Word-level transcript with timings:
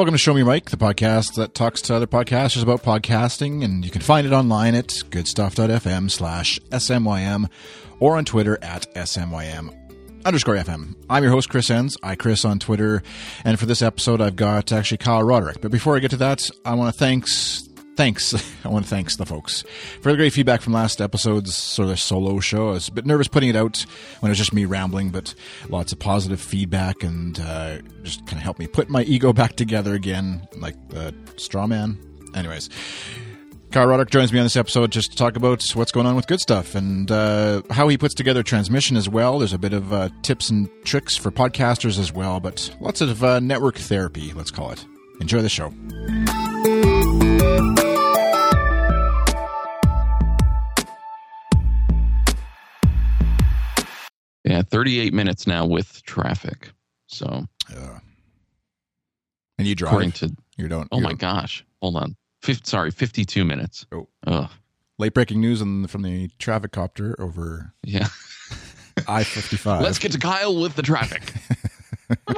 welcome 0.00 0.14
to 0.14 0.18
Show 0.18 0.32
Me 0.32 0.42
Mike, 0.42 0.70
the 0.70 0.78
podcast 0.78 1.34
that 1.34 1.52
talks 1.52 1.82
to 1.82 1.94
other 1.94 2.06
podcasters 2.06 2.62
about 2.62 2.82
podcasting, 2.82 3.62
and 3.62 3.84
you 3.84 3.90
can 3.90 4.00
find 4.00 4.26
it 4.26 4.32
online 4.32 4.74
at 4.74 5.02
goodstuff.fm 5.10 6.10
slash 6.10 6.58
SMYM 6.70 7.50
or 7.98 8.16
on 8.16 8.24
Twitter 8.24 8.58
at 8.62 8.86
SMYM 8.94 9.76
underscore 10.24 10.54
FM. 10.54 10.94
I'm 11.10 11.22
your 11.22 11.32
host, 11.32 11.50
Chris 11.50 11.68
Enns. 11.68 11.98
I 12.02 12.14
Chris 12.14 12.46
on 12.46 12.58
Twitter, 12.58 13.02
and 13.44 13.60
for 13.60 13.66
this 13.66 13.82
episode, 13.82 14.22
I've 14.22 14.36
got 14.36 14.72
actually 14.72 14.96
Kyle 14.96 15.22
Roderick. 15.22 15.60
But 15.60 15.70
before 15.70 15.96
I 15.96 15.98
get 15.98 16.12
to 16.12 16.16
that, 16.16 16.48
I 16.64 16.72
want 16.76 16.94
to 16.94 16.98
thanks 16.98 17.68
thanks. 18.00 18.32
I 18.64 18.68
want 18.68 18.86
to 18.86 18.88
thanks 18.88 19.16
the 19.16 19.26
folks 19.26 19.62
for 20.00 20.10
the 20.10 20.16
great 20.16 20.32
feedback 20.32 20.62
from 20.62 20.72
last 20.72 21.02
episode's 21.02 21.54
sort 21.54 21.90
of 21.90 22.00
solo 22.00 22.40
show. 22.40 22.70
I 22.70 22.72
was 22.72 22.88
a 22.88 22.92
bit 22.92 23.04
nervous 23.04 23.28
putting 23.28 23.50
it 23.50 23.56
out 23.56 23.84
when 24.20 24.30
it 24.30 24.32
was 24.32 24.38
just 24.38 24.54
me 24.54 24.64
rambling, 24.64 25.10
but 25.10 25.34
lots 25.68 25.92
of 25.92 25.98
positive 25.98 26.40
feedback 26.40 27.02
and 27.02 27.38
uh, 27.38 27.76
just 28.02 28.24
kind 28.24 28.38
of 28.38 28.42
helped 28.42 28.58
me 28.58 28.66
put 28.66 28.88
my 28.88 29.02
ego 29.02 29.32
back 29.34 29.54
together 29.54 29.92
again, 29.92 30.48
like 30.56 30.76
uh, 30.96 31.12
straw 31.36 31.66
man. 31.66 31.98
Anyways. 32.34 32.70
Kyle 33.70 33.86
Roderick 33.86 34.10
joins 34.10 34.32
me 34.32 34.38
on 34.38 34.46
this 34.46 34.56
episode 34.56 34.90
just 34.90 35.12
to 35.12 35.16
talk 35.16 35.36
about 35.36 35.62
what's 35.74 35.92
going 35.92 36.06
on 36.06 36.16
with 36.16 36.26
good 36.26 36.40
stuff 36.40 36.74
and 36.74 37.08
uh, 37.10 37.62
how 37.70 37.86
he 37.86 37.96
puts 37.98 38.14
together 38.14 38.42
transmission 38.42 38.96
as 38.96 39.08
well. 39.10 39.38
There's 39.38 39.52
a 39.52 39.58
bit 39.58 39.74
of 39.74 39.92
uh, 39.92 40.08
tips 40.22 40.48
and 40.48 40.68
tricks 40.84 41.16
for 41.16 41.30
podcasters 41.30 41.98
as 41.98 42.12
well, 42.12 42.40
but 42.40 42.74
lots 42.80 43.00
of 43.02 43.22
uh, 43.22 43.40
network 43.40 43.76
therapy, 43.76 44.32
let's 44.32 44.50
call 44.50 44.72
it. 44.72 44.84
Enjoy 45.20 45.42
the 45.42 45.50
show. 45.50 45.70
Yeah, 54.50 54.62
38 54.62 55.14
minutes 55.14 55.46
now 55.46 55.64
with 55.64 56.02
traffic. 56.02 56.72
So, 57.06 57.46
Yeah. 57.72 58.00
And 59.58 59.68
you 59.68 59.76
drive. 59.76 59.92
according 59.92 60.12
to, 60.12 60.34
you 60.56 60.66
don't. 60.66 60.88
oh 60.90 60.98
my 61.00 61.12
gosh, 61.12 61.64
hold 61.80 61.94
on. 61.96 62.16
Sorry, 62.64 62.90
52 62.90 63.44
minutes. 63.44 63.86
Oh. 63.92 64.08
Ugh. 64.26 64.50
Late 64.98 65.14
breaking 65.14 65.40
news 65.40 65.62
on, 65.62 65.86
from 65.86 66.02
the 66.02 66.28
traffic 66.38 66.72
copter 66.72 67.14
over 67.20 67.72
Yeah. 67.84 68.08
I 69.08 69.22
55. 69.22 69.82
Let's 69.82 69.98
get 70.00 70.10
to 70.12 70.18
Kyle 70.18 70.60
with 70.60 70.74
the 70.74 70.82
traffic. 70.82 71.32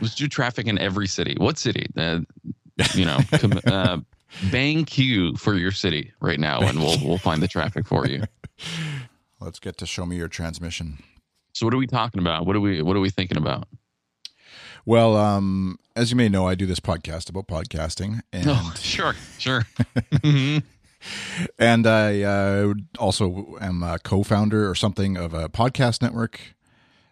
Let's 0.00 0.14
do 0.14 0.26
traffic 0.28 0.66
in 0.66 0.78
every 0.78 1.06
city. 1.06 1.36
What 1.38 1.58
city? 1.58 1.86
Uh, 1.96 2.20
you 2.94 3.04
know, 3.04 3.18
com- 3.32 3.60
uh, 3.66 3.98
bang 4.50 4.86
Q 4.86 5.36
for 5.36 5.54
your 5.56 5.72
city 5.72 6.12
right 6.20 6.40
now, 6.40 6.60
and 6.62 6.78
we'll 6.78 6.96
we'll 7.04 7.18
find 7.18 7.42
the 7.42 7.48
traffic 7.48 7.86
for 7.86 8.06
you. 8.06 8.22
Let's 9.40 9.58
get 9.58 9.78
to 9.78 9.86
show 9.86 10.04
me 10.04 10.16
your 10.16 10.28
transmission. 10.28 10.98
So, 11.54 11.66
what 11.66 11.74
are 11.74 11.78
we 11.78 11.86
talking 11.86 12.20
about? 12.20 12.46
What 12.46 12.56
are 12.56 12.60
we 12.60 12.82
What 12.82 12.96
are 12.96 13.00
we 13.00 13.10
thinking 13.10 13.38
about? 13.38 13.68
Well, 14.86 15.16
um, 15.16 15.78
as 15.96 16.10
you 16.10 16.16
may 16.16 16.28
know, 16.28 16.46
I 16.46 16.54
do 16.54 16.66
this 16.66 16.80
podcast 16.80 17.28
about 17.28 17.46
podcasting, 17.46 18.20
and 18.32 18.46
Oh, 18.48 18.74
sure, 18.78 19.14
sure. 19.38 19.66
and 21.58 21.86
I 21.86 22.22
uh, 22.22 22.74
also 22.98 23.56
am 23.60 23.82
a 23.82 23.98
co-founder 23.98 24.68
or 24.68 24.74
something 24.74 25.16
of 25.16 25.34
a 25.34 25.48
podcast 25.48 26.02
network. 26.02 26.40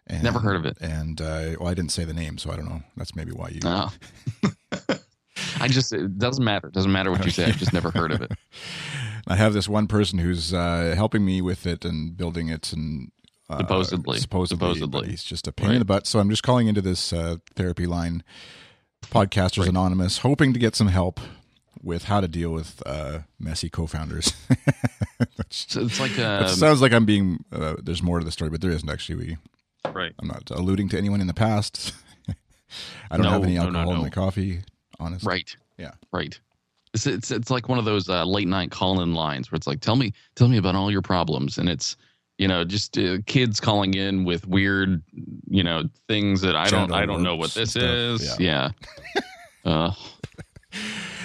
And, 0.06 0.22
Never 0.22 0.38
heard 0.38 0.56
of 0.56 0.64
it. 0.64 0.78
And 0.80 1.20
uh, 1.20 1.56
well, 1.60 1.68
I 1.68 1.74
didn't 1.74 1.92
say 1.92 2.04
the 2.04 2.14
name, 2.14 2.38
so 2.38 2.50
I 2.50 2.56
don't 2.56 2.68
know. 2.68 2.82
That's 2.96 3.14
maybe 3.14 3.32
why 3.32 3.48
you. 3.48 3.60
Oh. 3.64 3.92
I 5.60 5.68
just 5.68 5.92
it 5.92 6.18
doesn't 6.18 6.44
matter. 6.44 6.68
It 6.68 6.74
doesn't 6.74 6.90
matter 6.92 7.10
what 7.10 7.24
you 7.24 7.30
say. 7.30 7.44
I've 7.44 7.58
just 7.58 7.72
never 7.72 7.90
heard 7.90 8.12
of 8.12 8.22
it. 8.22 8.32
I 9.28 9.36
have 9.36 9.52
this 9.52 9.68
one 9.68 9.86
person 9.86 10.18
who's 10.18 10.52
uh, 10.54 10.94
helping 10.96 11.24
me 11.24 11.40
with 11.42 11.66
it 11.66 11.84
and 11.84 12.16
building 12.16 12.48
it 12.48 12.72
and 12.72 13.12
uh, 13.50 13.58
Supposedly. 13.58 14.18
supposedly, 14.18 14.74
Supposedly. 14.74 15.08
he's 15.10 15.22
just 15.24 15.46
a 15.46 15.52
pain 15.52 15.72
in 15.72 15.78
the 15.78 15.84
butt. 15.84 16.06
So 16.06 16.18
I'm 16.18 16.28
just 16.30 16.42
calling 16.42 16.66
into 16.68 16.80
this 16.82 17.12
uh, 17.12 17.36
therapy 17.54 17.86
line, 17.86 18.22
Podcasters 19.02 19.60
Right. 19.60 19.68
Anonymous, 19.68 20.18
hoping 20.18 20.52
to 20.52 20.58
get 20.58 20.74
some 20.76 20.88
help 20.88 21.20
with 21.82 22.04
how 22.04 22.20
to 22.20 22.28
deal 22.28 22.50
with 22.52 22.82
uh, 22.86 23.20
messy 23.38 23.68
co-founders. 23.70 24.32
So 25.50 25.80
it's 25.80 25.98
like 25.98 26.12
it 26.12 26.20
uh, 26.20 26.46
sounds 26.48 26.82
like 26.82 26.92
I'm 26.92 27.06
being. 27.06 27.42
Uh, 27.50 27.76
there's 27.82 28.02
more 28.02 28.18
to 28.18 28.24
the 28.24 28.30
story, 28.30 28.50
but 28.50 28.60
there 28.60 28.70
isn't 28.70 28.88
actually. 28.88 29.16
We 29.84 29.92
right. 29.92 30.12
I'm 30.18 30.28
not 30.28 30.50
alluding 30.50 30.90
to 30.90 30.98
anyone 30.98 31.20
in 31.22 31.26
the 31.26 31.34
past. 31.34 31.92
I 33.10 33.16
don't 33.16 33.22
No, 33.24 33.30
have 33.30 33.44
any 33.44 33.54
no, 33.54 33.70
no, 33.70 33.78
alcohol 33.78 33.94
in 33.96 34.02
my 34.02 34.10
coffee. 34.10 34.60
Honestly, 35.00 35.26
Right. 35.28 35.56
Yeah. 35.78 35.92
Right. 36.12 36.38
It's 36.94 37.06
it's 37.06 37.30
it's 37.30 37.50
like 37.50 37.68
one 37.68 37.78
of 37.78 37.84
those 37.84 38.08
uh, 38.08 38.24
late 38.24 38.48
night 38.48 38.70
call 38.70 39.00
in 39.00 39.14
lines 39.14 39.50
where 39.50 39.56
it's 39.56 39.66
like, 39.66 39.80
tell 39.80 39.96
me 39.96 40.12
tell 40.36 40.48
me 40.48 40.56
about 40.56 40.74
all 40.74 40.90
your 40.90 41.02
problems, 41.02 41.58
and 41.58 41.68
it's 41.68 41.96
you 42.38 42.48
know 42.48 42.64
just 42.64 42.96
uh, 42.98 43.18
kids 43.26 43.60
calling 43.60 43.94
in 43.94 44.24
with 44.24 44.46
weird 44.46 45.02
you 45.48 45.62
know 45.62 45.84
things 46.08 46.40
that 46.42 46.56
I 46.56 46.68
don't 46.68 46.92
I 46.92 47.06
don't 47.06 47.22
know 47.22 47.36
what 47.36 47.52
this 47.52 47.70
stuff. 47.72 47.82
is. 47.82 48.40
Yeah. 48.40 48.70
uh, 49.64 49.92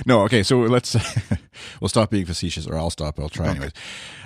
No, 0.05 0.21
okay, 0.21 0.43
so 0.43 0.59
let's 0.59 0.95
we'll 1.81 1.89
stop 1.89 2.09
being 2.09 2.25
facetious, 2.25 2.67
or 2.67 2.77
I'll 2.77 2.89
stop. 2.89 3.19
I'll 3.19 3.29
try 3.29 3.49
anyways. 3.49 3.71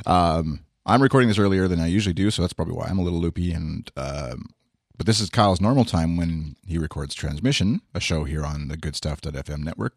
Um, 0.05 0.61
I'm 0.85 1.01
recording 1.01 1.27
this 1.27 1.37
earlier 1.37 1.67
than 1.67 1.79
I 1.79 1.87
usually 1.87 2.13
do, 2.13 2.31
so 2.31 2.41
that's 2.41 2.53
probably 2.53 2.73
why 2.73 2.87
I'm 2.87 2.97
a 2.97 3.03
little 3.03 3.19
loopy. 3.19 3.51
And 3.51 3.91
um, 3.97 4.49
but 4.97 5.05
this 5.05 5.19
is 5.19 5.29
Kyle's 5.29 5.61
normal 5.61 5.85
time 5.85 6.17
when 6.17 6.55
he 6.65 6.77
records 6.77 7.13
transmission, 7.13 7.81
a 7.93 7.99
show 7.99 8.23
here 8.23 8.45
on 8.45 8.69
the 8.69 8.77
GoodStuff.fm 8.77 9.59
network. 9.59 9.93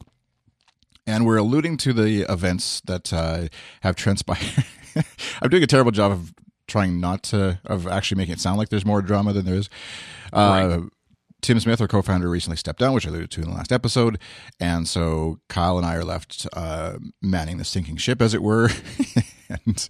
And 1.10 1.26
we're 1.26 1.38
alluding 1.38 1.76
to 1.78 1.93
the 1.93 2.22
events 2.32 2.81
that 2.87 3.12
uh, 3.12 3.48
have 3.82 3.97
transpired. 3.97 4.65
I'm 5.43 5.50
doing 5.50 5.62
a 5.62 5.66
terrible 5.66 5.91
job 5.91 6.12
of 6.12 6.32
trying 6.69 7.00
not 7.00 7.25
to 7.25 7.60
of 7.65 7.87
actually 7.87 8.19
making 8.19 8.34
it 8.34 8.41
sound 8.41 8.59
like 8.59 8.69
there's 8.69 8.87
more 8.87 9.03
drama 9.03 9.32
than 9.32 9.44
there 9.44 9.56
is. 9.56 9.69
Uh, 10.32 10.82
Tim 11.43 11.59
Smith, 11.59 11.81
our 11.81 11.88
co-founder, 11.88 12.28
recently 12.28 12.56
stepped 12.56 12.81
down, 12.81 12.93
which 12.93 13.06
I 13.06 13.10
alluded 13.10 13.31
to 13.32 13.43
in 13.43 13.50
the 13.50 13.56
last 13.56 13.72
episode, 13.72 14.19
and 14.59 14.87
so 14.87 15.41
Kyle 15.48 15.78
and 15.78 15.87
I 15.87 15.97
are 15.97 16.04
left 16.04 16.47
uh, 16.53 16.98
manning 17.22 17.59
the 17.59 17.65
sinking 17.65 17.97
ship, 17.97 18.21
as 18.21 18.34
it 18.34 18.42
were. 18.42 18.69
and 19.48 19.88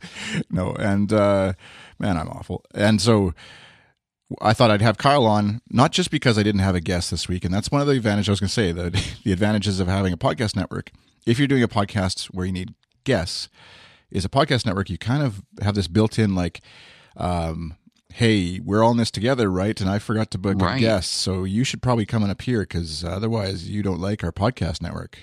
no, 0.48 0.74
and 0.74 1.12
uh, 1.12 1.54
man, 1.98 2.16
I'm 2.16 2.28
awful. 2.28 2.64
And 2.74 3.00
so 3.00 3.34
I 4.40 4.52
thought 4.52 4.70
I'd 4.70 4.82
have 4.82 4.98
Kyle 4.98 5.26
on, 5.26 5.60
not 5.70 5.92
just 5.92 6.10
because 6.10 6.38
I 6.38 6.42
didn't 6.42 6.60
have 6.60 6.76
a 6.76 6.80
guest 6.80 7.10
this 7.10 7.28
week, 7.28 7.44
and 7.44 7.52
that's 7.52 7.70
one 7.70 7.80
of 7.80 7.88
the 7.88 7.94
advantages 7.94 8.28
I 8.28 8.32
was 8.32 8.40
going 8.40 8.48
to 8.48 8.54
say 8.54 8.72
the 8.72 8.90
the 9.24 9.32
advantages 9.32 9.80
of 9.80 9.88
having 9.88 10.12
a 10.12 10.18
podcast 10.18 10.56
network. 10.56 10.90
If 11.26 11.38
you're 11.38 11.48
doing 11.48 11.62
a 11.62 11.68
podcast 11.68 12.26
where 12.26 12.46
you 12.46 12.52
need 12.52 12.74
guests, 13.04 13.48
is 14.10 14.24
a 14.24 14.28
podcast 14.28 14.66
network 14.66 14.90
you 14.90 14.98
kind 14.98 15.22
of 15.22 15.42
have 15.62 15.74
this 15.74 15.86
built-in 15.88 16.34
like. 16.34 16.60
Um, 17.16 17.74
hey, 18.12 18.60
we're 18.64 18.82
all 18.82 18.90
in 18.90 18.96
this 18.96 19.10
together, 19.10 19.50
right? 19.50 19.80
And 19.80 19.88
I 19.88 19.98
forgot 19.98 20.30
to 20.32 20.38
book 20.38 20.56
a 20.78 20.80
guest, 20.80 21.12
so 21.12 21.44
you 21.44 21.62
should 21.64 21.80
probably 21.82 22.06
come 22.06 22.22
and 22.22 22.32
appear 22.32 22.60
because 22.62 23.04
otherwise 23.04 23.68
you 23.68 23.82
don't 23.82 24.00
like 24.00 24.24
our 24.24 24.32
podcast 24.32 24.82
network. 24.82 25.18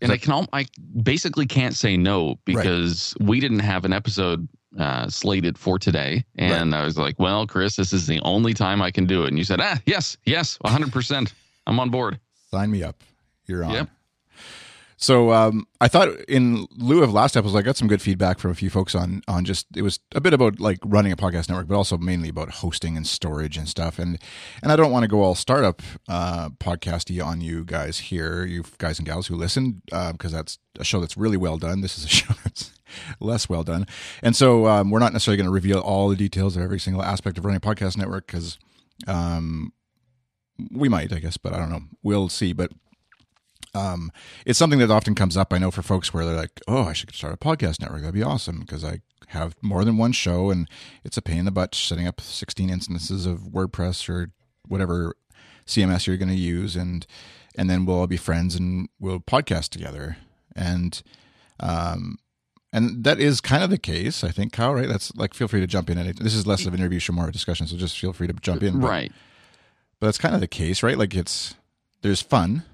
and 0.00 0.10
I 0.12 0.16
can 0.16 0.32
al- 0.32 0.48
I 0.52 0.66
basically 1.02 1.46
can't 1.46 1.74
say 1.74 1.96
no 1.96 2.36
because 2.44 3.14
we 3.20 3.38
didn't 3.40 3.60
have 3.60 3.84
an 3.84 3.92
episode 3.92 4.48
uh, 4.78 5.08
slated 5.08 5.58
for 5.58 5.78
today, 5.78 6.24
and 6.36 6.74
I 6.74 6.84
was 6.84 6.96
like, 6.96 7.18
well, 7.18 7.46
Chris, 7.46 7.76
this 7.76 7.92
is 7.92 8.06
the 8.06 8.20
only 8.20 8.54
time 8.54 8.80
I 8.80 8.90
can 8.90 9.04
do 9.06 9.24
it, 9.24 9.28
and 9.28 9.36
you 9.38 9.44
said, 9.44 9.60
ah, 9.60 9.78
yes, 9.84 10.16
yes, 10.24 10.56
100, 10.62 10.90
percent 10.92 11.34
I'm 11.66 11.78
on 11.78 11.90
board. 11.90 12.18
Sign 12.50 12.70
me 12.70 12.82
up. 12.82 13.02
You're 13.46 13.62
on. 13.64 13.72
Yep. 13.74 13.88
So 15.02 15.32
um, 15.32 15.66
I 15.80 15.88
thought 15.88 16.10
in 16.28 16.64
lieu 16.76 17.02
of 17.02 17.12
last 17.12 17.36
episode, 17.36 17.58
I 17.58 17.62
got 17.62 17.76
some 17.76 17.88
good 17.88 18.00
feedback 18.00 18.38
from 18.38 18.52
a 18.52 18.54
few 18.54 18.70
folks 18.70 18.94
on 18.94 19.20
on 19.26 19.44
just 19.44 19.66
it 19.76 19.82
was 19.82 19.98
a 20.14 20.20
bit 20.20 20.32
about 20.32 20.60
like 20.60 20.78
running 20.84 21.10
a 21.10 21.16
podcast 21.16 21.48
network, 21.48 21.66
but 21.66 21.74
also 21.74 21.98
mainly 21.98 22.28
about 22.28 22.50
hosting 22.50 22.96
and 22.96 23.04
storage 23.04 23.56
and 23.56 23.68
stuff. 23.68 23.98
And 23.98 24.16
and 24.62 24.70
I 24.70 24.76
don't 24.76 24.92
want 24.92 25.02
to 25.02 25.08
go 25.08 25.22
all 25.22 25.34
startup 25.34 25.82
uh, 26.08 26.50
podcasty 26.50 27.24
on 27.24 27.40
you 27.40 27.64
guys 27.64 27.98
here, 27.98 28.44
you 28.44 28.62
guys 28.78 29.00
and 29.00 29.06
gals 29.08 29.26
who 29.26 29.34
listen, 29.34 29.82
because 29.86 30.30
that's 30.30 30.60
a 30.78 30.84
show 30.84 31.00
that's 31.00 31.16
really 31.16 31.36
well 31.36 31.58
done. 31.58 31.80
This 31.80 31.98
is 31.98 32.04
a 32.04 32.08
show 32.20 32.34
that's 32.44 32.70
less 33.18 33.48
well 33.48 33.64
done, 33.64 33.88
and 34.22 34.36
so 34.36 34.68
um, 34.68 34.92
we're 34.92 35.00
not 35.00 35.12
necessarily 35.12 35.36
going 35.36 35.48
to 35.48 35.52
reveal 35.52 35.80
all 35.80 36.10
the 36.10 36.16
details 36.16 36.56
of 36.56 36.62
every 36.62 36.78
single 36.78 37.02
aspect 37.02 37.38
of 37.38 37.44
running 37.44 37.56
a 37.56 37.60
podcast 37.60 37.96
network 37.96 38.28
because 38.28 38.56
um, 39.08 39.72
we 40.70 40.88
might, 40.88 41.12
I 41.12 41.18
guess, 41.18 41.36
but 41.36 41.52
I 41.52 41.58
don't 41.58 41.70
know. 41.70 41.82
We'll 42.04 42.28
see, 42.28 42.52
but 42.52 42.70
um, 43.74 44.12
it's 44.44 44.58
something 44.58 44.78
that 44.78 44.90
often 44.90 45.14
comes 45.14 45.36
up. 45.36 45.52
I 45.52 45.58
know 45.58 45.70
for 45.70 45.82
folks 45.82 46.12
where 46.12 46.24
they're 46.24 46.36
like, 46.36 46.60
"Oh, 46.68 46.84
I 46.84 46.92
should 46.92 47.14
start 47.14 47.34
a 47.34 47.36
podcast 47.36 47.80
network. 47.80 48.02
That'd 48.02 48.14
be 48.14 48.22
awesome 48.22 48.60
because 48.60 48.84
I 48.84 49.00
have 49.28 49.56
more 49.62 49.84
than 49.84 49.96
one 49.96 50.12
show, 50.12 50.50
and 50.50 50.68
it's 51.04 51.16
a 51.16 51.22
pain 51.22 51.40
in 51.40 51.44
the 51.44 51.50
butt 51.50 51.74
setting 51.74 52.06
up 52.06 52.20
16 52.20 52.68
instances 52.68 53.24
of 53.26 53.40
WordPress 53.40 54.08
or 54.08 54.30
whatever 54.66 55.14
CMS 55.66 56.06
you're 56.06 56.16
going 56.16 56.28
to 56.28 56.34
use, 56.34 56.76
and 56.76 57.06
and 57.54 57.70
then 57.70 57.86
we'll 57.86 58.00
all 58.00 58.06
be 58.06 58.16
friends 58.16 58.54
and 58.54 58.88
we'll 59.00 59.20
podcast 59.20 59.70
together." 59.70 60.18
And 60.54 61.02
um, 61.60 62.18
and 62.72 63.04
that 63.04 63.20
is 63.20 63.40
kind 63.40 63.62
of 63.62 63.70
the 63.70 63.78
case, 63.78 64.24
I 64.24 64.30
think, 64.30 64.52
Kyle. 64.52 64.74
Right? 64.74 64.88
That's 64.88 65.14
like, 65.14 65.34
feel 65.34 65.48
free 65.48 65.60
to 65.60 65.66
jump 65.66 65.90
in. 65.90 65.98
It. 65.98 66.20
This 66.20 66.34
is 66.34 66.46
less 66.46 66.66
of 66.66 66.72
an 66.72 66.80
interview 66.80 66.98
show, 66.98 67.12
more 67.12 67.24
of 67.24 67.30
a 67.30 67.32
discussion. 67.32 67.66
So 67.66 67.76
just 67.76 67.98
feel 67.98 68.12
free 68.12 68.26
to 68.26 68.32
jump 68.34 68.62
in. 68.62 68.80
But, 68.80 68.88
Right. 68.88 69.12
But 70.00 70.08
that's 70.08 70.18
kind 70.18 70.34
of 70.34 70.40
the 70.40 70.48
case, 70.48 70.82
right? 70.82 70.98
Like 70.98 71.14
it's 71.14 71.54
there's 72.00 72.20
fun. 72.22 72.64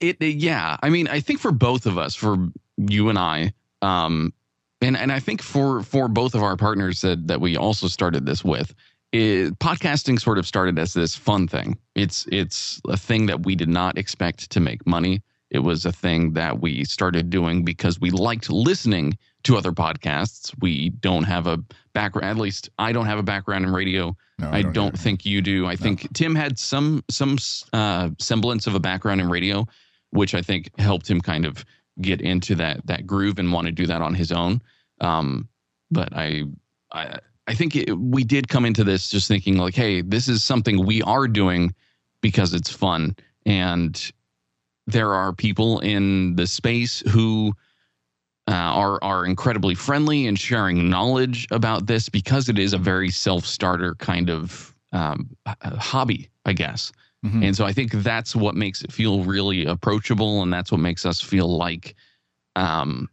It, 0.00 0.16
it- 0.20 0.36
yeah. 0.36 0.76
I 0.82 0.90
mean, 0.90 1.08
I 1.08 1.20
think 1.20 1.40
for 1.40 1.52
both 1.52 1.86
of 1.86 1.98
us, 1.98 2.14
for 2.14 2.48
you 2.76 3.08
and 3.08 3.18
I, 3.18 3.52
um, 3.82 4.32
and 4.80 4.96
and 4.96 5.12
I 5.12 5.20
think 5.20 5.42
for 5.42 5.82
for 5.82 6.08
both 6.08 6.34
of 6.34 6.42
our 6.42 6.56
partners 6.56 7.00
that 7.02 7.26
that 7.28 7.40
we 7.40 7.56
also 7.56 7.88
started 7.88 8.26
this 8.26 8.44
with, 8.44 8.74
it, 9.12 9.58
podcasting 9.58 10.20
sort 10.20 10.38
of 10.38 10.46
started 10.46 10.78
as 10.78 10.92
this 10.92 11.14
fun 11.14 11.48
thing. 11.48 11.78
It's 11.94 12.26
it's 12.30 12.80
a 12.88 12.96
thing 12.96 13.26
that 13.26 13.44
we 13.44 13.54
did 13.56 13.68
not 13.68 13.96
expect 13.96 14.50
to 14.50 14.60
make 14.60 14.86
money. 14.86 15.22
It 15.50 15.60
was 15.60 15.86
a 15.86 15.92
thing 15.92 16.32
that 16.34 16.60
we 16.60 16.84
started 16.84 17.30
doing 17.30 17.64
because 17.64 18.00
we 18.00 18.10
liked 18.10 18.50
listening 18.50 19.16
to 19.44 19.56
other 19.56 19.72
podcasts. 19.72 20.54
We 20.60 20.90
don't 20.90 21.24
have 21.24 21.46
a 21.46 21.62
background. 21.92 22.28
At 22.28 22.36
least 22.38 22.70
I 22.78 22.92
don't 22.92 23.06
have 23.06 23.18
a 23.18 23.22
background 23.22 23.64
in 23.64 23.72
radio. 23.72 24.16
No, 24.38 24.50
I, 24.50 24.62
don't, 24.62 24.98
think 24.98 25.24
you 25.24 25.40
do. 25.40 25.66
I 25.66 25.76
think 25.76 26.12
Tim 26.12 26.34
had 26.34 26.58
some 26.58 27.04
some 27.08 27.38
uh, 27.72 28.10
semblance 28.18 28.66
of 28.66 28.74
a 28.74 28.80
background 28.80 29.20
in 29.20 29.28
radio, 29.28 29.66
which 30.10 30.34
I 30.34 30.42
think 30.42 30.76
helped 30.78 31.08
him 31.08 31.20
kind 31.20 31.44
of 31.44 31.64
get 32.00 32.20
into 32.20 32.56
that 32.56 32.84
that 32.86 33.06
groove 33.06 33.38
and 33.38 33.52
want 33.52 33.66
to 33.66 33.72
do 33.72 33.86
that 33.86 34.02
on 34.02 34.14
his 34.14 34.32
own. 34.32 34.60
Um, 35.00 35.48
but 35.90 36.08
I 36.12 36.44
I 36.92 37.18
I 37.46 37.54
think 37.54 37.76
it, 37.76 37.92
we 37.96 38.24
did 38.24 38.48
come 38.48 38.64
into 38.64 38.82
this 38.82 39.08
just 39.08 39.28
thinking 39.28 39.56
like, 39.56 39.76
hey, 39.76 40.00
this 40.00 40.26
is 40.26 40.42
something 40.42 40.84
we 40.84 41.00
are 41.02 41.28
doing 41.28 41.72
because 42.20 42.54
it's 42.54 42.72
fun, 42.72 43.14
and 43.46 44.12
there 44.86 45.14
are 45.14 45.32
people 45.32 45.78
in 45.80 46.34
the 46.34 46.46
space 46.46 47.04
who 47.10 47.54
uh, 48.48 48.52
are 48.52 48.98
are 49.02 49.24
incredibly 49.24 49.74
friendly 49.74 50.26
and 50.26 50.38
sharing 50.38 50.88
knowledge 50.90 51.46
about 51.50 51.86
this 51.86 52.08
because 52.08 52.48
it 52.48 52.58
is 52.58 52.72
a 52.72 52.78
very 52.78 53.10
self 53.10 53.46
starter 53.46 53.94
kind 53.96 54.28
of 54.30 54.74
um, 54.92 55.28
hobby, 55.46 56.28
I 56.44 56.52
guess. 56.52 56.92
Mm-hmm. 57.24 57.42
And 57.42 57.56
so 57.56 57.64
I 57.64 57.72
think 57.72 57.92
that's 57.92 58.36
what 58.36 58.54
makes 58.54 58.82
it 58.82 58.92
feel 58.92 59.24
really 59.24 59.64
approachable, 59.64 60.42
and 60.42 60.52
that's 60.52 60.70
what 60.70 60.80
makes 60.80 61.06
us 61.06 61.20
feel 61.20 61.56
like 61.56 61.94
um, 62.54 63.08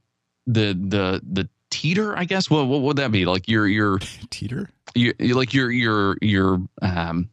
the 0.48 0.74
the 0.74 1.22
the 1.24 1.48
teeter. 1.70 2.18
I 2.18 2.26
guess 2.26 2.50
what 2.50 2.68
what 2.68 2.82
would 2.82 2.98
that 2.98 3.12
be 3.12 3.26
like? 3.26 3.48
Your 3.48 3.68
your 3.68 4.00
teeter. 4.30 4.70
You 4.96 5.14
like 5.20 5.54
your 5.54 5.72
your 5.72 6.18
your 6.22 6.62
um 6.82 7.30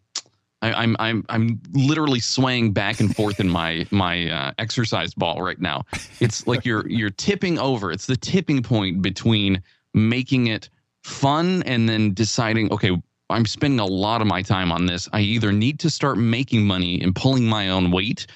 I, 0.60 0.82
am 0.82 0.96
I'm 0.98 1.24
I'm 1.28 1.60
literally 1.72 2.20
swaying 2.20 2.72
back 2.72 3.00
and 3.00 3.14
forth 3.14 3.38
in 3.38 3.48
my 3.48 3.86
my 3.90 4.30
uh, 4.30 4.52
exercise 4.58 5.14
ball 5.14 5.42
right 5.42 5.60
now. 5.60 5.84
It's 6.20 6.46
like 6.46 6.64
you're 6.64 6.88
you're 6.88 7.10
tipping 7.10 7.58
over. 7.58 7.92
It's 7.92 8.06
the 8.06 8.16
tipping 8.16 8.62
point 8.62 9.02
between 9.02 9.62
making 9.94 10.48
it 10.48 10.68
fun 11.02 11.62
and 11.64 11.88
then 11.88 12.12
deciding, 12.12 12.72
okay, 12.72 12.90
I'm 13.30 13.46
spending 13.46 13.80
a 13.80 13.86
lot 13.86 14.20
of 14.20 14.26
my 14.26 14.42
time 14.42 14.72
on 14.72 14.86
this. 14.86 15.08
I 15.12 15.20
either 15.20 15.52
need 15.52 15.78
to 15.80 15.90
start 15.90 16.18
making 16.18 16.66
money 16.66 17.00
and 17.00 17.14
pulling 17.14 17.46
my 17.46 17.68
own 17.68 17.90
weight, 17.90 18.26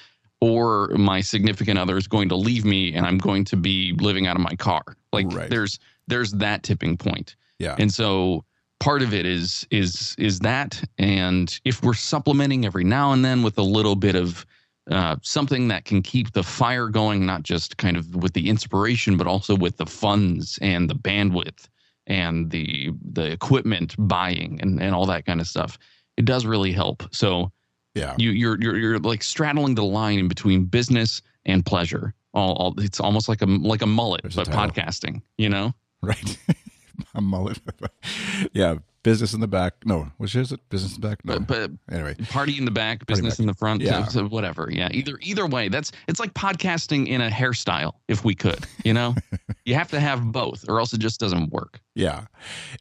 or 0.41 0.89
my 0.89 1.21
significant 1.21 1.79
other 1.79 1.97
is 1.97 2.07
going 2.07 2.29
to 2.29 2.35
leave 2.35 2.65
me 2.65 2.93
and 2.93 3.05
I'm 3.05 3.17
going 3.17 3.45
to 3.45 3.55
be 3.55 3.93
living 3.93 4.27
out 4.27 4.35
of 4.35 4.41
my 4.41 4.55
car. 4.55 4.83
Like 5.11 5.27
right. 5.31 5.49
there's 5.49 5.79
there's 6.07 6.31
that 6.33 6.63
tipping 6.63 6.97
point. 6.97 7.35
Yeah. 7.59 7.75
And 7.79 7.93
so 7.93 8.43
part 8.83 9.01
of 9.01 9.13
it 9.13 9.25
is 9.25 9.65
is 9.71 10.13
is 10.17 10.39
that. 10.39 10.83
And 10.97 11.59
if 11.63 11.81
we're 11.81 11.93
supplementing 11.93 12.65
every 12.65 12.83
now 12.83 13.13
and 13.13 13.23
then 13.23 13.41
with 13.41 13.57
a 13.57 13.63
little 13.63 13.95
bit 13.95 14.15
of 14.15 14.45
uh, 14.91 15.15
something 15.21 15.69
that 15.69 15.85
can 15.85 16.01
keep 16.01 16.33
the 16.33 16.43
fire 16.43 16.89
going 16.89 17.25
not 17.25 17.43
just 17.43 17.77
kind 17.77 17.95
of 17.95 18.13
with 18.17 18.33
the 18.33 18.49
inspiration 18.49 19.15
but 19.15 19.27
also 19.27 19.55
with 19.55 19.77
the 19.77 19.85
funds 19.85 20.59
and 20.61 20.89
the 20.89 20.95
bandwidth 20.95 21.69
and 22.07 22.51
the 22.51 22.91
the 23.13 23.31
equipment 23.31 23.95
buying 23.97 24.59
and, 24.61 24.81
and 24.81 24.93
all 24.93 25.05
that 25.05 25.25
kind 25.25 25.39
of 25.39 25.47
stuff 25.47 25.79
it 26.17 26.25
does 26.25 26.45
really 26.45 26.73
help. 26.73 27.03
So 27.15 27.53
yeah. 27.95 28.15
you 28.17 28.31
you're 28.31 28.61
you're, 28.61 28.77
you're 28.77 28.99
like 28.99 29.23
straddling 29.23 29.75
the 29.75 29.85
line 29.85 30.19
in 30.19 30.27
between 30.27 30.65
business 30.65 31.21
and 31.45 31.65
pleasure. 31.65 32.13
All, 32.33 32.53
all 32.55 32.73
it's 32.79 32.99
almost 32.99 33.29
like 33.29 33.41
a 33.41 33.45
like 33.45 33.81
a 33.81 33.87
mullet 33.87 34.23
There's 34.23 34.35
but 34.35 34.49
a 34.49 34.51
podcasting 34.51 35.21
you 35.37 35.47
know? 35.47 35.73
Right 36.01 36.37
a 37.15 37.21
mullet. 37.21 37.59
yeah, 38.53 38.75
business 39.03 39.33
in 39.33 39.41
the 39.41 39.47
back. 39.47 39.73
No, 39.85 40.09
which 40.17 40.35
is 40.35 40.51
it? 40.51 40.67
Business 40.69 40.95
in 40.95 41.01
the 41.01 41.07
back. 41.07 41.23
No. 41.23 41.39
But, 41.39 41.47
but 41.47 41.93
anyway, 41.93 42.15
party 42.29 42.57
in 42.57 42.65
the 42.65 42.71
back, 42.71 43.05
business 43.05 43.35
back. 43.35 43.39
in 43.41 43.47
the 43.47 43.53
front. 43.53 43.81
Yeah, 43.81 44.05
so, 44.05 44.21
so 44.21 44.27
whatever. 44.27 44.69
Yeah, 44.71 44.89
either 44.91 45.19
either 45.21 45.45
way, 45.45 45.67
that's 45.67 45.91
it's 46.07 46.19
like 46.19 46.33
podcasting 46.33 47.07
in 47.07 47.21
a 47.21 47.29
hairstyle. 47.29 47.93
If 48.07 48.23
we 48.23 48.33
could, 48.33 48.65
you 48.83 48.93
know, 48.93 49.15
you 49.65 49.75
have 49.75 49.91
to 49.91 49.99
have 49.99 50.31
both, 50.31 50.65
or 50.67 50.79
else 50.79 50.93
it 50.93 50.99
just 50.99 51.19
doesn't 51.19 51.51
work. 51.51 51.79
Yeah, 51.93 52.25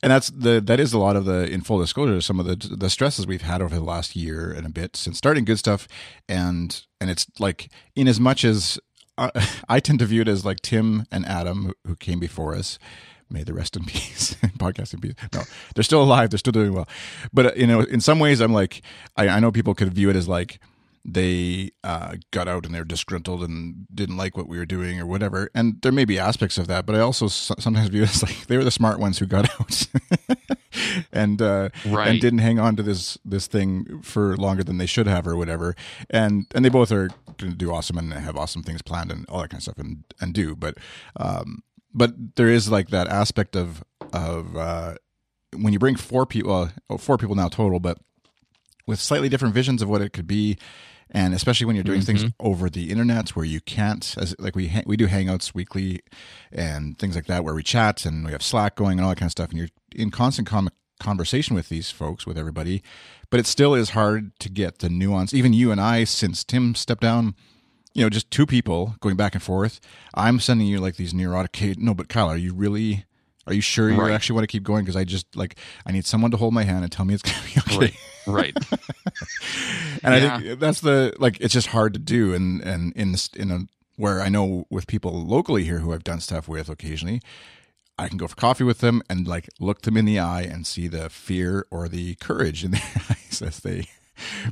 and 0.02 0.10
that's 0.10 0.30
the 0.30 0.60
that 0.60 0.80
is 0.80 0.92
a 0.92 0.98
lot 0.98 1.16
of 1.16 1.24
the 1.24 1.50
in 1.50 1.60
full 1.60 1.78
disclosure 1.78 2.20
some 2.20 2.40
of 2.40 2.46
the 2.46 2.76
the 2.76 2.88
stresses 2.88 3.26
we've 3.26 3.42
had 3.42 3.60
over 3.60 3.74
the 3.74 3.84
last 3.84 4.16
year 4.16 4.52
and 4.52 4.66
a 4.66 4.70
bit 4.70 4.96
since 4.96 5.18
starting 5.18 5.44
good 5.44 5.58
stuff, 5.58 5.88
and 6.28 6.86
and 7.00 7.10
it's 7.10 7.26
like 7.38 7.70
in 7.94 8.08
as 8.08 8.20
much 8.20 8.44
as. 8.44 8.78
Uh, 9.18 9.28
I 9.68 9.78
tend 9.78 9.98
to 9.98 10.06
view 10.06 10.22
it 10.22 10.28
as 10.28 10.42
like 10.42 10.62
Tim 10.62 11.04
and 11.12 11.26
Adam, 11.26 11.74
who 11.86 11.94
came 11.96 12.18
before 12.18 12.54
us, 12.54 12.78
may 13.32 13.42
the 13.42 13.54
rest 13.54 13.76
in 13.76 13.84
peace. 13.86 14.34
Podcast 14.58 14.94
in 14.94 15.00
peace. 15.00 15.14
No 15.32 15.42
they're 15.74 15.84
still 15.84 16.02
alive. 16.02 16.30
They're 16.30 16.38
still 16.38 16.52
doing 16.52 16.72
well. 16.72 16.88
But 17.32 17.46
uh, 17.46 17.52
you 17.56 17.66
know 17.66 17.80
in 17.80 18.00
some 18.00 18.18
ways 18.18 18.40
i'm 18.40 18.52
like 18.52 18.82
I, 19.16 19.28
I 19.28 19.40
know 19.40 19.52
people 19.52 19.74
could 19.74 19.92
view 19.92 20.10
it 20.10 20.16
as 20.16 20.28
like 20.28 20.60
they 21.04 21.72
uh, 21.82 22.14
got 22.30 22.46
out 22.46 22.64
and 22.64 22.74
they're 22.74 22.84
disgruntled 22.84 23.42
and 23.42 23.86
didn't 23.92 24.16
like 24.16 24.36
what 24.36 24.46
we 24.46 24.56
were 24.56 24.66
doing 24.66 25.00
or 25.00 25.06
whatever. 25.06 25.50
And 25.54 25.82
there 25.82 25.90
may 25.90 26.04
be 26.04 26.18
aspects 26.18 26.58
of 26.58 26.68
that 26.68 26.86
but 26.86 26.94
i 26.94 27.00
also 27.00 27.26
sometimes 27.28 27.88
view 27.88 28.04
it 28.04 28.10
as 28.10 28.22
like 28.22 28.46
they 28.46 28.56
were 28.56 28.64
the 28.64 28.70
smart 28.70 28.98
ones 28.98 29.18
who 29.18 29.26
got 29.26 29.48
out 29.60 29.86
and 31.12 31.42
uh, 31.42 31.70
right. 31.86 32.08
and 32.08 32.20
didn't 32.20 32.38
hang 32.40 32.58
on 32.58 32.76
to 32.76 32.82
this 32.82 33.18
this 33.24 33.46
thing 33.46 34.00
for 34.02 34.36
longer 34.36 34.62
than 34.62 34.78
they 34.78 34.86
should 34.86 35.06
have 35.06 35.26
or 35.26 35.36
whatever. 35.36 35.74
And 36.08 36.46
and 36.54 36.64
they 36.64 36.68
both 36.68 36.92
are 36.92 37.08
going 37.38 37.52
to 37.52 37.58
do 37.58 37.72
awesome 37.72 37.98
and 37.98 38.12
have 38.12 38.36
awesome 38.36 38.62
things 38.62 38.82
planned 38.82 39.10
and 39.10 39.28
all 39.28 39.40
that 39.40 39.50
kind 39.50 39.58
of 39.58 39.62
stuff 39.64 39.78
and 39.78 40.04
and 40.20 40.32
do. 40.32 40.54
But 40.54 40.78
um 41.16 41.62
but 41.94 42.36
there 42.36 42.48
is 42.48 42.70
like 42.70 42.90
that 42.90 43.08
aspect 43.08 43.56
of 43.56 43.84
of 44.12 44.56
uh, 44.56 44.94
when 45.56 45.72
you 45.72 45.78
bring 45.78 45.96
four 45.96 46.26
people, 46.26 46.70
uh, 46.90 46.96
four 46.96 47.18
people 47.18 47.34
now 47.34 47.48
total, 47.48 47.80
but 47.80 47.98
with 48.86 49.00
slightly 49.00 49.28
different 49.28 49.54
visions 49.54 49.82
of 49.82 49.88
what 49.88 50.02
it 50.02 50.12
could 50.12 50.26
be, 50.26 50.58
and 51.10 51.34
especially 51.34 51.66
when 51.66 51.76
you're 51.76 51.84
doing 51.84 52.00
mm-hmm. 52.00 52.18
things 52.18 52.32
over 52.40 52.68
the 52.68 52.90
internet 52.90 53.30
where 53.30 53.44
you 53.44 53.60
can't, 53.60 54.14
as 54.18 54.34
like 54.38 54.56
we 54.56 54.68
ha- 54.68 54.82
we 54.86 54.96
do 54.96 55.06
hangouts 55.06 55.54
weekly 55.54 56.00
and 56.50 56.98
things 56.98 57.14
like 57.14 57.26
that 57.26 57.44
where 57.44 57.54
we 57.54 57.62
chat 57.62 58.04
and 58.04 58.24
we 58.24 58.32
have 58.32 58.42
Slack 58.42 58.74
going 58.74 58.98
and 58.98 59.04
all 59.04 59.10
that 59.10 59.18
kind 59.18 59.28
of 59.28 59.32
stuff, 59.32 59.50
and 59.50 59.58
you're 59.58 59.68
in 59.94 60.10
constant 60.10 60.48
com- 60.48 60.70
conversation 61.00 61.54
with 61.54 61.68
these 61.68 61.90
folks, 61.90 62.26
with 62.26 62.38
everybody, 62.38 62.82
but 63.30 63.38
it 63.40 63.46
still 63.46 63.74
is 63.74 63.90
hard 63.90 64.38
to 64.40 64.48
get 64.48 64.78
the 64.78 64.88
nuance. 64.88 65.34
Even 65.34 65.52
you 65.52 65.70
and 65.70 65.80
I, 65.80 66.04
since 66.04 66.44
Tim 66.44 66.74
stepped 66.74 67.02
down 67.02 67.34
you 67.94 68.02
know, 68.02 68.10
just 68.10 68.30
two 68.30 68.46
people 68.46 68.96
going 69.00 69.16
back 69.16 69.34
and 69.34 69.42
forth. 69.42 69.80
I'm 70.14 70.40
sending 70.40 70.66
you 70.66 70.78
like 70.78 70.96
these 70.96 71.12
neurotic. 71.12 71.78
No, 71.78 71.94
but 71.94 72.08
Kyle, 72.08 72.28
are 72.28 72.36
you 72.36 72.54
really? 72.54 73.04
Are 73.46 73.52
you 73.52 73.60
sure 73.60 73.90
you 73.90 74.00
right. 74.00 74.12
actually 74.12 74.34
want 74.34 74.44
to 74.44 74.52
keep 74.52 74.62
going? 74.62 74.84
Because 74.84 74.96
I 74.96 75.04
just 75.04 75.34
like 75.36 75.56
I 75.84 75.92
need 75.92 76.06
someone 76.06 76.30
to 76.30 76.36
hold 76.36 76.54
my 76.54 76.62
hand 76.62 76.84
and 76.84 76.92
tell 76.92 77.04
me 77.04 77.14
it's 77.14 77.22
going 77.22 77.36
to 77.36 77.54
be 77.54 77.60
okay. 77.86 77.96
Right. 78.26 78.54
right. 78.54 78.56
and 80.04 80.22
yeah. 80.22 80.36
I 80.36 80.40
think 80.40 80.60
that's 80.60 80.80
the 80.80 81.14
like 81.18 81.40
it's 81.40 81.52
just 81.52 81.68
hard 81.68 81.92
to 81.94 81.98
do, 81.98 82.34
and 82.34 82.60
and 82.62 82.92
in 82.94 83.12
this, 83.12 83.28
in 83.28 83.50
a 83.50 83.66
where 83.96 84.20
I 84.20 84.28
know 84.28 84.66
with 84.70 84.86
people 84.86 85.12
locally 85.12 85.64
here 85.64 85.78
who 85.78 85.92
I've 85.92 86.04
done 86.04 86.20
stuff 86.20 86.48
with 86.48 86.68
occasionally, 86.68 87.20
I 87.98 88.08
can 88.08 88.16
go 88.16 88.26
for 88.26 88.36
coffee 88.36 88.64
with 88.64 88.78
them 88.78 89.02
and 89.10 89.26
like 89.26 89.48
look 89.60 89.82
them 89.82 89.96
in 89.96 90.04
the 90.04 90.18
eye 90.18 90.42
and 90.42 90.66
see 90.66 90.88
the 90.88 91.10
fear 91.10 91.66
or 91.70 91.88
the 91.88 92.14
courage 92.16 92.64
in 92.64 92.72
their 92.72 92.82
eyes 93.10 93.42
as 93.42 93.60
they 93.60 93.88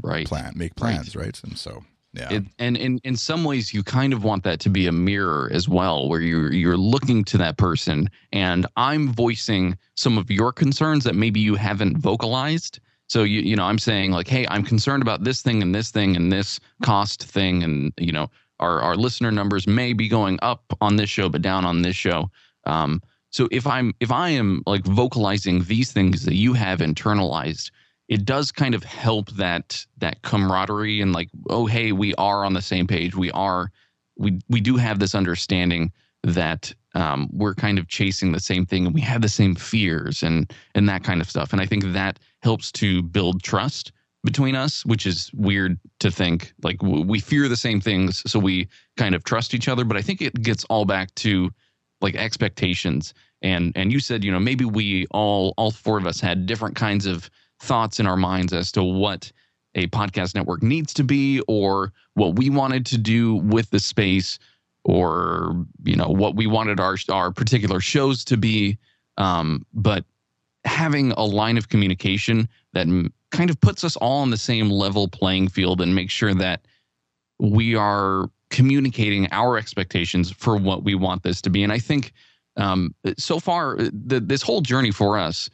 right 0.03 0.27
plan 0.27 0.53
make 0.57 0.75
plans, 0.75 1.17
right? 1.17 1.25
right? 1.27 1.41
And 1.43 1.59
so 1.59 1.85
yeah. 2.13 2.33
It, 2.33 2.45
and 2.59 2.77
in, 2.77 2.99
in 3.05 3.15
some 3.17 3.45
ways, 3.45 3.73
you 3.73 3.83
kind 3.85 4.13
of 4.13 4.25
want 4.25 4.43
that 4.43 4.59
to 4.61 4.69
be 4.69 4.87
a 4.87 4.93
mirror 4.93 5.49
as 5.53 5.69
well, 5.69 6.09
where 6.09 6.21
you're 6.21 6.53
you're 6.53 6.77
looking 6.77 7.25
to 7.25 7.39
that 7.39 7.57
person, 7.57 8.11
and 8.33 8.67
I'm 8.77 9.13
voicing 9.13 9.79
some 9.95 10.19
of 10.19 10.31
your 10.31 10.53
concerns 10.53 11.05
that 11.05 11.15
maybe 11.15 11.39
you 11.39 11.55
haven't 11.55 11.99
vocalized. 11.99 12.81
So 13.07 13.23
you 13.23 13.41
you 13.41 13.55
know, 13.55 13.65
I'm 13.65 13.79
saying 13.79 14.11
like, 14.11 14.27
hey, 14.27 14.45
I'm 14.49 14.65
concerned 14.65 15.03
about 15.03 15.23
this 15.23 15.41
thing 15.43 15.63
and 15.63 15.73
this 15.73 15.91
thing 15.91 16.17
and 16.17 16.33
this 16.33 16.59
cost 16.83 17.23
thing, 17.23 17.63
and 17.63 17.93
you 17.97 18.11
know, 18.11 18.29
our 18.59 18.81
our 18.81 18.97
listener 18.97 19.31
numbers 19.31 19.69
may 19.69 19.93
be 19.93 20.09
going 20.09 20.39
up 20.43 20.65
on 20.81 20.97
this 20.97 21.11
show, 21.11 21.29
but 21.29 21.43
down 21.43 21.65
on 21.65 21.83
this 21.83 21.97
show. 21.97 22.29
Um, 22.65 23.01
so 23.31 23.49
if 23.53 23.69
I'm 23.69 23.95
if 24.01 24.11
I 24.11 24.31
am 24.31 24.65
like 24.67 24.85
vocalizing 24.85 25.63
these 25.65 25.93
things 25.93 26.25
that 26.25 26.35
you 26.35 26.55
have 26.55 26.81
internalized, 26.81 27.71
it 28.11 28.25
does 28.25 28.51
kind 28.51 28.75
of 28.75 28.83
help 28.83 29.31
that 29.31 29.87
that 29.99 30.21
camaraderie 30.23 31.01
and 31.01 31.15
like 31.15 31.31
oh 31.49 31.65
hey 31.65 31.93
we 31.93 32.15
are 32.17 32.45
on 32.45 32.53
the 32.53 32.61
same 32.61 32.87
page. 32.87 33.17
We 33.17 33.31
are 33.31 33.71
we 34.19 34.41
we 34.51 34.61
do 34.61 34.77
have 34.77 34.99
this 34.99 35.15
understanding 35.15 35.93
that 36.25 36.75
um, 36.95 37.31
we're 37.33 37.55
kind 37.55 37.79
of 37.79 37.89
chasing 37.89 38.33
the 38.33 38.41
same 38.41 38.67
thing 38.67 38.85
and 38.85 38.95
we 38.95 39.01
have 39.01 39.23
the 39.23 39.29
same 39.29 39.55
fears 39.55 40.23
and 40.23 40.53
and 40.75 40.89
that 40.89 41.05
kind 41.05 41.21
of 41.23 41.31
stuff. 41.31 41.53
And 41.53 41.63
i 41.63 41.67
think 41.67 41.85
that 41.93 42.19
helps 42.43 42.71
to 42.73 43.03
build 43.03 43.43
trust 43.43 43.93
between 44.23 44.55
us 44.55 44.85
which 44.85 45.07
is 45.07 45.31
weird 45.33 45.79
to 46.01 46.11
think 46.11 46.53
like 46.63 46.83
we 46.83 47.21
fear 47.21 47.49
the 47.49 47.57
same 47.57 47.81
things 47.81 48.23
so 48.31 48.39
we 48.39 48.69
kind 48.99 49.15
of 49.15 49.25
trust 49.25 49.55
each 49.55 49.69
other. 49.69 49.85
But 49.85 49.97
i 49.97 50.03
think 50.03 50.21
it 50.21 50.35
gets 50.43 50.65
all 50.65 50.85
back 50.85 51.15
to 51.17 51.51
like 52.01 52.17
expectations. 52.17 53.15
And 53.41 53.73
and 53.77 53.93
you 53.93 54.01
said 54.01 54.25
you 54.25 54.33
know 54.33 54.41
maybe 54.41 54.65
we 54.65 55.07
all 55.13 55.55
all 55.57 55.71
four 55.71 55.97
of 55.97 56.07
us 56.07 56.21
had 56.21 56.45
different 56.47 56.75
kinds 56.75 57.07
of 57.07 57.31
thoughts 57.61 58.01
in 58.01 58.07
our 58.07 58.17
minds 58.17 58.53
as 58.53 58.73
to 58.73 58.83
what 58.83 59.31
a 59.75 59.87
podcast 59.89 60.35
network 60.35 60.63
needs 60.63 60.93
to 60.95 61.05
be 61.05 61.41
or 61.47 61.93
what 62.15 62.37
we 62.37 62.51
wanted 62.51 62.85
to 62.87 62.99
do 62.99 63.37
with 63.37 63.71
the 63.71 63.79
space 63.79 64.39
or 64.85 65.67
you 65.85 65.95
know 65.95 66.09
what 66.09 66.35
we 66.35 66.47
wanted 66.47 66.81
our 66.81 66.97
our 67.11 67.31
particular 67.31 67.81
shows 67.81 68.25
to 68.25 68.37
be 68.37 68.79
um, 69.19 69.65
but 69.75 70.05
having 70.65 71.13
a 71.13 71.25
line 71.25 71.57
of 71.57 71.69
communication 71.69 72.49
that 72.73 72.87
kind 73.31 73.51
of 73.51 73.61
puts 73.61 73.85
us 73.85 73.97
all 73.97 74.21
on 74.23 74.31
the 74.31 74.37
same 74.37 74.71
level 74.71 75.09
playing 75.09 75.49
field 75.49 75.81
and 75.81 75.95
make 75.95 76.11
sure 76.11 76.35
that 76.35 76.63
we 77.39 77.75
are 77.75 78.31
communicating 78.51 79.29
our 79.31 79.57
expectations 79.57 80.31
for 80.31 80.57
what 80.57 80.83
we 80.83 80.95
want 80.95 81.23
this 81.23 81.41
to 81.41 81.51
be. 81.51 81.63
And 81.63 81.73
I 81.73 81.79
think 81.79 82.13
um, 82.57 82.95
so 83.17 83.39
far, 83.39 83.77
the, 83.79 84.21
this 84.21 84.43
whole 84.43 84.61
journey 84.61 84.91
for 84.91 85.19
us 85.19 85.49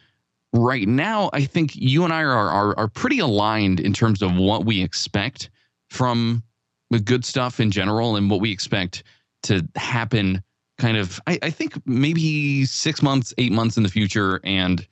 right 0.56 0.88
now, 0.88 1.30
I 1.32 1.44
think 1.44 1.74
you 1.74 2.04
and 2.04 2.12
I 2.12 2.22
are, 2.22 2.48
are 2.48 2.78
are 2.78 2.88
pretty 2.88 3.18
aligned 3.18 3.80
in 3.80 3.92
terms 3.92 4.22
of 4.22 4.36
what 4.36 4.64
we 4.64 4.82
expect 4.82 5.50
from 5.90 6.42
the 6.90 7.00
good 7.00 7.24
stuff 7.24 7.60
in 7.60 7.70
general 7.70 8.16
and 8.16 8.30
what 8.30 8.40
we 8.40 8.50
expect 8.50 9.02
to 9.44 9.66
happen. 9.76 10.42
Kind 10.78 10.96
of, 10.98 11.20
I, 11.26 11.38
I 11.42 11.50
think 11.50 11.74
maybe 11.86 12.66
six 12.66 13.02
months, 13.02 13.32
eight 13.38 13.52
months 13.52 13.76
in 13.76 13.82
the 13.82 13.88
future, 13.88 14.40
and 14.44 14.86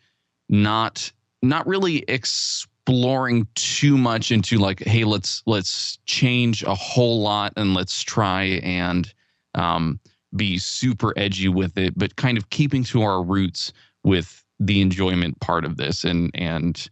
not 0.49 1.13
not 1.43 1.67
really 1.67 1.99
exploring 2.09 3.47
too 3.55 3.99
much 3.99 4.31
into 4.31 4.59
like, 4.59 4.81
hey, 4.85 5.05
let's 5.05 5.43
let's 5.47 5.99
change 6.07 6.63
a 6.63 6.75
whole 6.75 7.21
lot 7.21 7.53
and 7.57 7.75
let's 7.75 8.03
try 8.03 8.45
and 8.63 9.13
um, 9.55 10.01
be 10.37 10.59
super 10.59 11.13
edgy 11.17 11.49
with 11.49 11.77
it, 11.79 11.97
but 11.97 12.17
kind 12.17 12.39
of 12.39 12.51
keeping 12.51 12.85
to 12.85 13.03
our 13.03 13.23
roots 13.23 13.73
with 14.03 14.44
the 14.61 14.81
enjoyment 14.81 15.39
part 15.41 15.65
of 15.65 15.77
this 15.77 16.05
and 16.05 16.31
and 16.35 16.89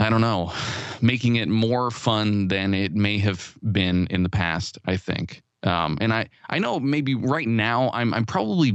I 0.00 0.10
don't 0.10 0.20
know, 0.20 0.52
making 1.00 1.36
it 1.36 1.48
more 1.48 1.90
fun 1.92 2.48
than 2.48 2.74
it 2.74 2.92
may 2.92 3.18
have 3.18 3.56
been 3.70 4.08
in 4.08 4.24
the 4.24 4.28
past. 4.28 4.76
I 4.84 4.96
think, 4.96 5.42
um, 5.62 5.96
and 6.00 6.12
I 6.12 6.28
I 6.50 6.58
know 6.58 6.80
maybe 6.80 7.14
right 7.14 7.46
now 7.46 7.90
I'm 7.92 8.12
I'm 8.12 8.24
probably 8.24 8.72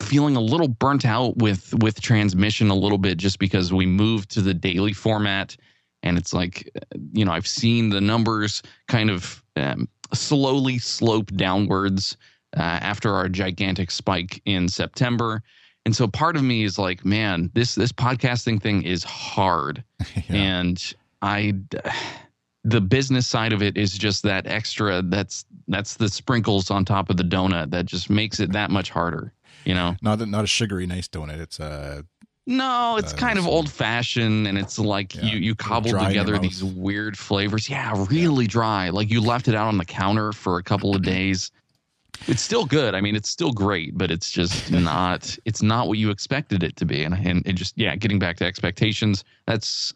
feeling 0.00 0.34
a 0.34 0.40
little 0.40 0.66
burnt 0.66 1.04
out 1.04 1.36
with 1.36 1.74
with 1.74 2.00
transmission 2.00 2.70
a 2.70 2.74
little 2.74 2.98
bit 2.98 3.18
just 3.18 3.38
because 3.38 3.72
we 3.72 3.86
moved 3.86 4.30
to 4.30 4.40
the 4.40 4.54
daily 4.54 4.92
format 4.92 5.56
and 6.02 6.18
it's 6.18 6.32
like 6.32 6.68
you 7.12 7.24
know 7.24 7.32
I've 7.32 7.46
seen 7.46 7.90
the 7.90 8.00
numbers 8.00 8.62
kind 8.88 9.10
of 9.10 9.42
um, 9.56 9.88
slowly 10.12 10.78
slope 10.78 11.30
downwards 11.36 12.16
uh, 12.56 12.60
after 12.60 13.14
our 13.14 13.28
gigantic 13.28 13.90
spike 13.90 14.42
in 14.44 14.68
September 14.68 15.42
and 15.86 15.96
so 15.96 16.06
part 16.06 16.36
of 16.36 16.42
me 16.42 16.64
is 16.64 16.78
like, 16.78 17.04
man, 17.04 17.50
this 17.54 17.74
this 17.74 17.92
podcasting 17.92 18.60
thing 18.60 18.82
is 18.82 19.02
hard. 19.04 19.82
yeah. 20.28 20.36
And 20.36 20.94
I 21.22 21.54
the 22.64 22.80
business 22.80 23.26
side 23.26 23.52
of 23.52 23.62
it 23.62 23.76
is 23.76 23.96
just 23.96 24.22
that 24.24 24.46
extra 24.46 25.02
that's 25.02 25.44
that's 25.68 25.94
the 25.94 26.08
sprinkles 26.08 26.70
on 26.70 26.84
top 26.84 27.08
of 27.08 27.16
the 27.16 27.22
donut 27.22 27.70
that 27.70 27.86
just 27.86 28.10
makes 28.10 28.40
it 28.40 28.52
that 28.52 28.70
much 28.70 28.90
harder, 28.90 29.32
you 29.64 29.74
know. 29.74 29.96
Not 30.02 30.26
not 30.28 30.44
a 30.44 30.46
sugary 30.46 30.86
nice 30.86 31.08
donut. 31.08 31.40
It's 31.40 31.58
a 31.58 32.04
no, 32.46 32.96
it's 32.98 33.14
uh, 33.14 33.16
kind 33.16 33.38
of 33.38 33.46
old 33.46 33.70
fashioned 33.70 34.46
and 34.46 34.58
it's 34.58 34.78
like 34.78 35.14
yeah, 35.14 35.22
you, 35.22 35.38
you 35.38 35.54
cobbled 35.54 35.98
together 35.98 36.38
these 36.38 36.62
weird 36.62 37.16
flavors. 37.16 37.70
Yeah, 37.70 38.06
really 38.10 38.44
yeah. 38.44 38.50
dry. 38.50 38.88
Like 38.90 39.10
you 39.10 39.20
left 39.22 39.48
it 39.48 39.54
out 39.54 39.68
on 39.68 39.78
the 39.78 39.84
counter 39.84 40.32
for 40.32 40.58
a 40.58 40.62
couple 40.62 40.94
of 40.94 41.02
days 41.16 41.52
it's 42.26 42.42
still 42.42 42.64
good. 42.64 42.94
I 42.94 43.00
mean, 43.00 43.16
it's 43.16 43.28
still 43.28 43.52
great, 43.52 43.96
but 43.96 44.10
it's 44.10 44.30
just 44.30 44.70
not 44.72 45.36
it's 45.44 45.62
not 45.62 45.88
what 45.88 45.98
you 45.98 46.10
expected 46.10 46.62
it 46.62 46.76
to 46.76 46.84
be. 46.84 47.02
And 47.04 47.14
and 47.14 47.46
it 47.46 47.54
just 47.54 47.76
yeah, 47.76 47.96
getting 47.96 48.18
back 48.18 48.36
to 48.38 48.44
expectations, 48.44 49.24
that's 49.46 49.94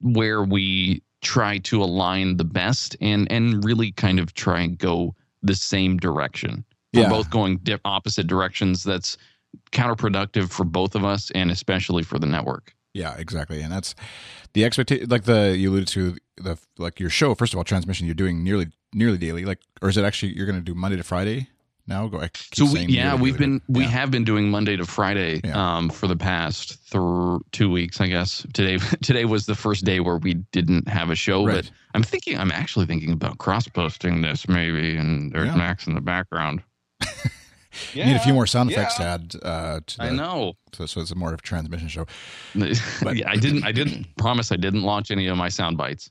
where 0.00 0.42
we 0.42 1.02
try 1.22 1.58
to 1.58 1.82
align 1.82 2.36
the 2.36 2.44
best 2.44 2.96
and 3.00 3.30
and 3.30 3.64
really 3.64 3.92
kind 3.92 4.18
of 4.18 4.34
try 4.34 4.60
and 4.60 4.78
go 4.78 5.14
the 5.42 5.54
same 5.54 5.96
direction. 5.96 6.64
We're 6.92 7.08
both 7.08 7.28
going 7.30 7.58
di- 7.58 7.78
opposite 7.84 8.28
directions. 8.28 8.84
That's 8.84 9.16
counterproductive 9.72 10.50
for 10.50 10.64
both 10.64 10.94
of 10.94 11.04
us 11.04 11.30
and 11.32 11.50
especially 11.50 12.04
for 12.04 12.18
the 12.18 12.26
network. 12.26 12.74
Yeah, 12.94 13.16
exactly. 13.18 13.60
And 13.60 13.72
that's 13.72 13.94
the 14.54 14.64
expectation 14.64 15.08
like 15.08 15.24
the 15.24 15.56
you 15.56 15.70
alluded 15.70 15.88
to 15.88 16.16
the 16.36 16.58
like 16.78 16.98
your 16.98 17.10
show 17.10 17.34
first 17.34 17.52
of 17.52 17.58
all 17.58 17.64
transmission 17.64 18.06
you're 18.06 18.14
doing 18.14 18.42
nearly 18.42 18.68
nearly 18.92 19.18
daily 19.18 19.44
like 19.44 19.60
or 19.82 19.88
is 19.88 19.96
it 19.96 20.04
actually 20.04 20.34
you're 20.34 20.46
going 20.46 20.58
to 20.58 20.64
do 20.64 20.74
monday 20.74 20.96
to 20.96 21.02
friday 21.02 21.48
now 21.86 22.06
go 22.06 22.20
so 22.52 22.64
we, 22.72 22.80
yeah 22.86 23.14
we've 23.14 23.36
been 23.36 23.60
we 23.68 23.84
have 23.84 24.10
been 24.10 24.24
doing 24.24 24.50
monday 24.50 24.76
to 24.76 24.84
friday 24.84 25.40
yeah. 25.44 25.76
um, 25.76 25.90
for 25.90 26.06
the 26.06 26.16
past 26.16 26.90
th- 26.90 27.40
two 27.52 27.70
weeks 27.70 28.00
i 28.00 28.06
guess 28.06 28.46
today 28.52 28.78
today 29.02 29.24
was 29.24 29.46
the 29.46 29.54
first 29.54 29.84
day 29.84 30.00
where 30.00 30.16
we 30.16 30.34
didn't 30.52 30.88
have 30.88 31.10
a 31.10 31.14
show 31.14 31.44
right. 31.44 31.56
but 31.56 31.70
i'm 31.94 32.02
thinking 32.02 32.38
i'm 32.38 32.50
actually 32.50 32.86
thinking 32.86 33.12
about 33.12 33.38
cross 33.38 33.68
posting 33.68 34.22
this 34.22 34.48
maybe 34.48 34.96
and 34.96 35.32
there's 35.32 35.48
yeah. 35.48 35.56
max 35.56 35.86
in 35.86 35.94
the 35.94 36.00
background 36.00 36.62
yeah, 37.92 38.06
need 38.06 38.16
a 38.16 38.20
few 38.20 38.34
more 38.34 38.46
sound 38.46 38.70
effects 38.70 38.96
to 38.96 39.02
add. 39.02 39.34
Uh, 39.42 39.80
to 39.86 39.96
the, 39.96 40.02
I 40.04 40.10
know. 40.10 40.54
So, 40.72 40.86
so 40.86 41.00
it's 41.00 41.10
a 41.10 41.14
more 41.14 41.32
of 41.32 41.38
a 41.38 41.42
transmission 41.42 41.88
show. 41.88 42.06
But, 42.54 43.16
yeah, 43.16 43.30
I 43.30 43.36
didn't. 43.36 43.64
I 43.64 43.72
didn't 43.72 44.06
promise. 44.16 44.52
I 44.52 44.56
didn't 44.56 44.82
launch 44.82 45.10
any 45.10 45.26
of 45.26 45.36
my 45.36 45.48
sound 45.48 45.76
bites. 45.76 46.10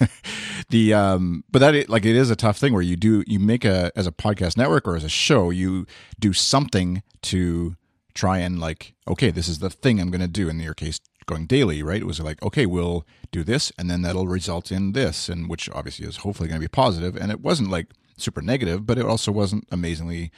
the 0.70 0.94
um, 0.94 1.44
but 1.50 1.58
that 1.60 1.88
like 1.88 2.04
it 2.04 2.16
is 2.16 2.30
a 2.30 2.36
tough 2.36 2.58
thing 2.58 2.72
where 2.72 2.82
you 2.82 2.96
do 2.96 3.24
you 3.26 3.38
make 3.38 3.64
a 3.64 3.90
as 3.96 4.06
a 4.06 4.12
podcast 4.12 4.56
network 4.56 4.86
or 4.86 4.96
as 4.96 5.04
a 5.04 5.08
show 5.08 5.50
you 5.50 5.86
do 6.18 6.32
something 6.32 7.02
to 7.22 7.76
try 8.14 8.38
and 8.38 8.58
like 8.60 8.94
okay 9.06 9.30
this 9.30 9.48
is 9.48 9.58
the 9.58 9.70
thing 9.70 10.00
I'm 10.00 10.10
going 10.10 10.20
to 10.20 10.28
do 10.28 10.48
in 10.48 10.58
your 10.60 10.74
case 10.74 11.00
going 11.26 11.46
daily 11.46 11.82
right 11.82 12.00
it 12.02 12.06
was 12.06 12.20
like 12.20 12.42
okay 12.42 12.66
we'll 12.66 13.06
do 13.30 13.44
this 13.44 13.70
and 13.78 13.90
then 13.90 14.02
that'll 14.02 14.26
result 14.26 14.72
in 14.72 14.92
this 14.92 15.28
and 15.28 15.48
which 15.48 15.70
obviously 15.70 16.06
is 16.06 16.18
hopefully 16.18 16.48
going 16.48 16.60
to 16.60 16.64
be 16.64 16.68
positive 16.68 17.16
and 17.16 17.30
it 17.30 17.40
wasn't 17.40 17.70
like 17.70 17.88
super 18.16 18.42
negative 18.42 18.84
but 18.84 18.98
it 18.98 19.06
also 19.06 19.30
wasn't 19.30 19.66
amazingly 19.70 20.30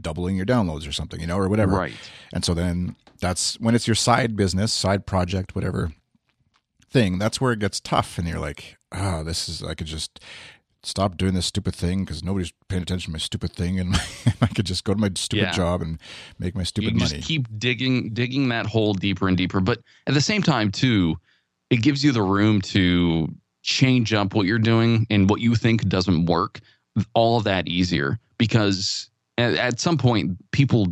doubling 0.00 0.36
your 0.36 0.46
downloads 0.46 0.88
or 0.88 0.92
something, 0.92 1.20
you 1.20 1.26
know, 1.26 1.36
or 1.36 1.48
whatever. 1.48 1.76
Right. 1.76 1.94
And 2.32 2.44
so 2.44 2.54
then 2.54 2.96
that's 3.20 3.58
when 3.60 3.74
it's 3.74 3.86
your 3.86 3.94
side 3.94 4.36
business, 4.36 4.72
side 4.72 5.06
project, 5.06 5.54
whatever 5.54 5.92
thing, 6.90 7.18
that's 7.18 7.40
where 7.40 7.52
it 7.52 7.58
gets 7.58 7.80
tough. 7.80 8.18
And 8.18 8.26
you're 8.28 8.38
like, 8.38 8.76
oh, 8.92 9.22
this 9.24 9.48
is, 9.48 9.62
I 9.62 9.74
could 9.74 9.86
just 9.86 10.20
stop 10.82 11.16
doing 11.16 11.34
this 11.34 11.46
stupid 11.46 11.74
thing 11.74 12.04
because 12.04 12.22
nobody's 12.22 12.52
paying 12.68 12.82
attention 12.82 13.10
to 13.10 13.12
my 13.12 13.18
stupid 13.18 13.52
thing. 13.52 13.78
And 13.78 13.96
I 14.40 14.46
could 14.46 14.66
just 14.66 14.84
go 14.84 14.94
to 14.94 15.00
my 15.00 15.10
stupid 15.14 15.42
yeah. 15.42 15.52
job 15.52 15.82
and 15.82 15.98
make 16.38 16.54
my 16.54 16.62
stupid 16.62 16.92
you 16.92 16.98
money. 16.98 17.16
Just 17.16 17.28
keep 17.28 17.46
digging, 17.58 18.14
digging 18.14 18.48
that 18.50 18.66
hole 18.66 18.94
deeper 18.94 19.28
and 19.28 19.36
deeper. 19.36 19.60
But 19.60 19.80
at 20.06 20.14
the 20.14 20.20
same 20.20 20.42
time, 20.42 20.70
too, 20.70 21.16
it 21.70 21.82
gives 21.82 22.02
you 22.02 22.12
the 22.12 22.22
room 22.22 22.60
to 22.62 23.28
change 23.62 24.14
up 24.14 24.34
what 24.34 24.46
you're 24.46 24.58
doing 24.58 25.06
and 25.10 25.28
what 25.28 25.40
you 25.40 25.54
think 25.54 25.86
doesn't 25.88 26.26
work 26.26 26.60
all 27.14 27.36
of 27.36 27.44
that 27.44 27.68
easier 27.68 28.18
because 28.38 29.10
at, 29.38 29.54
at 29.54 29.80
some 29.80 29.96
point 29.96 30.36
people 30.50 30.88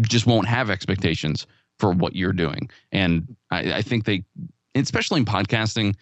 just 0.00 0.26
won't 0.26 0.48
have 0.48 0.68
expectations 0.68 1.46
for 1.78 1.92
what 1.92 2.14
you're 2.14 2.32
doing. 2.32 2.68
And 2.90 3.36
I, 3.50 3.74
I, 3.74 3.82
think 3.82 4.04
they, 4.04 4.24
especially 4.74 5.20
in 5.20 5.24
podcasting, 5.24 5.94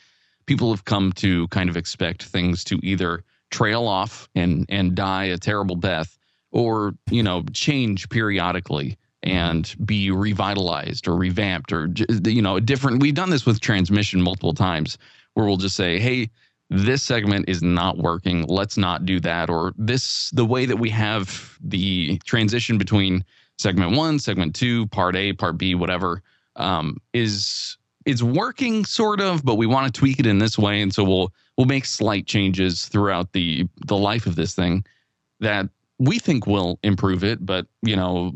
people 0.47 0.71
have 0.71 0.85
come 0.85 1.13
to 1.13 1.47
kind 1.49 1.71
of 1.71 1.77
expect 1.77 2.25
things 2.25 2.65
to 2.65 2.81
either 2.83 3.23
trail 3.51 3.87
off 3.87 4.29
and 4.35 4.65
and 4.69 4.95
die 4.95 5.25
a 5.25 5.37
terrible 5.37 5.77
death, 5.77 6.19
or 6.51 6.95
you 7.11 7.23
know 7.23 7.45
change 7.53 8.09
periodically 8.09 8.97
and 9.23 9.75
be 9.85 10.11
revitalized 10.11 11.07
or 11.07 11.17
revamped 11.17 11.73
or 11.73 11.89
you 12.25 12.43
know 12.43 12.59
different. 12.59 13.01
We've 13.01 13.15
done 13.15 13.31
this 13.31 13.47
with 13.47 13.61
transmission 13.61 14.23
multiple 14.23 14.55
times, 14.55 14.99
where 15.35 15.47
we'll 15.47 15.57
just 15.57 15.77
say, 15.77 15.99
hey 15.99 16.31
this 16.71 17.03
segment 17.03 17.49
is 17.49 17.63
not 17.63 17.99
working. 17.99 18.47
Let's 18.47 18.77
not 18.77 19.05
do 19.05 19.19
that. 19.21 19.51
Or 19.51 19.75
this, 19.77 20.31
the 20.31 20.45
way 20.45 20.67
that 20.67 20.77
we 20.77 20.89
have 20.91 21.59
the 21.61 22.19
transition 22.19 22.79
between 22.79 23.25
segment 23.59 23.97
one, 23.97 24.19
segment 24.19 24.55
two, 24.55 24.87
part 24.87 25.17
A, 25.17 25.33
part 25.33 25.59
B, 25.59 25.75
whatever, 25.75 26.23
um, 26.57 26.99
is 27.13 27.77
is 28.07 28.23
working 28.25 28.85
sort 28.85 29.21
of, 29.21 29.45
but 29.45 29.57
we 29.57 29.67
want 29.67 29.93
to 29.93 29.99
tweak 29.99 30.19
it 30.19 30.27
in 30.27 30.39
this 30.39 30.57
way, 30.57 30.81
and 30.81 30.95
so 30.95 31.05
we'll 31.05 31.33
we'll 31.57 31.67
make 31.67 31.85
slight 31.85 32.27
changes 32.27 32.87
throughout 32.87 33.33
the 33.33 33.69
the 33.87 33.97
life 33.97 34.27
of 34.27 34.37
this 34.37 34.55
thing 34.55 34.85
that 35.41 35.69
we 35.99 36.19
think 36.19 36.47
will 36.47 36.79
improve 36.83 37.25
it. 37.25 37.45
But 37.45 37.67
you 37.83 37.97
know, 37.97 38.31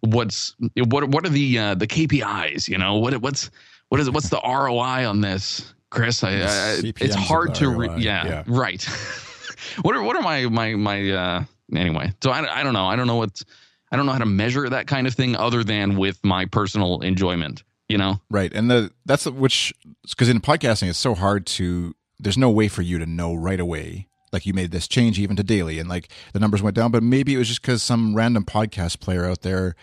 what's 0.00 0.54
what 0.76 1.08
what 1.08 1.24
are 1.24 1.30
the 1.30 1.58
uh, 1.58 1.74
the 1.74 1.86
KPIs? 1.86 2.68
You 2.68 2.78
know, 2.78 2.96
what 2.98 3.16
what's 3.22 3.50
what 3.88 4.00
is 4.00 4.10
what's 4.10 4.28
the 4.28 4.40
ROI 4.44 5.08
on 5.08 5.20
this? 5.20 5.74
Chris. 5.90 6.22
I, 6.22 6.30
I 6.30 6.92
it's 7.00 7.14
hard 7.14 7.54
to 7.56 7.68
re- 7.68 7.88
yeah, 7.98 8.26
yeah, 8.26 8.44
right. 8.46 8.82
what 9.82 9.94
are 9.94 10.02
what 10.02 10.16
are 10.16 10.22
my 10.22 10.46
my 10.46 10.74
my 10.74 11.10
uh 11.10 11.44
anyway? 11.74 12.12
So 12.22 12.30
I 12.30 12.60
I 12.60 12.62
don't 12.62 12.74
know. 12.74 12.86
I 12.86 12.96
don't 12.96 13.06
know 13.06 13.16
what 13.16 13.42
I 13.90 13.96
don't 13.96 14.06
know 14.06 14.12
how 14.12 14.18
to 14.18 14.26
measure 14.26 14.68
that 14.68 14.86
kind 14.86 15.06
of 15.06 15.14
thing 15.14 15.36
other 15.36 15.64
than 15.64 15.96
with 15.96 16.22
my 16.24 16.44
personal 16.46 17.00
enjoyment. 17.00 17.62
You 17.88 17.96
know, 17.96 18.20
right? 18.30 18.52
And 18.52 18.70
the 18.70 18.92
that's 19.06 19.26
which 19.26 19.72
because 20.08 20.28
in 20.28 20.40
podcasting 20.40 20.88
it's 20.88 20.98
so 20.98 21.14
hard 21.14 21.46
to. 21.46 21.94
There's 22.20 22.36
no 22.36 22.50
way 22.50 22.66
for 22.66 22.82
you 22.82 22.98
to 22.98 23.06
know 23.06 23.32
right 23.32 23.60
away 23.60 24.08
like 24.32 24.46
you 24.46 24.52
made 24.52 24.70
this 24.70 24.88
change 24.88 25.18
even 25.18 25.36
to 25.36 25.42
daily 25.42 25.78
and 25.78 25.88
like 25.88 26.08
the 26.32 26.38
numbers 26.38 26.62
went 26.62 26.76
down 26.76 26.90
but 26.90 27.02
maybe 27.02 27.34
it 27.34 27.38
was 27.38 27.48
just 27.48 27.62
because 27.62 27.82
some 27.82 28.14
random 28.14 28.44
podcast 28.44 29.00
player 29.00 29.24
out 29.24 29.42
there 29.42 29.74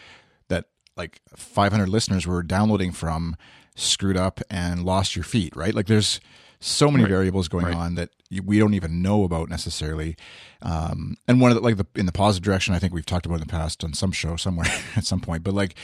that 0.50 0.66
like 0.96 1.22
500 1.36 1.88
listeners 1.90 2.28
were 2.28 2.44
downloading 2.44 2.92
from 2.92 3.36
screwed 3.76 4.18
up 4.18 4.42
and 4.50 4.84
lost 4.84 5.16
your 5.16 5.24
feed, 5.24 5.56
right? 5.56 5.76
Like 5.76 5.88
there's 5.88 6.20
so 6.60 6.90
many 6.90 7.04
right. 7.04 7.12
variables 7.12 7.48
going 7.48 7.66
right. 7.66 7.76
on 7.76 7.96
that 7.96 8.10
we 8.44 8.58
don't 8.58 8.74
even 8.74 9.02
know 9.02 9.24
about 9.24 9.50
necessarily. 9.50 10.16
Um, 10.62 11.18
and 11.28 11.40
one 11.40 11.52
of 11.52 11.56
the, 11.56 11.62
like 11.62 11.78
the, 11.78 11.86
in 11.96 12.06
the 12.06 12.12
positive 12.12 12.44
direction, 12.44 12.74
I 12.74 12.80
think 12.80 12.94
we've 12.94 13.06
talked 13.06 13.26
about 13.26 13.36
in 13.36 13.42
the 13.42 13.46
past 13.48 13.84
on 13.84 13.94
some 13.94 14.12
show 14.12 14.36
somewhere 14.36 14.68
at 14.96 15.06
some 15.06 15.20
point, 15.20 15.44
but 15.44 15.54
like 15.54 15.76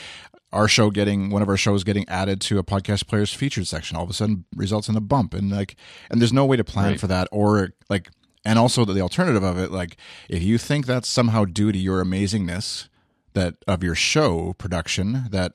our 0.52 0.68
show 0.68 0.90
getting 0.90 1.30
one 1.30 1.42
of 1.42 1.48
our 1.48 1.56
shows 1.56 1.84
getting 1.84 2.08
added 2.08 2.40
to 2.42 2.58
a 2.58 2.64
podcast 2.64 3.06
player's 3.06 3.32
featured 3.32 3.66
section 3.66 3.96
all 3.96 4.04
of 4.04 4.10
a 4.10 4.12
sudden 4.12 4.44
results 4.54 4.88
in 4.88 4.96
a 4.96 5.00
bump 5.00 5.34
and 5.34 5.50
like 5.50 5.76
and 6.10 6.20
there's 6.20 6.32
no 6.32 6.44
way 6.44 6.56
to 6.56 6.64
plan 6.64 6.90
Right. 6.90 7.00
for 7.00 7.06
that 7.06 7.28
or 7.32 7.70
like 7.88 8.10
and 8.44 8.58
also 8.58 8.84
the 8.84 9.00
alternative 9.00 9.42
of 9.42 9.56
it 9.58 9.70
like 9.70 9.96
if 10.28 10.42
you 10.42 10.58
think 10.58 10.86
that's 10.86 11.08
somehow 11.08 11.44
due 11.44 11.72
to 11.72 11.78
your 11.78 12.04
amazingness 12.04 12.88
that 13.32 13.54
of 13.66 13.82
your 13.82 13.94
show 13.94 14.54
production 14.58 15.26
that 15.30 15.54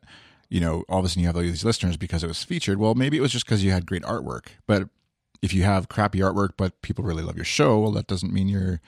you 0.50 0.60
know 0.60 0.84
all 0.90 1.00
of 1.00 1.06
a 1.06 1.10
sudden 1.10 1.22
you 1.22 1.28
have 1.28 1.36
all 1.36 1.42
these 1.42 1.66
listeners 1.66 1.98
because 1.98 2.24
it 2.24 2.28
was 2.28 2.44
featured. 2.44 2.78
Well 2.80 2.96
maybe 2.96 3.18
it 3.18 3.22
was 3.22 3.32
just 3.32 3.46
because 3.46 3.64
you 3.64 3.72
had 3.72 3.86
great 3.86 4.04
artwork. 4.04 4.48
But 4.66 4.90
if 5.42 5.54
you 5.54 5.64
have 5.64 5.90
crappy 5.90 6.20
artwork 6.20 6.52
but 6.58 6.82
people 6.82 7.04
really 7.04 7.24
love 7.24 7.36
your 7.36 7.46
show 7.46 7.80
well 7.80 7.92
that 7.92 8.08
doesn't 8.08 8.34
mean 8.34 8.48
your 8.48 8.82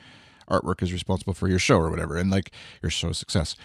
artwork 0.50 0.82
is 0.82 0.92
responsible 0.92 1.34
for 1.34 1.48
your 1.48 1.60
show 1.60 1.78
or 1.78 1.92
whatever 1.92 2.18
and 2.18 2.32
like 2.32 2.52
your 2.82 2.90
show's 2.90 3.18
success. 3.18 3.56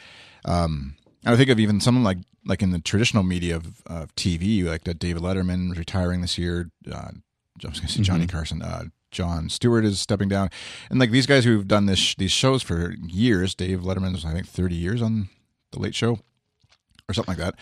Um 0.45 0.97
i 1.25 1.35
think 1.37 1.49
of 1.49 1.59
even 1.59 1.81
someone 1.81 2.05
like 2.05 2.19
like 2.45 2.63
in 2.63 2.71
the 2.71 2.79
traditional 2.79 3.23
media 3.23 3.57
of, 3.57 3.83
of 3.87 4.15
tv 4.15 4.65
like 4.65 4.85
that 4.85 4.99
david 4.99 5.23
letterman 5.23 5.75
retiring 5.75 6.21
this 6.21 6.37
year 6.37 6.71
uh, 6.93 7.13
i 7.65 7.69
was 7.69 7.81
gonna 7.81 7.89
say 7.89 8.03
johnny 8.03 8.27
carson 8.27 8.61
uh 8.61 8.85
Jon 9.15 9.49
Stewart 9.49 9.85
is 9.85 10.01
stepping 10.01 10.29
down, 10.29 10.51
and 10.91 10.99
like 10.99 11.13
these 11.13 11.25
guys 11.25 11.45
who've 11.45 11.69
done 11.69 11.87
this 11.87 12.17
these 12.17 12.33
shows 12.33 12.63
for 12.63 12.95
years. 13.07 13.55
Dave 13.55 13.81
Letterman 13.81 14.13
was 14.13 14.25
I 14.25 14.33
think 14.33 14.49
thirty 14.49 14.75
years 14.75 15.01
on 15.01 15.29
the 15.71 15.79
Late 15.79 15.95
Show, 15.95 16.19
or 17.09 17.15
something 17.15 17.33
like 17.37 17.39
that. 17.39 17.55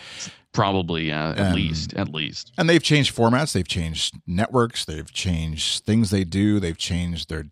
Probably, 0.53 1.11
uh, 1.11 1.31
at 1.33 1.39
Um, 1.47 1.53
least, 1.53 1.93
at 1.95 2.13
least. 2.13 2.51
And 2.57 2.69
they've 2.69 2.83
changed 2.83 3.15
formats, 3.15 3.53
they've 3.53 3.67
changed 3.67 4.15
networks, 4.27 4.85
they've 4.85 5.11
changed 5.11 5.83
things 5.83 6.09
they 6.11 6.23
do, 6.23 6.59
they've 6.59 6.77
changed 6.77 7.29
their 7.29 7.45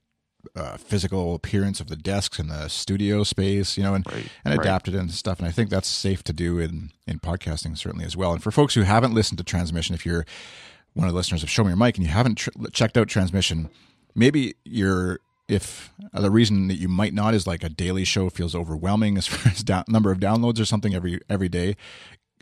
uh, 0.56 0.78
physical 0.78 1.36
appearance 1.36 1.80
of 1.80 1.88
the 1.88 1.96
desks 1.96 2.40
and 2.40 2.50
the 2.50 2.68
studio 2.68 3.24
space, 3.24 3.78
you 3.78 3.84
know, 3.84 3.94
and 3.94 4.06
Right, 4.08 4.28
and 4.44 4.58
right. 4.58 4.60
adapted 4.66 4.96
and 4.96 5.12
stuff. 5.12 5.38
And 5.40 5.48
I 5.48 5.52
think 5.52 5.70
that's 5.70 5.88
safe 5.88 6.24
to 6.26 6.34
do 6.34 6.60
in 6.60 6.92
in 7.08 7.20
podcasting 7.20 7.78
certainly 7.78 8.06
as 8.06 8.16
well. 8.18 8.34
And 8.34 8.42
for 8.42 8.52
folks 8.52 8.74
who 8.74 8.82
haven't 8.82 9.14
listened 9.14 9.38
to 9.40 9.44
Transmission, 9.44 9.94
if 9.96 10.06
you're 10.06 10.26
one 10.94 11.08
of 11.08 11.14
the 11.14 11.18
listeners 11.18 11.44
of 11.44 11.50
Show 11.50 11.64
Me 11.64 11.70
Your 11.70 11.78
Mic 11.78 11.96
and 11.98 12.06
you 12.06 12.12
haven't 12.12 12.36
tr- 12.36 12.50
checked 12.74 12.98
out 12.98 13.08
Transmission, 13.08 13.70
maybe 14.16 14.56
you're 14.66 15.20
if 15.48 15.92
uh, 16.14 16.22
the 16.22 16.32
reason 16.32 16.68
that 16.68 16.76
you 16.76 16.88
might 16.88 17.14
not 17.14 17.34
is 17.34 17.46
like 17.46 17.64
a 17.64 17.70
daily 17.70 18.04
show 18.04 18.30
feels 18.30 18.56
overwhelming 18.56 19.18
as 19.18 19.28
far 19.28 19.52
as 19.52 19.64
down, 19.64 19.84
number 19.88 20.12
of 20.12 20.20
downloads 20.20 20.60
or 20.60 20.66
something 20.66 20.94
every 20.94 21.20
every 21.30 21.50
day. 21.50 21.76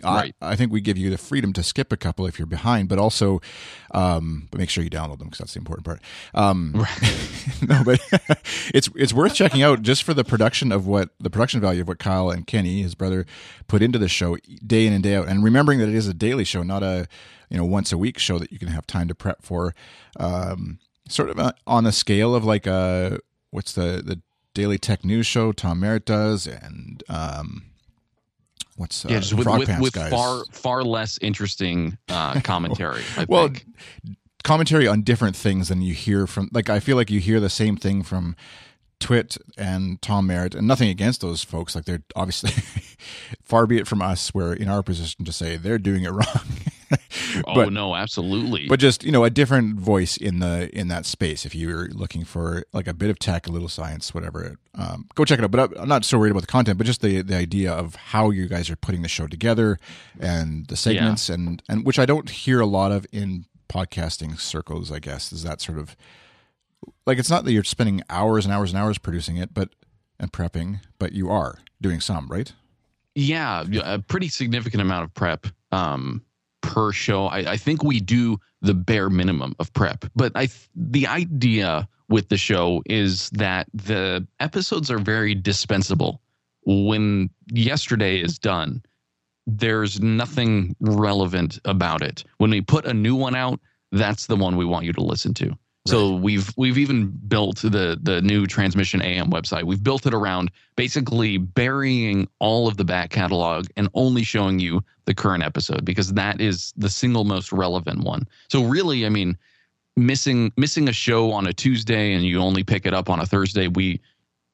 Right. 0.03 0.35
I, 0.41 0.51
I 0.51 0.55
think 0.55 0.71
we 0.71 0.81
give 0.81 0.97
you 0.97 1.09
the 1.09 1.17
freedom 1.17 1.53
to 1.53 1.63
skip 1.63 1.91
a 1.91 1.97
couple 1.97 2.25
if 2.25 2.39
you're 2.39 2.45
behind, 2.45 2.89
but 2.89 2.99
also, 2.99 3.41
um, 3.91 4.47
but 4.51 4.59
make 4.59 4.69
sure 4.69 4.83
you 4.83 4.89
download 4.89 5.19
them 5.19 5.27
because 5.27 5.39
that's 5.39 5.53
the 5.53 5.59
important 5.59 5.85
part. 5.85 6.01
Um, 6.33 6.71
no, 7.67 7.83
but 7.83 7.99
it's 8.73 8.89
it's 8.95 9.13
worth 9.13 9.33
checking 9.33 9.61
out 9.61 9.81
just 9.81 10.03
for 10.03 10.13
the 10.13 10.23
production 10.23 10.71
of 10.71 10.87
what 10.87 11.09
the 11.19 11.29
production 11.29 11.59
value 11.59 11.81
of 11.81 11.87
what 11.87 11.99
Kyle 11.99 12.29
and 12.29 12.47
Kenny, 12.47 12.81
his 12.81 12.95
brother, 12.95 13.25
put 13.67 13.81
into 13.81 13.99
the 13.99 14.07
show 14.07 14.37
day 14.65 14.85
in 14.85 14.93
and 14.93 15.03
day 15.03 15.15
out, 15.15 15.27
and 15.27 15.43
remembering 15.43 15.79
that 15.79 15.89
it 15.89 15.95
is 15.95 16.07
a 16.07 16.13
daily 16.13 16.43
show, 16.43 16.63
not 16.63 16.83
a 16.83 17.07
you 17.49 17.57
know 17.57 17.65
once 17.65 17.91
a 17.91 17.97
week 17.97 18.19
show 18.19 18.39
that 18.39 18.51
you 18.51 18.59
can 18.59 18.69
have 18.69 18.87
time 18.87 19.07
to 19.07 19.15
prep 19.15 19.41
for. 19.41 19.75
Um, 20.17 20.79
sort 21.09 21.29
of 21.29 21.39
uh 21.39 21.51
on 21.67 21.83
the 21.83 21.91
scale 21.91 22.33
of 22.33 22.45
like 22.45 22.65
a 22.65 23.19
what's 23.51 23.73
the 23.73 24.01
the 24.05 24.21
daily 24.53 24.77
tech 24.77 25.05
news 25.05 25.25
show 25.25 25.51
Tom 25.51 25.79
Merritt 25.79 26.05
does, 26.05 26.47
and 26.47 27.03
um, 27.07 27.63
what's 28.75 29.05
uh, 29.05 29.09
yeah, 29.09 29.19
just 29.19 29.33
with, 29.33 29.45
Frog 29.45 29.59
with, 29.59 29.69
Pants 29.69 29.81
with 29.81 30.09
far 30.09 30.43
far 30.51 30.83
less 30.83 31.17
interesting 31.21 31.97
uh, 32.09 32.39
commentary. 32.43 33.03
I 33.17 33.25
well 33.27 33.47
think. 33.47 33.65
commentary 34.43 34.87
on 34.87 35.01
different 35.01 35.35
things 35.35 35.69
than 35.69 35.81
you 35.81 35.93
hear 35.93 36.25
from 36.25 36.49
like 36.53 36.69
i 36.69 36.79
feel 36.79 36.95
like 36.95 37.11
you 37.11 37.19
hear 37.19 37.41
the 37.41 37.49
same 37.49 37.75
thing 37.75 38.01
from 38.01 38.37
twit 38.97 39.37
and 39.57 40.01
tom 40.01 40.27
merritt 40.27 40.55
and 40.55 40.65
nothing 40.65 40.87
against 40.87 41.19
those 41.19 41.43
folks 41.43 41.75
like 41.75 41.83
they're 41.83 42.03
obviously 42.15 42.49
far 43.43 43.67
be 43.67 43.77
it 43.77 43.85
from 43.85 44.01
us 44.01 44.33
where 44.33 44.53
in 44.53 44.69
our 44.69 44.81
position 44.81 45.25
to 45.25 45.33
say 45.33 45.57
they're 45.57 45.77
doing 45.77 46.03
it 46.03 46.09
wrong 46.11 46.47
oh 47.47 47.65
no, 47.65 47.95
absolutely. 47.95 48.67
but 48.67 48.79
just 48.79 49.03
you 49.03 49.11
know 49.11 49.23
a 49.23 49.29
different 49.29 49.79
voice 49.79 50.17
in 50.17 50.39
the 50.39 50.69
in 50.77 50.87
that 50.87 51.05
space. 51.05 51.45
If 51.45 51.53
you're 51.55 51.87
looking 51.89 52.23
for 52.23 52.63
like 52.73 52.87
a 52.87 52.93
bit 52.93 53.09
of 53.09 53.19
tech 53.19 53.47
a 53.47 53.51
little 53.51 53.67
science 53.67 54.13
whatever 54.13 54.57
um, 54.75 55.07
go 55.15 55.25
check 55.25 55.39
it 55.39 55.43
out. 55.43 55.51
But 55.51 55.79
i'm 55.79 55.87
not 55.87 56.05
so 56.05 56.17
worried 56.17 56.31
about 56.31 56.41
the 56.41 56.47
content 56.47 56.77
but 56.77 56.87
just 56.87 57.01
the 57.01 57.21
the 57.21 57.35
idea 57.35 57.71
of 57.71 57.95
how 57.95 58.29
you 58.29 58.47
guys 58.47 58.69
are 58.69 58.75
putting 58.75 59.01
the 59.01 59.07
show 59.07 59.27
together 59.27 59.79
and 60.19 60.67
the 60.67 60.75
segments 60.75 61.29
and 61.29 61.61
and 61.69 61.85
which 61.85 61.99
i 61.99 62.05
don't 62.05 62.29
hear 62.29 62.59
a 62.59 62.65
lot 62.65 62.91
of 62.91 63.05
in 63.11 63.45
podcasting 63.67 64.39
circles 64.39 64.91
i 64.91 64.99
guess 64.99 65.31
is 65.31 65.43
that 65.43 65.61
sort 65.61 65.77
of 65.77 65.95
like 67.05 67.17
it's 67.17 67.29
not 67.29 67.45
that 67.45 67.51
you're 67.51 67.63
spending 67.63 68.01
hours 68.09 68.45
and 68.45 68.53
hours 68.53 68.71
and 68.71 68.79
hours 68.79 68.97
producing 68.97 69.37
it 69.37 69.53
but 69.53 69.69
and 70.19 70.31
prepping 70.31 70.79
but 70.97 71.13
you 71.13 71.29
are 71.29 71.59
doing 71.81 71.99
some 71.99 72.27
right? 72.27 72.53
Yeah, 73.15 73.65
a 73.83 73.99
pretty 73.99 74.29
significant 74.29 74.81
amount 74.81 75.03
of 75.03 75.13
prep 75.13 75.47
um, 75.71 76.23
per 76.61 76.91
show. 76.91 77.27
I, 77.27 77.51
I 77.51 77.57
think 77.57 77.83
we 77.83 77.99
do 77.99 78.39
the 78.61 78.73
bare 78.73 79.09
minimum 79.09 79.55
of 79.59 79.71
prep, 79.73 80.05
but 80.15 80.31
I 80.35 80.47
th- 80.47 80.69
the 80.75 81.07
idea 81.07 81.87
with 82.09 82.29
the 82.29 82.37
show 82.37 82.81
is 82.87 83.29
that 83.31 83.67
the 83.73 84.27
episodes 84.39 84.89
are 84.91 84.99
very 84.99 85.35
dispensable. 85.35 86.21
When 86.65 87.29
yesterday 87.51 88.19
is 88.19 88.37
done, 88.37 88.81
there's 89.47 90.01
nothing 90.01 90.75
relevant 90.79 91.59
about 91.65 92.01
it. 92.01 92.23
When 92.37 92.51
we 92.51 92.61
put 92.61 92.85
a 92.85 92.93
new 92.93 93.15
one 93.15 93.35
out, 93.35 93.59
that's 93.91 94.27
the 94.27 94.35
one 94.35 94.57
we 94.57 94.65
want 94.65 94.85
you 94.85 94.93
to 94.93 95.01
listen 95.01 95.33
to. 95.35 95.57
So 95.89 96.13
we've 96.13 96.53
we've 96.55 96.77
even 96.77 97.07
built 97.27 97.57
the 97.57 97.97
the 98.01 98.21
new 98.21 98.45
transmission 98.45 99.01
AM 99.01 99.31
website. 99.31 99.63
We've 99.63 99.83
built 99.83 100.05
it 100.05 100.13
around 100.13 100.51
basically 100.75 101.37
burying 101.37 102.27
all 102.39 102.67
of 102.67 102.77
the 102.77 102.85
back 102.85 103.09
catalog 103.09 103.67
and 103.75 103.89
only 103.93 104.23
showing 104.23 104.59
you 104.59 104.83
the 105.05 105.13
current 105.13 105.43
episode 105.43 105.83
because 105.85 106.13
that 106.13 106.39
is 106.39 106.73
the 106.77 106.89
single 106.89 107.23
most 107.23 107.51
relevant 107.51 108.03
one. 108.03 108.27
So 108.49 108.63
really, 108.63 109.05
I 109.05 109.09
mean, 109.09 109.37
missing 109.97 110.51
missing 110.57 110.87
a 110.89 110.93
show 110.93 111.31
on 111.31 111.47
a 111.47 111.53
Tuesday 111.53 112.13
and 112.13 112.23
you 112.23 112.39
only 112.39 112.63
pick 112.63 112.85
it 112.85 112.93
up 112.93 113.09
on 113.09 113.19
a 113.19 113.25
Thursday, 113.25 113.67
we 113.67 113.99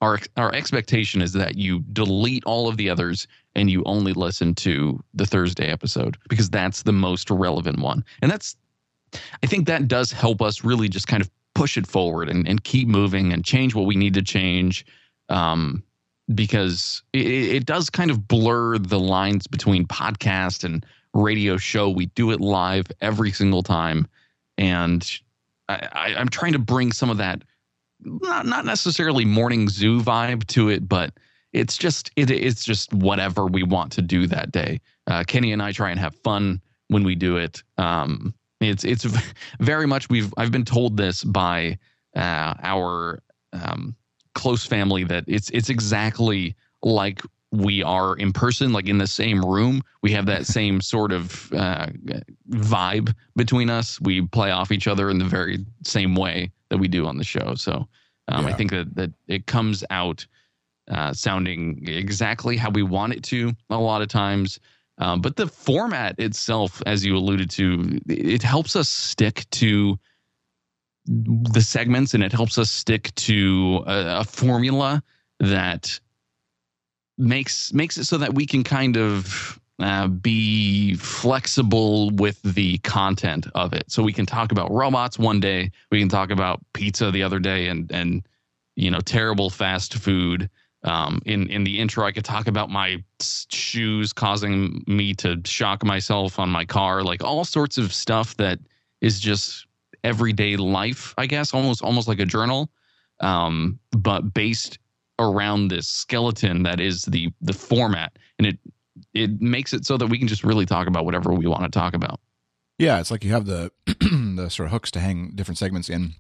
our 0.02 0.19
our 0.38 0.54
expectation 0.54 1.21
is 1.21 1.34
that 1.34 1.58
you 1.58 1.80
delete 1.93 2.45
all 2.45 2.67
of 2.67 2.78
the 2.78 2.89
others 2.89 3.28
and 3.56 3.69
you 3.69 3.84
only 3.86 4.13
listen 4.13 4.54
to 4.56 5.02
the 5.13 5.26
Thursday 5.26 5.67
episode 5.67 6.17
because 6.30 6.50
that's 6.50 6.84
the 6.84 6.93
most 6.93 7.30
relevant 7.30 7.80
one. 7.80 8.04
And 8.21 8.32
that's 8.32 8.56
I 9.43 9.47
think 9.47 9.67
that 9.67 9.88
does 9.88 10.12
help 10.12 10.41
us 10.41 10.63
really 10.63 10.89
just 10.89 11.08
kind 11.08 11.21
of 11.21 11.30
push 11.54 11.78
it 11.78 11.88
forward 11.88 12.30
and, 12.30 12.47
and 12.47 12.63
keep 12.63 12.88
moving 12.88 13.34
and 13.34 13.43
change 13.43 13.75
what 13.75 13.86
we 13.86 13.95
need 13.95 14.13
to 14.15 14.21
change. 14.21 14.86
Um, 15.30 15.84
because 16.34 17.04
it, 17.13 17.28
it 17.28 17.65
does 17.65 17.89
kind 17.89 18.10
of 18.10 18.28
blur 18.28 18.78
the 18.78 18.99
lines 18.99 19.47
between 19.47 19.86
podcast 19.86 20.63
and 20.63 20.86
radio 21.13 21.58
show. 21.58 21.89
We 21.89 22.08
do 22.08 22.32
it 22.32 22.41
live 22.41 22.88
every 23.01 23.32
single 23.32 23.63
time. 23.63 24.08
And 24.58 25.10
I, 25.69 26.15
I'm 26.17 26.30
trying 26.30 26.54
to 26.54 26.60
bring 26.60 26.91
some 26.91 27.10
of 27.10 27.17
that, 27.17 27.43
not, 28.04 28.45
not 28.45 28.65
necessarily 28.65 29.25
morning 29.25 29.69
zoo 29.69 30.01
vibe 30.01 30.45
to 30.47 30.69
it, 30.69 30.88
but 30.88 31.13
it's 31.54 31.78
just 31.78 32.12
it, 32.15 32.30
it's 32.30 32.65
just 32.65 32.93
whatever 32.93 33.45
we 33.45 33.63
want 33.63 33.91
to 33.93 34.01
do 34.01 34.28
that 34.28 34.51
day. 34.51 34.82
Uh, 35.08 35.23
Kenny 35.25 35.54
and 35.54 35.62
I 35.62 35.71
try 35.71 35.89
and 35.89 35.99
have 35.99 36.15
fun 36.15 36.62
when 36.88 37.04
we 37.04 37.15
do 37.15 37.38
it. 37.38 37.63
Um, 37.78 38.34
it's 38.61 38.83
it's 38.83 39.05
very 39.59 39.85
much 39.85 40.09
we've 40.09 40.33
I've 40.37 40.51
been 40.51 40.65
told 40.65 40.97
this 40.97 41.23
by 41.23 41.77
uh, 42.15 42.53
our 42.61 43.21
um, 43.53 43.95
close 44.33 44.65
family 44.65 45.03
that 45.05 45.25
it's 45.27 45.49
it's 45.51 45.69
exactly 45.69 46.55
like 46.81 47.21
we 47.51 47.83
are 47.83 48.15
in 48.17 48.33
person, 48.33 48.73
like 48.73 48.87
in 48.87 48.97
the 48.97 49.07
same 49.07 49.43
room. 49.43 49.81
We 50.01 50.11
have 50.11 50.25
that 50.27 50.45
same 50.45 50.81
sort 50.93 51.11
of 51.11 51.51
uh, 51.53 51.87
vibe 52.49 53.13
between 53.35 53.69
us. 53.69 53.99
We 54.01 54.21
play 54.27 54.51
off 54.51 54.71
each 54.71 54.87
other 54.87 55.09
in 55.09 55.17
the 55.17 55.25
very 55.25 55.65
same 55.83 56.15
way 56.15 56.51
that 56.69 56.77
we 56.77 56.87
do 56.87 57.05
on 57.05 57.17
the 57.17 57.23
show. 57.23 57.55
So 57.55 57.87
um, 58.27 58.45
I 58.45 58.53
think 58.53 58.71
that 58.71 58.95
that 58.95 59.11
it 59.27 59.47
comes 59.47 59.83
out 59.89 60.25
uh, 60.89 61.13
sounding 61.13 61.83
exactly 61.87 62.57
how 62.57 62.69
we 62.69 62.83
want 62.83 63.13
it 63.13 63.23
to 63.23 63.53
a 63.69 63.77
lot 63.77 64.01
of 64.01 64.07
times. 64.07 64.59
Um, 64.97 65.21
but 65.21 65.36
the 65.36 65.47
format 65.47 66.19
itself, 66.19 66.81
as 66.86 67.05
you 67.05 67.17
alluded 67.17 67.49
to, 67.51 67.99
it 68.08 68.41
helps 68.41 68.75
us 68.75 68.88
stick 68.88 69.45
to 69.51 69.99
the 71.05 71.62
segments 71.62 72.13
and 72.13 72.23
it 72.23 72.31
helps 72.31 72.58
us 72.58 72.71
stick 72.71 73.13
to 73.15 73.84
a, 73.86 74.21
a 74.21 74.23
formula 74.23 75.03
that 75.39 75.99
makes 77.17 77.73
makes 77.73 77.97
it 77.97 78.05
so 78.05 78.17
that 78.17 78.34
we 78.34 78.45
can 78.45 78.63
kind 78.63 78.97
of 78.97 79.60
uh, 79.79 80.08
be 80.08 80.95
flexible 80.95 82.10
with 82.12 82.41
the 82.43 82.77
content 82.79 83.47
of 83.55 83.73
it. 83.73 83.91
So 83.91 84.01
we 84.01 84.13
can 84.13 84.25
talk 84.25 84.51
about 84.51 84.71
robots 84.71 85.19
one 85.19 85.39
day, 85.39 85.71
we 85.91 85.99
can 85.99 86.10
talk 86.10 86.31
about 86.31 86.62
pizza 86.73 87.12
the 87.12 87.23
other 87.23 87.39
day, 87.39 87.67
and 87.67 87.91
and 87.91 88.25
you 88.75 88.89
know 88.89 88.99
terrible 88.99 89.49
fast 89.49 89.93
food. 89.95 90.49
Um, 90.86 91.19
in 91.26 91.50
in 91.50 91.63
the 91.63 91.80
intro, 91.80 92.06
I 92.06 92.12
could 92.12 92.26
talk 92.26 92.48
about 92.48 92.69
my 92.69 93.04
shoes 93.19 94.13
causing 94.13 94.84
me 94.86 95.15
to 95.15 95.41
shock 95.43 95.84
myself 95.84 96.38
on 96.38 96.50
my 96.50 96.63
car, 96.63 97.04
like 97.04 97.24
all 97.24 97.43
sorts 97.43 97.80
of 97.80 97.91
stuff 97.91 98.38
that 98.38 98.60
is 99.02 99.19
just 99.19 99.65
everyday 100.04 100.58
life. 100.58 101.15
I 101.17 101.26
guess 101.26 101.54
almost 101.54 101.82
almost 101.82 102.08
like 102.08 102.19
a 102.19 102.26
journal, 102.26 102.69
um, 103.19 103.80
but 103.91 104.34
based 104.34 104.78
around 105.17 105.69
this 105.69 105.88
skeleton 105.88 106.62
that 106.63 106.80
is 106.80 107.04
the 107.06 107.32
the 107.41 107.54
format, 107.54 108.17
and 108.38 108.45
it 108.45 108.60
it 109.15 109.41
makes 109.41 109.74
it 109.74 109.88
so 109.88 109.98
that 109.98 110.08
we 110.08 110.19
can 110.19 110.28
just 110.28 110.43
really 110.43 110.67
talk 110.67 110.88
about 110.88 111.04
whatever 111.04 111.34
we 111.34 111.48
want 111.48 111.63
to 111.63 111.69
talk 111.69 111.95
about. 111.95 112.19
Yeah, 112.78 113.00
it's 113.00 113.10
like 113.10 113.24
you 113.24 113.32
have 113.32 113.48
the 113.48 113.71
the 114.36 114.50
sort 114.50 114.67
of 114.67 114.71
hooks 114.71 114.91
to 114.91 115.00
hang 115.00 115.32
different 115.34 115.58
segments 115.58 115.89
in, 115.89 116.13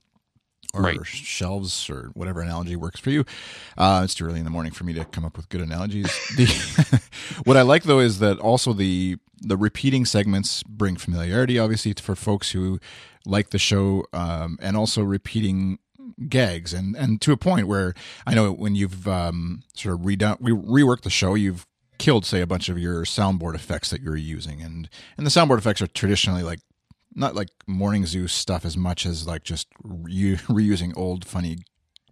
or 0.73 0.81
Right. 0.81 1.05
shelves, 1.05 1.89
or 1.89 2.09
whatever 2.13 2.41
analogy 2.41 2.75
works 2.75 2.99
for 2.99 3.09
you. 3.09 3.25
Uh, 3.77 4.01
it's 4.03 4.15
too 4.15 4.25
early 4.25 4.39
in 4.39 4.45
the 4.45 4.51
morning 4.51 4.71
for 4.71 4.83
me 4.83 4.93
to 4.93 5.05
come 5.05 5.23
up 5.25 5.37
with 5.37 5.49
good 5.49 5.61
analogies. 5.61 6.11
The, 6.35 7.01
what 7.45 7.57
I 7.57 7.61
like 7.61 7.83
though 7.83 7.99
is 7.99 8.19
that 8.19 8.39
also 8.39 8.73
the 8.73 9.17
the 9.41 9.57
repeating 9.57 10.05
segments 10.05 10.63
bring 10.63 10.95
familiarity, 10.95 11.59
obviously, 11.59 11.93
for 11.93 12.15
folks 12.15 12.51
who 12.51 12.79
like 13.25 13.49
the 13.49 13.59
show, 13.59 14.05
um, 14.13 14.57
and 14.61 14.77
also 14.77 15.01
repeating 15.03 15.79
gags, 16.29 16.73
and 16.73 16.95
and 16.95 17.21
to 17.21 17.31
a 17.31 17.37
point 17.37 17.67
where 17.67 17.93
I 18.25 18.33
know 18.33 18.51
when 18.51 18.75
you've 18.75 19.07
um, 19.07 19.63
sort 19.73 19.95
of 19.95 20.01
redone, 20.01 20.39
we 20.41 20.51
reworked 20.51 21.01
the 21.01 21.09
show, 21.09 21.35
you've 21.35 21.65
killed 21.97 22.25
say 22.25 22.41
a 22.41 22.47
bunch 22.47 22.67
of 22.67 22.77
your 22.77 23.03
soundboard 23.05 23.55
effects 23.55 23.89
that 23.89 24.01
you're 24.01 24.17
using 24.17 24.61
and 24.61 24.89
and 25.17 25.25
the 25.25 25.29
soundboard 25.31 25.57
effects 25.57 25.81
are 25.81 25.87
traditionally 25.87 26.43
like 26.43 26.59
not 27.15 27.35
like 27.35 27.49
morning 27.65 28.05
zoo 28.05 28.27
stuff 28.27 28.65
as 28.65 28.75
much 28.77 29.05
as 29.05 29.25
like 29.25 29.43
just 29.43 29.67
re- 29.83 30.35
reusing 30.47 30.95
old 30.97 31.25
funny 31.25 31.57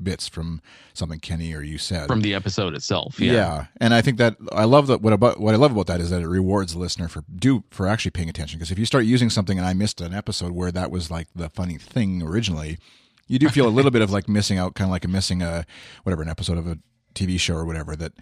bits 0.01 0.27
from 0.27 0.59
something 0.93 1.19
kenny 1.19 1.53
or 1.53 1.61
you 1.61 1.77
said 1.77 2.07
from 2.07 2.21
the 2.21 2.33
episode 2.33 2.73
itself. 2.73 3.19
yeah. 3.19 3.31
Yeah. 3.33 3.65
and 3.79 3.93
I 3.93 4.01
think 4.01 4.17
that 4.17 4.35
I 4.51 4.63
love 4.65 4.87
that. 4.87 5.01
What 5.01 5.13
about 5.13 5.39
what 5.39 5.53
I 5.53 5.57
love 5.57 5.71
about 5.71 5.87
that 5.87 6.01
is 6.01 6.09
that 6.09 6.21
it 6.21 6.27
rewards 6.27 6.73
the 6.73 6.79
listener 6.79 7.07
for 7.07 7.23
do 7.33 7.63
for 7.69 7.87
actually 7.87 8.11
paying 8.11 8.29
attention. 8.29 8.57
Because 8.57 8.71
if 8.71 8.79
you 8.79 8.85
start 8.85 9.05
using 9.05 9.29
something 9.29 9.57
and 9.57 9.67
I 9.67 9.73
missed 9.73 10.01
an 10.01 10.13
episode 10.13 10.51
where 10.51 10.71
that 10.71 10.89
was 10.89 11.11
like 11.11 11.27
the 11.35 11.47
funny 11.49 11.77
thing 11.77 12.23
originally, 12.23 12.79
you 13.27 13.39
do 13.39 13.49
feel 13.49 13.67
a 13.67 13.69
little 13.69 13.91
bit 13.97 14.01
of 14.01 14.11
like 14.11 14.27
missing 14.27 14.57
out, 14.57 14.73
kind 14.73 14.87
of 14.87 14.91
like 14.91 15.05
a 15.05 15.07
missing 15.09 15.41
a 15.41 15.65
whatever 16.01 16.23
an 16.23 16.29
episode 16.29 16.57
of 16.57 16.67
a 16.67 16.79
TV 17.13 17.39
show 17.39 17.53
or 17.55 17.65
whatever 17.65 17.95
that 17.95 18.13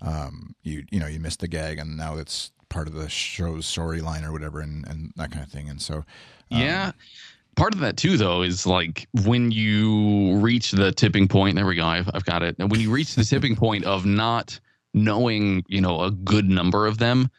um 0.00 0.54
you 0.62 0.84
you 0.90 1.00
know 1.00 1.06
you 1.06 1.18
missed 1.18 1.40
the 1.40 1.48
gag 1.48 1.78
and 1.78 1.96
now 1.96 2.16
it's 2.16 2.52
part 2.68 2.88
of 2.88 2.94
the 2.94 3.08
show's 3.08 3.66
storyline 3.66 4.24
or 4.24 4.32
whatever 4.32 4.60
and 4.60 4.86
and 4.88 5.12
that 5.16 5.30
kind 5.30 5.44
of 5.44 5.50
thing. 5.50 5.68
And 5.68 5.80
so 5.80 5.96
um, 5.96 6.04
Yeah. 6.50 6.92
Part 7.56 7.72
of 7.72 7.80
that 7.80 7.96
too, 7.96 8.18
though, 8.18 8.42
is 8.42 8.66
like 8.66 9.08
when 9.24 9.50
you 9.50 10.36
reach 10.36 10.72
the 10.72 10.92
tipping 10.92 11.26
point. 11.26 11.56
There 11.56 11.64
we 11.64 11.76
go. 11.76 11.86
I've, 11.86 12.10
I've 12.12 12.24
got 12.26 12.42
it. 12.42 12.56
And 12.58 12.70
when 12.70 12.80
you 12.80 12.90
reach 12.90 13.14
the 13.14 13.24
tipping 13.24 13.56
point 13.64 13.84
of 13.84 14.04
not 14.04 14.60
knowing, 14.92 15.64
you 15.66 15.80
know, 15.80 16.02
a 16.02 16.10
good 16.10 16.50
number 16.50 16.86
of 16.86 16.98
them, 16.98 17.30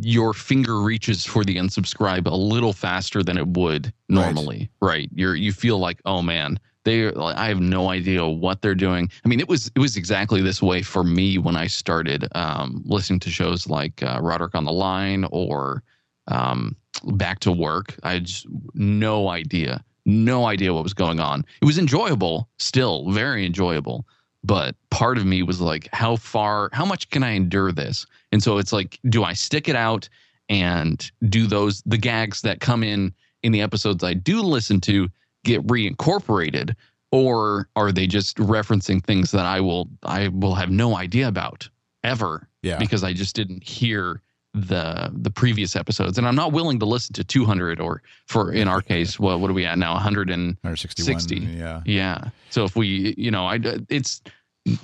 your 0.00 0.34
finger 0.34 0.80
reaches 0.80 1.24
for 1.24 1.44
the 1.44 1.56
unsubscribe 1.56 2.26
a 2.26 2.34
little 2.34 2.72
faster 2.72 3.22
than 3.22 3.38
it 3.38 3.46
would 3.46 3.92
normally. 4.08 4.68
Right. 4.80 5.08
You're 5.14 5.36
you 5.36 5.52
feel 5.52 5.78
like, 5.78 6.00
oh 6.04 6.22
man, 6.22 6.58
they. 6.84 7.10
Like, 7.10 7.36
I 7.36 7.48
have 7.48 7.60
no 7.60 7.90
idea 7.90 8.26
what 8.26 8.62
they're 8.62 8.74
doing. 8.74 9.10
I 9.24 9.28
mean, 9.28 9.40
it 9.40 9.48
was 9.48 9.70
it 9.74 9.78
was 9.78 9.96
exactly 9.96 10.42
this 10.42 10.62
way 10.62 10.82
for 10.82 11.04
me 11.04 11.38
when 11.38 11.56
I 11.56 11.66
started 11.66 12.28
um, 12.34 12.82
listening 12.84 13.20
to 13.20 13.30
shows 13.30 13.68
like 13.68 14.02
uh, 14.02 14.18
Roderick 14.20 14.54
on 14.54 14.64
the 14.64 14.72
Line 14.72 15.26
or 15.30 15.82
um, 16.28 16.76
Back 17.04 17.40
to 17.40 17.52
Work. 17.52 17.96
I 18.02 18.14
had 18.14 18.24
just 18.24 18.46
no 18.74 19.28
idea, 19.28 19.84
no 20.06 20.46
idea 20.46 20.72
what 20.74 20.82
was 20.82 20.94
going 20.94 21.20
on. 21.20 21.44
It 21.60 21.64
was 21.64 21.78
enjoyable, 21.78 22.48
still 22.58 23.10
very 23.10 23.46
enjoyable, 23.46 24.06
but 24.44 24.74
part 24.90 25.18
of 25.18 25.24
me 25.24 25.42
was 25.42 25.60
like, 25.60 25.88
how 25.92 26.16
far, 26.16 26.70
how 26.72 26.84
much 26.84 27.08
can 27.10 27.22
I 27.22 27.30
endure 27.30 27.72
this? 27.72 28.06
And 28.32 28.42
so 28.42 28.58
it's 28.58 28.72
like, 28.72 28.98
do 29.08 29.24
I 29.24 29.32
stick 29.32 29.68
it 29.68 29.76
out 29.76 30.08
and 30.48 31.10
do 31.28 31.46
those 31.46 31.82
the 31.86 31.98
gags 31.98 32.42
that 32.42 32.60
come 32.60 32.82
in 32.82 33.14
in 33.42 33.52
the 33.52 33.60
episodes 33.60 34.04
I 34.04 34.14
do 34.14 34.42
listen 34.42 34.80
to 34.82 35.08
get 35.44 35.66
reincorporated, 35.66 36.74
or 37.10 37.68
are 37.76 37.92
they 37.92 38.06
just 38.06 38.36
referencing 38.38 39.04
things 39.04 39.30
that 39.30 39.46
I 39.46 39.60
will 39.60 39.88
I 40.02 40.28
will 40.28 40.54
have 40.54 40.70
no 40.70 40.96
idea 40.96 41.28
about 41.28 41.68
ever 42.02 42.48
yeah, 42.62 42.78
because 42.78 43.04
I 43.04 43.12
just 43.12 43.36
didn't 43.36 43.62
hear 43.62 44.20
the 44.54 45.10
the 45.14 45.30
previous 45.30 45.76
episodes. 45.76 46.18
And 46.18 46.26
I'm 46.26 46.34
not 46.34 46.52
willing 46.52 46.78
to 46.80 46.86
listen 46.86 47.14
to 47.14 47.24
200 47.24 47.80
or 47.80 48.02
for 48.26 48.52
in 48.52 48.68
our 48.68 48.82
case 48.82 49.18
well 49.18 49.38
what 49.38 49.50
are 49.50 49.54
we 49.54 49.64
at 49.64 49.78
now? 49.78 49.94
100 49.94 50.30
and 50.30 50.56
161. 50.62 51.20
60. 51.20 51.36
Yeah, 51.36 51.80
yeah. 51.86 52.24
So 52.50 52.64
if 52.64 52.76
we 52.76 53.14
you 53.16 53.30
know 53.30 53.46
I 53.46 53.58
it's 53.88 54.22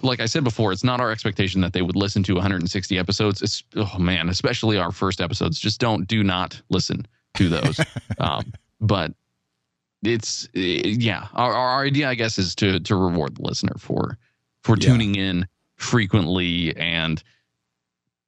like 0.03 0.21
I 0.21 0.27
said 0.27 0.43
before 0.43 0.73
it's 0.73 0.85
not 0.85 1.01
our 1.01 1.11
expectation 1.11 1.61
that 1.61 1.73
they 1.73 1.83
would 1.83 1.97
listen 1.97 2.23
to 2.25 2.35
160 2.35 2.99
episodes. 2.99 3.43
It's 3.43 3.63
oh 3.77 3.99
man 3.99 4.29
especially 4.29 4.79
our 4.79 4.93
first 4.93 5.21
episodes. 5.21 5.59
Just 5.59 5.81
don't 5.81 6.07
do 6.09 6.25
not 6.25 6.61
listen 6.71 7.07
to 7.35 7.49
those. 7.49 7.81
Um, 8.19 8.53
but 8.81 9.13
it's 10.03 10.49
eh, 10.55 10.83
yeah 10.85 11.27
our, 11.35 11.53
our 11.53 11.85
idea 11.85 12.09
I 12.09 12.15
guess 12.15 12.39
is 12.39 12.55
to 12.57 12.79
to 12.81 12.97
reward 12.97 13.37
the 13.37 13.43
listener 13.43 13.75
for 13.79 14.17
for 14.63 14.77
Yeah. 14.77 14.91
tuning 14.91 15.15
in 15.17 15.47
frequently 15.77 16.77
and 16.77 17.23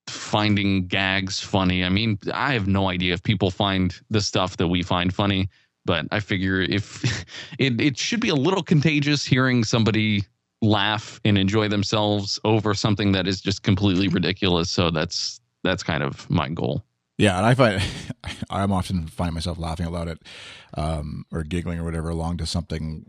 finding 0.08 0.86
gags 0.86 1.40
funny. 1.40 1.84
I 1.84 1.88
mean, 1.88 2.18
I 2.32 2.52
have 2.52 2.66
no 2.66 2.88
idea 2.88 3.14
if 3.14 3.22
people 3.22 3.50
find 3.50 3.94
the 4.10 4.20
stuff 4.20 4.56
that 4.56 4.68
we 4.68 4.82
find 4.82 5.14
funny, 5.14 5.48
but 5.84 6.06
I 6.10 6.20
figure 6.20 6.60
if 6.60 7.24
it 7.58 7.80
it 7.80 7.98
should 7.98 8.20
be 8.20 8.28
a 8.28 8.34
little 8.34 8.62
contagious 8.62 9.24
hearing 9.24 9.64
somebody 9.64 10.24
laugh 10.62 11.20
and 11.24 11.38
enjoy 11.38 11.68
themselves 11.68 12.38
over 12.44 12.74
something 12.74 13.12
that 13.12 13.26
is 13.26 13.40
just 13.40 13.62
completely 13.62 14.08
ridiculous. 14.08 14.70
So 14.70 14.90
that's 14.90 15.40
that's 15.62 15.82
kind 15.82 16.02
of 16.02 16.28
my 16.30 16.48
goal. 16.48 16.82
Yeah, 17.20 17.36
and 17.36 17.44
I 17.44 17.52
find 17.52 17.82
I'm 18.50 18.72
often 18.72 19.06
find 19.06 19.34
myself 19.34 19.58
laughing 19.58 19.84
out 19.84 19.92
loud 19.92 20.08
at 20.08 20.18
um, 20.74 21.26
or 21.30 21.42
giggling 21.42 21.78
or 21.78 21.84
whatever 21.84 22.08
along 22.08 22.38
to 22.38 22.46
something 22.46 23.04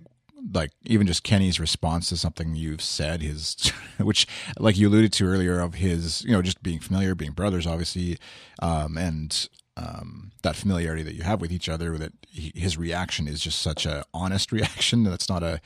like 0.53 0.71
even 0.83 1.07
just 1.07 1.23
Kenny's 1.23 1.61
response 1.61 2.09
to 2.09 2.17
something 2.17 2.53
you've 2.53 2.81
said, 2.81 3.21
his 3.21 3.71
which 3.99 4.27
like 4.59 4.77
you 4.77 4.89
alluded 4.89 5.13
to 5.13 5.25
earlier 5.25 5.61
of 5.61 5.75
his 5.75 6.25
you 6.25 6.31
know 6.31 6.41
just 6.41 6.61
being 6.61 6.79
familiar, 6.79 7.15
being 7.15 7.31
brothers, 7.31 7.65
obviously, 7.65 8.17
um, 8.61 8.97
and 8.97 9.47
um, 9.77 10.33
that 10.43 10.57
familiarity 10.57 11.03
that 11.03 11.15
you 11.15 11.23
have 11.23 11.39
with 11.39 11.53
each 11.53 11.69
other. 11.69 11.97
That 11.97 12.11
he, 12.27 12.51
his 12.53 12.77
reaction 12.77 13.29
is 13.29 13.39
just 13.39 13.61
such 13.61 13.85
a 13.85 14.03
honest 14.13 14.51
reaction. 14.51 15.05
That's 15.05 15.29
not 15.29 15.41
a 15.41 15.61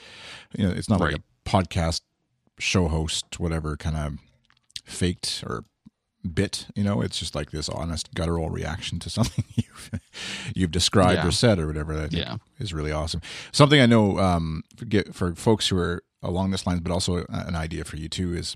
you 0.55 0.67
know 0.67 0.71
it's 0.71 0.89
not 0.89 0.99
like 0.99 1.15
a 1.15 1.49
podcast 1.49 2.01
show 2.59 2.89
host 2.89 3.39
whatever 3.39 3.75
kind 3.75 3.97
of 3.97 4.19
faked 4.85 5.43
or 5.47 5.65
bit 6.33 6.67
you 6.75 6.83
know 6.83 7.01
it's 7.01 7.19
just 7.19 7.35
like 7.35 7.51
this 7.51 7.69
honest 7.69 8.13
guttural 8.15 8.49
reaction 8.49 8.99
to 8.99 9.09
something 9.17 9.43
you've 9.55 9.91
you've 10.55 10.71
described 10.71 11.19
Yeah. 11.21 11.27
or 11.27 11.31
said 11.31 11.59
or 11.59 11.67
whatever 11.67 11.95
that 11.95 12.13
Yeah. 12.13 12.37
is 12.59 12.73
really 12.73 12.91
awesome 12.91 13.21
something 13.51 13.79
i 13.79 13.85
know 13.85 14.17
um 14.19 14.63
for, 14.75 14.85
get, 14.85 15.13
for 15.15 15.35
folks 15.35 15.67
who 15.67 15.77
are 15.77 16.03
along 16.23 16.51
this 16.51 16.65
lines 16.65 16.81
but 16.81 16.91
also 16.91 17.25
an 17.29 17.55
idea 17.55 17.83
for 17.85 17.97
you 17.97 18.09
too 18.09 18.33
is 18.33 18.55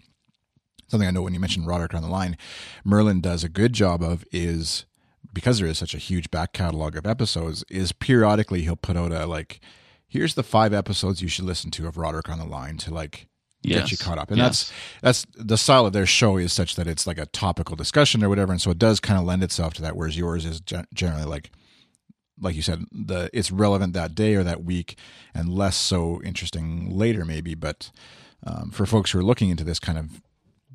something 0.88 1.08
i 1.08 1.12
know 1.12 1.21
when 1.21 1.34
you 1.34 1.39
mentioned 1.39 1.67
roderick 1.67 1.93
on 1.93 2.01
the 2.01 2.08
line 2.10 2.36
merlin 2.84 3.21
does 3.21 3.43
a 3.43 3.49
good 3.49 3.73
job 3.73 4.01
of 4.01 4.25
is 4.32 4.86
because 5.34 5.60
there 5.60 5.67
is 5.67 5.77
such 5.77 5.93
a 5.93 5.99
huge 5.99 6.32
back 6.32 6.53
catalog 6.53 6.95
of 6.95 7.05
episodes 7.05 7.63
is 7.69 7.91
periodically 7.91 8.62
he'll 8.63 8.75
put 8.75 8.97
out 8.97 9.12
a 9.12 9.25
like 9.27 9.60
here's 10.08 10.34
the 10.34 10.41
five 10.43 10.73
episodes 10.73 11.21
you 11.21 11.27
should 11.27 11.45
listen 11.45 11.69
to 11.69 11.88
of 11.88 11.97
roderick 11.97 12.29
on 12.29 12.39
the 12.39 12.45
line 12.45 12.77
to 12.77 12.91
like 12.91 13.27
get 13.63 13.91
you 13.91 13.98
caught 13.98 14.17
up. 14.17 14.30
And 14.30 14.38
Yes. 14.38 14.72
that's 15.02 15.24
that's 15.26 15.45
the 15.45 15.58
style 15.58 15.86
of 15.86 15.93
their 15.93 16.06
show 16.06 16.38
is 16.38 16.54
such 16.54 16.76
that 16.76 16.88
it's 16.88 17.06
like 17.06 17.17
a 17.17 17.26
topical 17.28 17.76
discussion 17.76 18.24
or 18.24 18.30
whatever, 18.30 18.52
and 18.52 18.62
so 18.62 18.72
it 18.72 18.78
does 18.80 19.00
kind 19.00 19.19
of 19.19 19.26
lend 19.26 19.43
itself 19.43 19.74
to 19.76 19.82
that. 19.82 19.95
Whereas 19.95 20.17
yours 20.17 20.45
is 20.45 20.62
generally 20.93 21.26
like, 21.26 21.52
like 22.39 22.56
you 22.56 22.62
said, 22.62 22.86
the 22.91 23.30
it's 23.34 23.52
relevant 23.52 23.93
that 23.93 24.15
day 24.15 24.36
or 24.36 24.43
that 24.43 24.63
week, 24.63 24.98
and 25.34 25.50
less 25.54 25.76
so 25.76 26.22
interesting 26.24 26.89
later 26.89 27.26
maybe. 27.26 27.54
But 27.56 27.91
um, 28.45 28.72
for 28.72 28.86
folks 28.86 29.12
who 29.12 29.19
are 29.19 29.24
looking 29.24 29.50
into 29.50 29.63
this 29.65 29.80
kind 29.80 29.98
of 29.98 30.22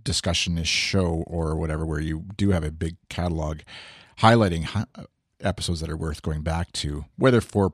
discussion-ish 0.03 0.69
show 0.69 1.25
or 1.27 1.57
whatever, 1.57 1.87
where 1.87 2.01
you 2.01 2.25
do 2.37 2.51
have 2.51 2.65
a 2.65 2.71
big 2.71 2.97
catalog, 3.09 3.61
highlighting 4.19 4.65
hi- 4.65 4.85
episodes 5.41 5.81
that 5.81 5.89
are 5.91 5.97
worth 5.97 6.21
going 6.21 6.43
back 6.43 6.71
to, 6.73 7.07
whether 7.17 7.41
for 7.41 7.73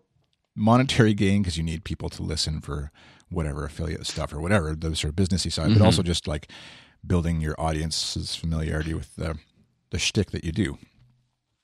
monetary 0.61 1.15
gain 1.15 1.43
because 1.43 1.57
you 1.57 1.63
need 1.65 1.83
people 1.85 2.09
to 2.11 2.23
listen 2.23 2.61
for 2.61 2.91
whatever 3.31 3.65
affiliate 3.65 4.07
stuff 4.07 4.33
or 4.33 4.41
whatever 4.41 4.75
the 4.75 4.95
sort 4.95 5.11
of 5.11 5.17
businessy 5.17 5.51
side, 5.53 5.71
Mhm. 5.71 5.79
but 5.79 5.85
also 5.85 6.03
just 6.03 6.27
like 6.29 6.51
building 7.07 7.41
your 7.41 7.55
audience's 7.59 8.37
familiarity 8.37 8.95
with 8.95 9.15
the 9.17 9.37
the 9.91 9.99
shtick 9.99 10.31
that 10.31 10.45
you 10.45 10.53
do. 10.53 10.79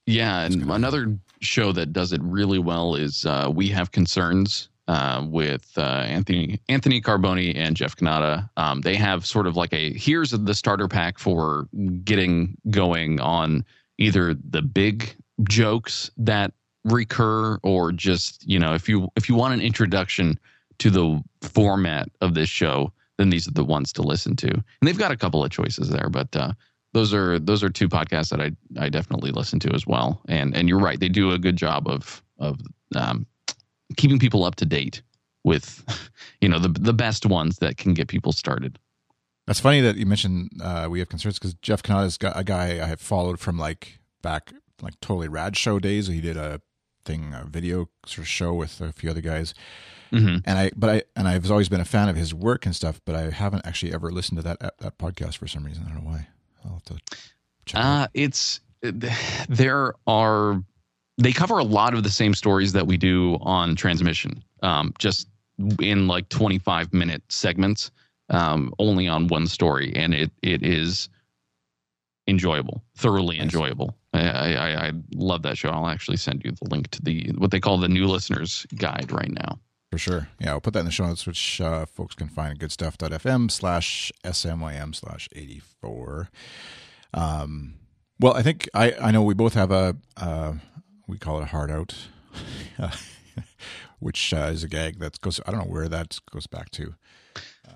Yeah, 0.06 0.42
and 0.44 0.68
another 0.70 1.16
show 1.40 1.70
that 1.72 1.92
does 1.92 2.12
it 2.12 2.20
really 2.22 2.58
well 2.58 2.94
is 2.96 3.24
uh, 3.26 3.50
We 3.54 3.68
Have 3.68 3.92
Concerns 3.92 4.68
uh, 4.88 5.24
with 5.28 5.70
uh, 5.76 5.82
Anthony 6.08 6.60
Anthony 6.68 7.00
Carboni 7.00 7.54
and 7.56 7.76
Jeff 7.76 7.96
Cannata. 7.96 8.48
Um, 8.56 8.80
they 8.82 8.94
have 8.96 9.26
sort 9.26 9.46
of 9.46 9.56
like 9.56 9.72
a 9.72 9.92
here's 9.96 10.30
the 10.30 10.54
starter 10.54 10.88
pack 10.88 11.18
for 11.18 11.68
getting 12.04 12.56
going 12.70 13.20
on 13.20 13.64
either 13.98 14.34
the 14.34 14.62
big 14.62 15.14
jokes 15.48 16.10
that 16.16 16.52
recur 16.86 17.58
or 17.62 17.92
just 17.92 18.46
you 18.48 18.58
know 18.58 18.74
if 18.74 18.88
you 18.88 19.08
if 19.16 19.28
you 19.28 19.34
want 19.34 19.54
an 19.54 19.60
introduction 19.60 20.38
to 20.78 20.90
the 20.90 21.22
format 21.42 22.08
of 22.20 22.34
this 22.34 22.48
show 22.48 22.92
then 23.18 23.30
these 23.30 23.48
are 23.48 23.52
the 23.52 23.64
ones 23.64 23.92
to 23.92 24.02
listen 24.02 24.36
to 24.36 24.48
and 24.48 24.64
they've 24.82 24.98
got 24.98 25.10
a 25.10 25.16
couple 25.16 25.44
of 25.44 25.50
choices 25.50 25.88
there 25.88 26.08
but 26.08 26.34
uh 26.36 26.52
those 26.96 27.12
are 27.12 27.38
those 27.38 27.62
are 27.62 27.68
two 27.68 27.90
podcasts 27.90 28.30
that 28.30 28.40
I 28.40 28.52
I 28.82 28.88
definitely 28.88 29.30
listen 29.30 29.60
to 29.60 29.74
as 29.74 29.86
well. 29.86 30.22
And 30.28 30.56
and 30.56 30.66
you're 30.66 30.78
right, 30.78 30.98
they 30.98 31.10
do 31.10 31.30
a 31.32 31.38
good 31.38 31.56
job 31.56 31.86
of 31.86 32.22
of 32.38 32.58
um, 32.94 33.26
keeping 33.98 34.18
people 34.18 34.44
up 34.44 34.56
to 34.56 34.64
date 34.64 35.02
with 35.44 35.84
you 36.40 36.48
know 36.48 36.58
the 36.58 36.68
the 36.68 36.94
best 36.94 37.26
ones 37.26 37.58
that 37.58 37.76
can 37.76 37.92
get 37.92 38.08
people 38.08 38.32
started. 38.32 38.78
That's 39.46 39.60
funny 39.60 39.82
that 39.82 39.96
you 39.96 40.06
mentioned 40.06 40.50
uh, 40.62 40.88
we 40.90 40.98
have 41.00 41.10
concerns 41.10 41.38
because 41.38 41.52
Jeff 41.54 41.82
Cannata 41.82 42.06
is 42.06 42.18
a 42.22 42.42
guy 42.42 42.82
I 42.82 42.86
have 42.86 43.00
followed 43.00 43.38
from 43.38 43.58
like 43.58 44.00
back 44.22 44.54
like 44.80 44.98
totally 45.00 45.28
rad 45.28 45.54
show 45.54 45.78
days. 45.78 46.06
He 46.06 46.22
did 46.22 46.38
a 46.38 46.62
thing, 47.06 47.32
a 47.32 47.44
video 47.44 47.88
sort 48.04 48.18
of 48.18 48.28
show 48.28 48.52
with 48.54 48.80
a 48.80 48.92
few 48.92 49.10
other 49.10 49.20
guys, 49.20 49.54
mm-hmm. 50.12 50.38
and 50.44 50.58
I 50.58 50.70
but 50.76 50.90
I 50.90 51.02
and 51.14 51.26
I've 51.26 51.50
always 51.50 51.68
been 51.68 51.80
a 51.80 51.86
fan 51.86 52.08
of 52.08 52.16
his 52.16 52.34
work 52.34 52.66
and 52.66 52.74
stuff, 52.74 53.00
but 53.04 53.14
I 53.14 53.30
haven't 53.30 53.66
actually 53.66 53.94
ever 53.94 54.10
listened 54.10 54.38
to 54.38 54.42
that 54.42 54.58
that 54.78 54.98
podcast 54.98 55.38
for 55.38 55.46
some 55.46 55.64
reason. 55.64 55.84
I 55.86 55.94
don't 55.94 56.04
know 56.04 56.10
why. 56.10 56.28
I'll 56.64 56.72
have 56.72 56.84
to 56.84 56.98
check. 57.64 57.80
Uh, 57.82 58.08
it 58.12 58.24
it's 58.24 58.60
there 59.48 59.94
are 60.06 60.62
they 61.18 61.32
cover 61.32 61.58
a 61.58 61.64
lot 61.64 61.94
of 61.94 62.02
the 62.02 62.10
same 62.10 62.34
stories 62.34 62.72
that 62.72 62.86
we 62.86 62.96
do 62.96 63.38
on 63.40 63.74
transmission, 63.74 64.42
um, 64.62 64.92
just 64.98 65.28
in 65.80 66.06
like 66.06 66.28
25 66.28 66.92
minute 66.92 67.22
segments 67.28 67.90
um, 68.28 68.72
only 68.78 69.08
on 69.08 69.28
one 69.28 69.46
story, 69.46 69.92
and 69.94 70.14
it 70.14 70.30
it 70.42 70.62
is 70.62 71.08
enjoyable, 72.26 72.82
thoroughly 72.96 73.38
enjoyable. 73.38 73.96
I, 74.16 74.54
I, 74.54 74.86
I 74.88 74.92
love 75.14 75.42
that 75.42 75.58
show. 75.58 75.70
I'll 75.70 75.88
actually 75.88 76.16
send 76.16 76.42
you 76.44 76.52
the 76.52 76.68
link 76.68 76.90
to 76.90 77.02
the 77.02 77.32
what 77.38 77.50
they 77.50 77.60
call 77.60 77.78
the 77.78 77.88
new 77.88 78.06
listeners 78.06 78.66
guide 78.76 79.10
right 79.12 79.30
now. 79.30 79.58
For 79.90 79.98
sure. 79.98 80.28
Yeah, 80.40 80.50
I'll 80.50 80.60
put 80.60 80.72
that 80.74 80.80
in 80.80 80.86
the 80.86 80.92
show 80.92 81.06
notes, 81.06 81.26
which 81.26 81.60
uh, 81.60 81.86
folks 81.86 82.14
can 82.14 82.28
find 82.28 82.52
at 82.52 82.58
goodstuff.fm 82.58 83.50
slash 83.50 84.12
smym 84.24 84.94
slash 84.94 85.28
84. 85.34 86.28
Um, 87.14 87.74
well, 88.18 88.34
I 88.34 88.42
think 88.42 88.68
I, 88.74 88.92
I 89.00 89.10
know 89.10 89.22
we 89.22 89.34
both 89.34 89.54
have 89.54 89.70
a, 89.70 89.96
uh, 90.16 90.54
we 91.06 91.18
call 91.18 91.38
it 91.38 91.44
a 91.44 91.46
heart 91.46 91.70
out, 91.70 91.94
which 94.00 94.34
uh, 94.34 94.50
is 94.52 94.64
a 94.64 94.68
gag 94.68 94.98
that 94.98 95.20
goes, 95.20 95.40
I 95.46 95.52
don't 95.52 95.60
know 95.60 95.72
where 95.72 95.88
that 95.88 96.18
goes 96.32 96.46
back 96.46 96.70
to. 96.72 96.94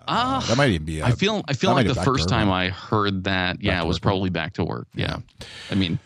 Uh, 0.09 0.41
that 0.41 0.57
might 0.57 0.71
even 0.71 0.85
be. 0.85 1.01
A, 1.01 1.07
I 1.07 1.13
feel. 1.13 1.43
I 1.47 1.53
feel 1.53 1.73
like 1.73 1.87
the 1.87 1.95
first 1.95 2.29
time 2.29 2.51
I 2.51 2.71
heard 2.71 3.25
that, 3.25 3.63
yeah, 3.63 3.81
it 3.81 3.87
was 3.87 3.99
probably 3.99 4.31
back 4.31 4.55
to 4.55 4.65
work. 4.65 4.89
Yeah. 4.95 5.19
yeah. 5.19 5.47
I 5.71 5.75
mean, 5.75 5.99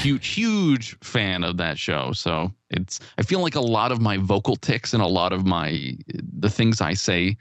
huge, 0.00 0.26
huge 0.26 0.98
fan 1.00 1.44
of 1.44 1.56
that 1.58 1.78
show. 1.78 2.12
So 2.12 2.52
it's. 2.70 3.00
I 3.18 3.22
feel 3.22 3.40
like 3.40 3.54
a 3.54 3.60
lot 3.60 3.92
of 3.92 4.00
my 4.00 4.16
vocal 4.16 4.56
ticks 4.56 4.92
and 4.94 5.02
a 5.02 5.06
lot 5.06 5.32
of 5.32 5.46
my 5.46 5.96
the 6.38 6.50
things 6.50 6.80
I 6.80 6.94
say 6.94 7.36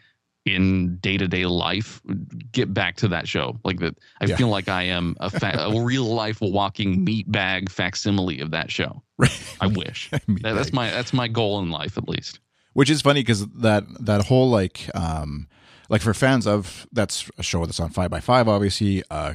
in 0.46 0.96
day 0.98 1.17
to 1.17 1.28
day 1.28 1.46
life 1.46 2.02
get 2.52 2.74
back 2.74 2.96
to 2.98 3.08
that 3.10 3.28
show. 3.28 3.60
Like 3.63 3.80
that, 3.80 3.98
I 4.22 4.26
yeah. 4.26 4.36
feel 4.38 4.48
like 4.48 4.70
I 4.70 4.84
am 4.84 5.15
a, 5.20 5.30
fa- 5.30 5.60
a 5.60 5.82
real 5.84 6.06
life 6.06 6.39
walking 6.41 7.04
meat 7.04 7.30
bag 7.32 7.70
facsimile 7.70 8.39
of 8.39 8.52
that 8.52 8.72
show. 8.72 9.02
I 9.60 9.67
wish 9.67 10.10
that, 10.12 10.22
that's 10.41 10.72
my 10.72 10.89
that's 10.91 11.13
my 11.13 11.28
goal 11.28 11.60
in 11.60 11.72
life 11.72 11.98
at 11.98 12.08
least 12.08 12.39
which 12.78 12.91
is 12.91 13.02
funny 13.02 13.22
because 13.22 13.48
that 13.48 13.84
that 14.06 14.28
whole 14.28 14.52
like 14.52 14.88
um 14.93 15.48
like 15.89 16.00
for 16.00 16.13
fans 16.13 16.46
of 16.46 16.86
that's 16.91 17.28
a 17.39 17.41
show 17.41 17.65
that's 17.65 17.80
on 17.80 17.89
five 17.89 18.12
by 18.12 18.20
five 18.20 18.48
obviously 18.48 19.02
uh 19.10 19.34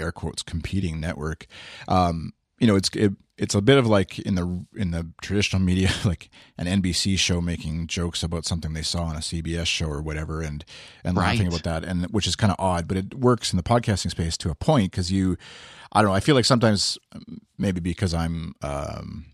air 0.00 0.10
quotes 0.10 0.42
competing 0.42 0.98
network 0.98 1.46
um 1.86 2.32
you 2.62 2.68
know 2.68 2.76
it's 2.76 2.88
it, 2.94 3.12
it's 3.36 3.56
a 3.56 3.60
bit 3.60 3.76
of 3.76 3.88
like 3.88 4.20
in 4.20 4.36
the 4.36 4.64
in 4.76 4.92
the 4.92 5.08
traditional 5.20 5.60
media 5.60 5.90
like 6.04 6.30
an 6.56 6.66
NBC 6.66 7.18
show 7.18 7.40
making 7.40 7.88
jokes 7.88 8.22
about 8.22 8.46
something 8.46 8.72
they 8.72 8.82
saw 8.82 9.02
on 9.02 9.16
a 9.16 9.18
CBS 9.18 9.66
show 9.66 9.86
or 9.86 10.00
whatever 10.00 10.40
and 10.40 10.64
and 11.02 11.16
right. 11.16 11.32
laughing 11.32 11.48
about 11.48 11.64
that 11.64 11.84
and 11.84 12.06
which 12.06 12.28
is 12.28 12.36
kind 12.36 12.52
of 12.52 12.56
odd 12.60 12.86
but 12.86 12.96
it 12.96 13.14
works 13.14 13.52
in 13.52 13.56
the 13.56 13.64
podcasting 13.64 14.12
space 14.12 14.36
to 14.36 14.48
a 14.48 14.54
point 14.54 14.92
because 14.92 15.10
you 15.10 15.36
I 15.90 16.02
don't 16.02 16.10
know 16.10 16.14
I 16.14 16.20
feel 16.20 16.36
like 16.36 16.44
sometimes 16.44 16.98
maybe 17.58 17.80
because 17.80 18.14
I'm 18.14 18.54
um 18.62 19.26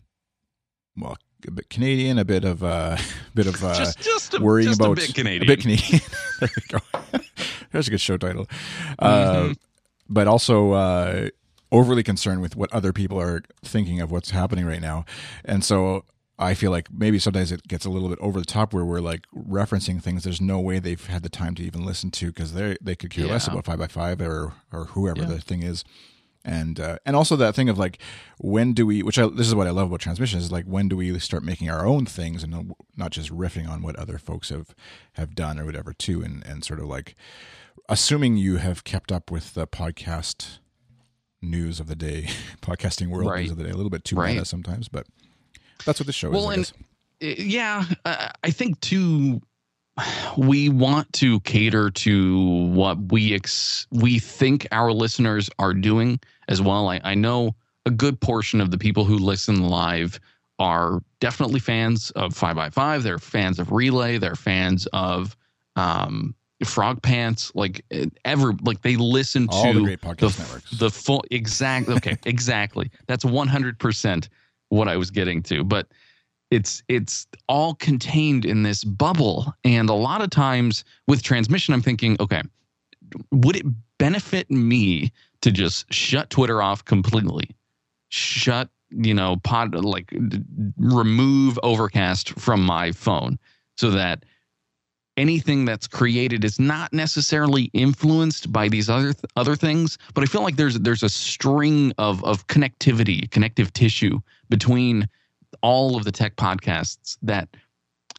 well 0.97 1.19
a 1.47 1.51
bit 1.51 1.69
Canadian, 1.69 2.19
a 2.19 2.25
bit 2.25 2.45
of 2.45 2.65
uh, 2.65 2.97
a 2.99 3.01
bit 3.35 3.47
of 3.47 3.63
uh, 3.63 3.75
just, 3.75 4.01
just 4.01 4.35
a, 4.35 4.41
worrying 4.41 4.69
just 4.69 4.81
about 4.81 4.93
a 4.93 5.03
bit 5.03 5.15
Canadian. 5.15 5.43
A 5.43 5.47
bit 5.47 5.61
Canadian. 5.61 6.01
there 6.41 6.49
we 6.57 6.79
go. 6.79 7.21
There's 7.71 7.87
a 7.87 7.91
good 7.93 8.01
show 8.01 8.17
title. 8.17 8.49
Uh, 8.99 9.35
mm-hmm. 9.35 9.53
but 10.09 10.27
also 10.27 10.73
uh, 10.73 11.29
overly 11.71 12.03
concerned 12.03 12.41
with 12.41 12.57
what 12.57 12.73
other 12.73 12.93
people 12.93 13.21
are 13.21 13.43
thinking 13.63 14.01
of 14.01 14.11
what's 14.11 14.31
happening 14.31 14.65
right 14.65 14.81
now, 14.81 15.05
and 15.45 15.65
so 15.65 16.05
I 16.39 16.55
feel 16.55 16.71
like 16.71 16.89
maybe 16.93 17.19
sometimes 17.19 17.51
it 17.51 17.67
gets 17.67 17.85
a 17.85 17.91
little 17.91 18.09
bit 18.09 18.19
over 18.21 18.39
the 18.39 18.47
top 18.47 18.73
where 18.73 18.85
we're 18.85 19.01
like 19.01 19.25
referencing 19.37 20.01
things 20.01 20.23
there's 20.23 20.41
no 20.41 20.61
way 20.61 20.79
they've 20.79 21.07
had 21.07 21.23
the 21.23 21.29
time 21.29 21.55
to 21.57 21.63
even 21.63 21.85
listen 21.85 22.11
to 22.13 22.27
because 22.27 22.53
they 22.53 22.77
they 22.81 22.95
could 22.95 23.11
care 23.11 23.27
yeah. 23.27 23.33
less 23.33 23.49
about 23.49 23.65
five 23.65 23.79
by 23.79 23.89
five 23.89 24.21
or 24.21 24.53
or 24.73 24.85
whoever 24.87 25.23
yeah. 25.23 25.27
the 25.27 25.41
thing 25.41 25.63
is 25.63 25.85
and 26.45 26.79
uh, 26.79 26.99
and 27.05 27.17
also 27.17 27.35
that 27.35 27.57
thing 27.57 27.69
of 27.69 27.77
like 27.77 27.99
when 28.39 28.73
do 28.73 28.87
we 28.87 29.03
which 29.03 29.19
I, 29.19 29.27
this 29.27 29.49
is 29.49 29.55
what 29.55 29.67
I 29.67 29.71
love 29.71 29.89
about 29.89 30.01
transmission 30.01 30.39
is 30.39 30.53
like 30.53 30.65
when 30.65 30.89
do 30.89 30.97
we 30.97 31.19
start 31.19 31.43
making 31.43 31.69
our 31.69 31.85
own 31.85 32.07
things 32.07 32.45
and 32.45 32.73
not 32.97 33.11
just 33.11 33.31
riffing 33.31 33.69
on 33.69 33.83
what 33.83 33.97
other 33.97 34.19
folks 34.19 34.51
have 34.51 34.75
have 35.15 35.35
done 35.35 35.59
or 35.59 35.65
whatever 35.65 35.93
too 35.93 36.23
and 36.23 36.47
and 36.47 36.65
sort 36.65 36.79
of 36.79 36.87
like 36.87 37.17
assuming 37.89 38.37
you 38.37 38.59
have 38.59 38.85
kept 38.85 39.11
up 39.11 39.31
with 39.31 39.55
the 39.55 39.67
podcast 39.67 40.59
news 41.41 41.81
of 41.81 41.87
the 41.87 41.97
day 41.97 42.29
podcasting 42.61 43.09
world 43.09 43.31
right. 43.31 43.43
news 43.43 43.51
of 43.51 43.59
the 43.59 43.65
day 43.65 43.71
a 43.71 43.77
little 43.77 43.91
bit 43.91 44.05
too 44.05 44.17
right. 44.17 44.35
meta 44.35 44.45
sometimes 44.45 44.89
but 44.89 45.07
that's 45.85 46.01
what 46.01 46.07
the 46.07 46.13
show 46.13 46.31
well, 46.31 46.51
is 46.51 46.73
and 47.21 47.39
yeah 47.39 47.85
uh, 48.05 48.29
I 48.43 48.51
think 48.51 48.81
too 48.81 49.41
we 50.37 50.69
want 50.69 51.13
to 51.15 51.41
cater 51.41 51.91
to 51.91 52.69
what 52.73 53.13
we 53.13 53.35
ex- 53.35 53.87
we 53.91 54.19
think 54.19 54.67
our 54.73 54.93
listeners 54.93 55.51
are 55.59 55.75
doing 55.75 56.21
as 56.49 56.63
well. 56.63 56.89
I, 56.89 57.01
I 57.05 57.15
know 57.15 57.55
a 57.87 57.91
good 57.91 58.21
portion 58.21 58.61
of 58.61 58.71
the 58.71 58.79
people 58.79 59.05
who 59.05 59.19
listen 59.19 59.69
live 59.69 60.21
are 60.59 61.01
definitely 61.21 61.61
fans 61.61 62.11
of 62.13 62.35
Five 62.35 62.57
by 62.57 62.71
Five. 62.71 63.03
They're 63.03 63.19
fans 63.19 63.59
of 63.59 63.73
Relay. 63.73 64.19
They're 64.19 64.35
fans 64.35 64.87
of 64.93 65.37
um, 65.77 66.35
Frog 66.65 67.03
Pants. 67.03 67.53
Like 67.55 67.85
ever, 68.25 68.55
like 68.63 68.83
they 68.83 68.97
listen 68.97 69.47
All 69.51 69.65
to 69.65 69.79
the 69.79 69.85
great 69.85 70.01
podcast 70.01 70.37
the, 70.37 70.43
networks. 70.43 70.71
The 70.73 70.91
full 70.91 71.25
exactly. 71.31 71.95
Okay, 71.97 72.17
exactly. 72.25 72.91
That's 73.07 73.25
one 73.25 73.49
hundred 73.49 73.79
percent 73.79 74.29
what 74.69 74.89
I 74.89 74.97
was 74.97 75.11
getting 75.11 75.43
to. 75.45 75.65
But 75.65 75.89
it's 76.51 76.83
it's 76.89 77.27
all 77.49 77.75
contained 77.75 78.45
in 78.45 78.63
this 78.63 78.85
bubble 78.85 79.55
and 79.65 79.91
a 79.91 79.95
lot 79.95 80.23
of 80.23 80.31
times 80.31 80.85
with 81.07 81.23
transmission 81.23 81.75
i'm 81.75 81.83
thinking 81.83 82.17
okay 82.21 82.43
would 83.33 83.57
it 83.57 83.67
benefit 83.99 84.51
me 84.51 85.13
to 85.41 85.51
just 85.51 85.93
shut 85.93 86.31
twitter 86.31 86.63
off 86.63 86.85
completely 86.85 87.51
shut 88.09 88.69
you 88.91 89.13
know 89.13 89.37
pod 89.45 89.75
like 89.75 90.13
remove 90.79 91.59
overcast 91.63 92.31
from 92.39 92.65
my 92.65 92.93
phone 92.93 93.39
so 93.77 93.91
that 93.91 94.25
anything 95.19 95.65
that's 95.65 95.87
created 95.87 96.45
is 96.45 96.59
not 96.59 96.93
necessarily 96.93 97.65
influenced 97.75 98.51
by 98.53 98.69
these 98.69 98.89
other 98.89 99.13
th- 99.13 99.25
other 99.37 99.57
things 99.57 99.99
but 100.15 100.23
i 100.23 100.27
feel 100.27 100.43
like 100.43 100.57
there's 100.57 100.79
there's 100.79 101.03
a 101.03 101.09
string 101.09 101.93
of 101.99 102.25
of 102.25 102.47
connectivity 102.47 103.31
connective 103.31 103.73
tissue 103.73 104.19
between 104.49 105.09
all 105.63 105.97
of 105.97 106.05
the 106.05 106.13
tech 106.13 106.37
podcasts 106.37 107.19
that 107.23 107.49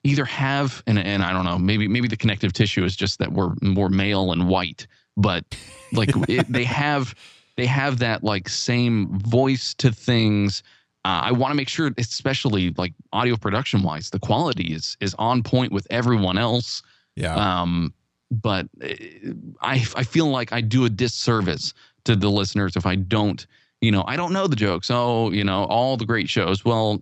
either 0.03 0.25
have 0.25 0.83
and 0.87 0.99
and 0.99 1.23
I 1.23 1.31
don't 1.31 1.45
know 1.45 1.57
maybe 1.57 1.87
maybe 1.87 2.07
the 2.07 2.17
connective 2.17 2.53
tissue 2.53 2.83
is 2.83 2.95
just 2.95 3.19
that 3.19 3.31
we're 3.31 3.53
more 3.61 3.89
male 3.89 4.31
and 4.31 4.47
white 4.47 4.87
but 5.17 5.43
like 5.91 6.09
it, 6.29 6.51
they 6.51 6.63
have 6.63 7.15
they 7.57 7.65
have 7.65 7.99
that 7.99 8.23
like 8.23 8.47
same 8.47 9.19
voice 9.19 9.73
to 9.75 9.91
things 9.91 10.63
uh, 11.09 11.21
I 11.23 11.31
want 11.31 11.51
to 11.51 11.55
make 11.55 11.69
sure 11.69 11.91
especially 11.97 12.71
like 12.77 12.93
audio 13.13 13.35
production 13.35 13.83
wise 13.83 14.09
the 14.09 14.19
quality 14.19 14.73
is 14.73 14.97
is 14.99 15.15
on 15.17 15.43
point 15.43 15.71
with 15.71 15.87
everyone 15.89 16.37
else 16.37 16.81
yeah 17.15 17.61
um 17.61 17.93
but 18.31 18.67
uh, 18.83 18.87
I 19.61 19.85
I 19.95 20.03
feel 20.03 20.27
like 20.27 20.53
I 20.53 20.61
do 20.61 20.85
a 20.85 20.89
disservice 20.89 21.73
to 22.05 22.15
the 22.15 22.29
listeners 22.29 22.75
if 22.75 22.85
I 22.85 22.95
don't 22.95 23.45
you 23.81 23.91
know, 23.91 24.03
I 24.07 24.15
don't 24.15 24.33
know 24.33 24.47
the 24.47 24.55
jokes. 24.55 24.89
Oh, 24.91 25.31
you 25.31 25.43
know, 25.43 25.63
all 25.65 25.97
the 25.97 26.05
great 26.05 26.29
shows. 26.29 26.65
Well, 26.65 26.99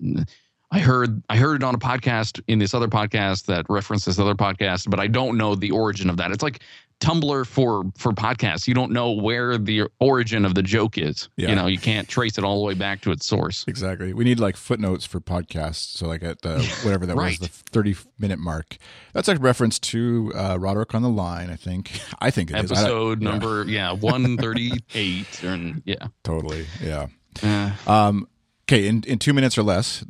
I 0.72 0.80
heard 0.80 1.22
I 1.30 1.38
heard 1.38 1.62
it 1.62 1.64
on 1.64 1.74
a 1.74 1.80
podcast 1.80 2.42
in 2.48 2.60
this 2.60 2.74
other 2.74 2.88
podcast 2.88 3.46
that 3.46 3.66
referenced 3.70 4.06
this 4.06 4.20
other 4.20 4.36
podcast, 4.36 4.90
but 4.90 5.00
I 5.00 5.08
don't 5.08 5.38
know 5.38 5.56
the 5.56 5.72
origin 5.72 6.10
of 6.10 6.18
that. 6.18 6.32
It's 6.32 6.44
like 6.44 6.62
Tumblr 7.00 7.46
for 7.46 7.84
for 7.96 8.12
podcasts. 8.12 8.68
You 8.68 8.74
don't 8.74 8.92
know 8.92 9.12
where 9.12 9.58
the 9.58 9.84
origin 10.00 10.46
of 10.46 10.56
the 10.56 10.64
joke 10.64 10.98
is. 10.98 11.30
Yeah. 11.38 11.50
You 11.50 11.56
know, 11.56 11.68
you 11.68 11.78
can't 11.78 12.08
trace 12.08 12.38
it 12.38 12.44
all 12.44 12.60
the 12.60 12.66
way 12.66 12.74
back 12.74 13.02
to 13.02 13.12
its 13.12 13.26
source. 13.26 13.66
Exactly. 13.68 14.14
We 14.14 14.24
need 14.24 14.40
like 14.40 14.58
footnotes 14.58 15.06
for 15.06 15.20
podcasts. 15.20 15.96
So 15.98 16.08
like 16.08 16.24
at 16.24 16.42
the 16.42 16.60
whatever 16.84 17.06
that 17.06 17.16
right. 17.16 17.40
was, 17.40 17.50
the 17.50 17.50
thirty 17.50 17.96
minute 18.18 18.40
mark. 18.40 18.78
That's 19.14 19.28
a 19.28 19.36
reference 19.36 19.78
to 19.80 20.32
uh, 20.36 20.58
Roderick 20.60 20.96
on 20.96 21.04
the 21.04 21.10
line. 21.10 21.52
I 21.52 21.56
think. 21.56 22.02
I 22.20 22.32
think 22.32 22.50
it 22.50 22.56
Episode 22.56 23.20
is. 23.20 23.24
number 23.24 23.64
yeah, 23.66 23.92
yeah 23.92 23.92
one 24.00 24.38
thirty 24.38 24.72
eight 24.96 25.44
and 25.44 25.84
yeah. 25.86 26.08
Totally. 26.24 26.66
Yeah. 26.82 27.08
Uh, 27.44 27.72
um. 27.86 28.28
Okay. 28.64 28.88
In 28.88 29.04
in 29.04 29.20
two 29.20 29.34
minutes 29.34 29.58
or 29.58 29.64
less. 29.64 30.04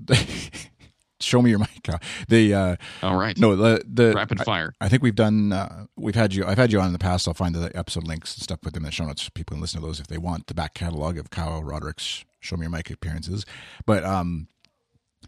Show 1.20 1.42
me 1.42 1.50
your 1.50 1.60
mic. 1.68 1.88
Uh, 1.88 1.98
the 2.28 2.54
uh, 2.54 2.76
all 3.04 3.16
right. 3.16 3.38
No, 3.38 3.56
the 3.56 3.84
the 3.86 4.14
rapid 4.14 4.40
fire. 4.42 4.74
I, 4.80 4.86
I 4.86 4.90
think 4.90 5.04
we've 5.04 5.16
done. 5.16 5.54
Uh, 5.54 5.86
we've 5.96 6.16
had 6.16 6.34
you. 6.34 6.46
I've 6.46 6.58
had 6.58 6.72
you 6.72 6.80
on 6.80 6.88
in 6.88 6.94
the 6.94 7.00
past. 7.00 7.28
I'll 7.28 7.34
find 7.34 7.56
the 7.56 7.76
episode 7.76 8.08
links 8.08 8.36
and 8.36 8.44
stuff. 8.44 8.62
Put 8.62 8.74
them 8.74 8.84
in 8.84 8.88
the 8.88 8.92
show 8.92 9.06
notes. 9.06 9.30
People 9.30 9.56
can 9.56 9.62
listen 9.62 9.82
to 9.82 9.86
those 9.86 10.00
if 10.00 10.08
they 10.08 10.18
want. 10.18 10.48
The 10.48 10.54
back 10.54 10.74
catalog 10.74 11.18
of 11.18 11.30
Kyle 11.30 11.64
Roderick's 11.64 12.26
"Show 12.40 12.58
Me 12.58 12.64
Your 12.64 12.70
Mic" 12.70 12.90
appearances. 12.90 13.46
But 13.86 14.04
um, 14.04 14.48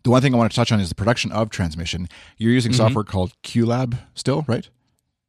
the 0.04 0.10
one 0.10 0.22
thing 0.22 0.34
I 0.34 0.38
want 0.38 0.52
to 0.52 0.56
touch 0.56 0.72
on 0.72 0.80
is 0.80 0.90
the 0.90 0.96
production 0.96 1.32
of 1.32 1.50
transmission. 1.50 2.08
You're 2.38 2.52
using 2.52 2.72
mm-hmm. 2.72 2.78
software 2.78 3.04
called 3.04 3.34
QLab 3.44 3.98
still, 4.16 4.46
right? 4.48 4.70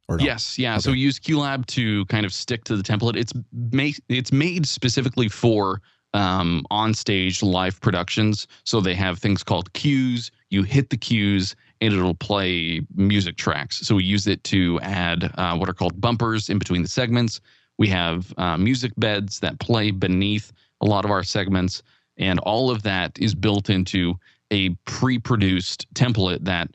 Or 0.07 0.17
no? 0.17 0.25
Yes, 0.25 0.57
yeah. 0.59 0.73
Okay. 0.73 0.81
So 0.81 0.91
we 0.91 0.99
use 0.99 1.19
QLab 1.19 1.65
to 1.67 2.05
kind 2.05 2.25
of 2.25 2.33
stick 2.33 2.63
to 2.65 2.75
the 2.75 2.83
template. 2.83 3.15
It's 3.15 3.33
made 3.71 3.97
it's 4.09 4.31
made 4.31 4.67
specifically 4.67 5.29
for 5.29 5.81
um, 6.13 6.65
on 6.69 6.93
stage 6.93 7.41
live 7.41 7.79
productions. 7.81 8.47
So 8.63 8.81
they 8.81 8.95
have 8.95 9.19
things 9.19 9.43
called 9.43 9.71
cues. 9.73 10.31
You 10.49 10.63
hit 10.63 10.89
the 10.89 10.97
cues 10.97 11.55
and 11.79 11.93
it'll 11.93 12.15
play 12.15 12.81
music 12.95 13.37
tracks. 13.37 13.79
So 13.79 13.95
we 13.95 14.03
use 14.03 14.27
it 14.27 14.43
to 14.45 14.79
add 14.81 15.31
uh, 15.35 15.55
what 15.57 15.69
are 15.69 15.73
called 15.73 15.99
bumpers 15.99 16.49
in 16.49 16.59
between 16.59 16.81
the 16.81 16.87
segments. 16.87 17.41
We 17.77 17.87
have 17.87 18.33
uh, 18.37 18.57
music 18.57 18.91
beds 18.97 19.39
that 19.39 19.59
play 19.59 19.91
beneath 19.91 20.51
a 20.81 20.85
lot 20.85 21.05
of 21.05 21.11
our 21.11 21.23
segments, 21.23 21.81
and 22.17 22.39
all 22.39 22.69
of 22.69 22.83
that 22.83 23.17
is 23.19 23.33
built 23.33 23.69
into 23.69 24.15
a 24.51 24.69
pre-produced 24.85 25.91
template 25.95 26.43
that 26.45 26.69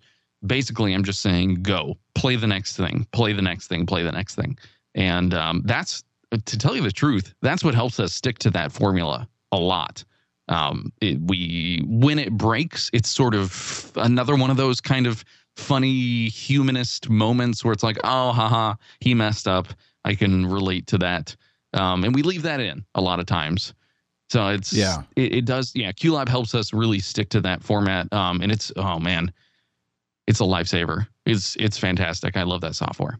basically 0.47 0.95
I'm 0.95 1.05
just 1.05 1.23
saying 1.23 1.63
go 1.63 1.97
play 2.15 2.37
the 2.37 2.47
next 2.47 2.77
thing, 2.77 3.07
play 3.13 3.33
the 3.33 3.43
next 3.43 3.69
thing, 3.69 3.87
play 3.87 4.03
the 4.03 4.13
next 4.13 4.35
thing, 4.35 4.59
and 4.95 5.35
um, 5.35 5.63
that's 5.65 6.03
to 6.45 6.59
tell 6.59 6.77
you 6.77 6.83
the 6.83 6.93
truth, 6.93 7.35
that's 7.43 7.65
what 7.65 7.75
helps 7.75 8.01
us 8.01 8.13
stick 8.13 8.39
to 8.41 8.51
that 8.51 8.73
formula 8.73 9.29
a 9.53 9.57
lot. 9.57 10.05
Um, 10.49 10.93
it, 11.01 11.21
we 11.21 11.83
when 11.87 12.19
it 12.19 12.33
breaks, 12.33 12.91
it's 12.93 13.11
sort 13.11 13.35
of 13.35 13.91
another 13.97 14.37
one 14.37 14.51
of 14.51 14.57
those 14.57 14.81
kind 14.81 15.07
of 15.07 15.25
funny 15.57 16.29
humanist 16.29 17.09
moments 17.09 17.65
where 17.65 17.73
it's 17.73 17.83
like, 17.83 17.97
oh, 18.05 18.33
haha, 18.33 18.75
he 19.01 19.15
messed 19.15 19.49
up. 19.49 19.69
I 20.05 20.15
can 20.15 20.47
relate 20.47 20.87
to 20.89 20.99
that, 20.99 21.35
um, 21.73 22.05
and 22.05 22.15
we 22.15 22.23
leave 22.23 22.43
that 22.43 22.61
in 22.61 22.85
a 22.95 23.01
lot 23.01 23.19
of 23.19 23.27
times. 23.27 23.75
So 24.31 24.49
it's 24.49 24.73
yeah, 24.73 25.03
it, 25.17 25.35
it 25.35 25.45
does 25.47 25.73
yeah. 25.75 25.91
QLab 25.91 26.29
helps 26.29 26.55
us 26.55 26.73
really 26.73 27.01
stick 27.01 27.29
to 27.31 27.41
that 27.41 27.65
format, 27.65 28.13
um, 28.13 28.41
and 28.41 28.53
it's 28.53 28.71
oh 28.77 29.01
man, 29.01 29.33
it's 30.29 30.39
a 30.39 30.45
lifesaver. 30.45 31.09
It's 31.25 31.57
it's 31.57 31.77
fantastic. 31.77 32.37
I 32.37 32.45
love 32.45 32.61
that 32.61 32.77
software 32.77 33.19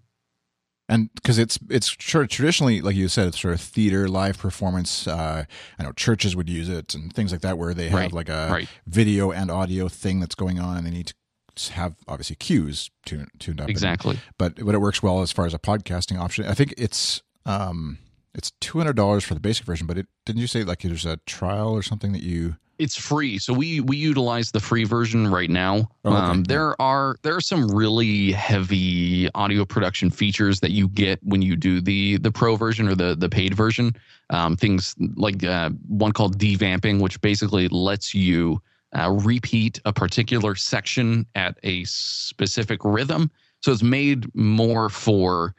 and 0.89 1.13
because 1.15 1.39
it's 1.39 1.59
it's 1.69 1.97
sort 2.01 2.25
of 2.25 2.31
traditionally 2.31 2.81
like 2.81 2.95
you 2.95 3.09
said 3.09 3.27
it's 3.27 3.41
sort 3.41 3.55
of 3.55 3.61
theater 3.61 4.09
live 4.09 4.39
performance 4.39 5.07
uh 5.07 5.45
i 5.79 5.83
know 5.83 5.93
churches 5.93 6.37
would 6.37 6.49
use 6.49 6.69
it 6.69 6.95
and 6.95 7.13
things 7.13 7.33
like 7.33 7.41
that 7.41 7.59
where 7.59 7.75
they 7.75 7.89
have 7.89 7.99
right, 7.99 8.13
like 8.13 8.29
a 8.29 8.49
right. 8.51 8.69
video 8.87 9.33
and 9.33 9.51
audio 9.51 9.89
thing 9.89 10.21
that's 10.21 10.35
going 10.35 10.59
on 10.59 10.77
and 10.77 10.87
they 10.87 10.91
need 10.91 11.13
to 11.55 11.73
have 11.73 11.97
obviously 12.07 12.37
cues 12.37 12.91
tuned, 13.05 13.31
tuned 13.39 13.61
up 13.61 13.69
exactly 13.69 14.13
and, 14.13 14.21
but 14.39 14.65
but 14.65 14.75
it 14.75 14.79
works 14.79 15.03
well 15.03 15.23
as 15.23 15.33
far 15.33 15.47
as 15.47 15.55
a 15.55 15.59
podcasting 15.59 16.19
option 16.19 16.45
i 16.47 16.55
think 16.55 16.75
it's 16.77 17.23
um 17.45 17.99
it's 18.35 18.53
$200 18.61 19.23
for 19.23 19.33
the 19.33 19.41
basic 19.41 19.65
version 19.65 19.87
but 19.87 19.97
it 19.97 20.07
didn't 20.27 20.41
you 20.41 20.47
say 20.47 20.63
like 20.63 20.83
there's 20.83 21.07
a 21.07 21.17
trial 21.25 21.71
or 21.71 21.83
something 21.83 22.13
that 22.13 22.23
you 22.23 22.57
it's 22.79 22.97
free. 22.97 23.39
So 23.39 23.53
we 23.53 23.81
we 23.81 23.97
utilize 23.97 24.51
the 24.51 24.61
free 24.61 24.85
version 24.85 25.29
right 25.29 25.51
now. 25.51 25.89
Oh, 26.05 26.13
okay. 26.13 26.17
um, 26.17 26.45
there 26.45 26.81
are 26.81 27.17
there 27.23 27.35
are 27.35 27.41
some 27.41 27.69
really 27.69 28.33
heavy 28.33 29.31
audio 29.35 29.65
production 29.65 30.11
features 30.11 30.61
that 30.61 30.71
you 30.71 30.89
get 30.89 31.19
when 31.23 31.43
you 31.43 31.57
do 31.57 31.81
the 31.81 32.19
the 32.19 32.31
pro 32.31 32.57
version 32.57 32.89
or 32.89 32.95
the 32.95 33.15
the 33.15 33.29
paid 33.29 33.55
version. 33.55 33.97
Um, 34.31 34.57
things 34.57 34.95
like 35.15 35.45
uh, 35.45 35.71
one 35.89 36.13
called 36.13 36.39
devamping 36.39 37.01
which 37.01 37.21
basically 37.21 37.69
lets 37.69 38.15
you 38.15 38.61
uh, 38.97 39.11
repeat 39.11 39.81
a 39.85 39.93
particular 39.93 40.55
section 40.55 41.27
at 41.35 41.59
a 41.63 41.85
specific 41.85 42.81
rhythm. 42.85 43.31
So 43.63 43.73
it's 43.73 43.83
made 43.83 44.33
more 44.35 44.89
for 44.89 45.55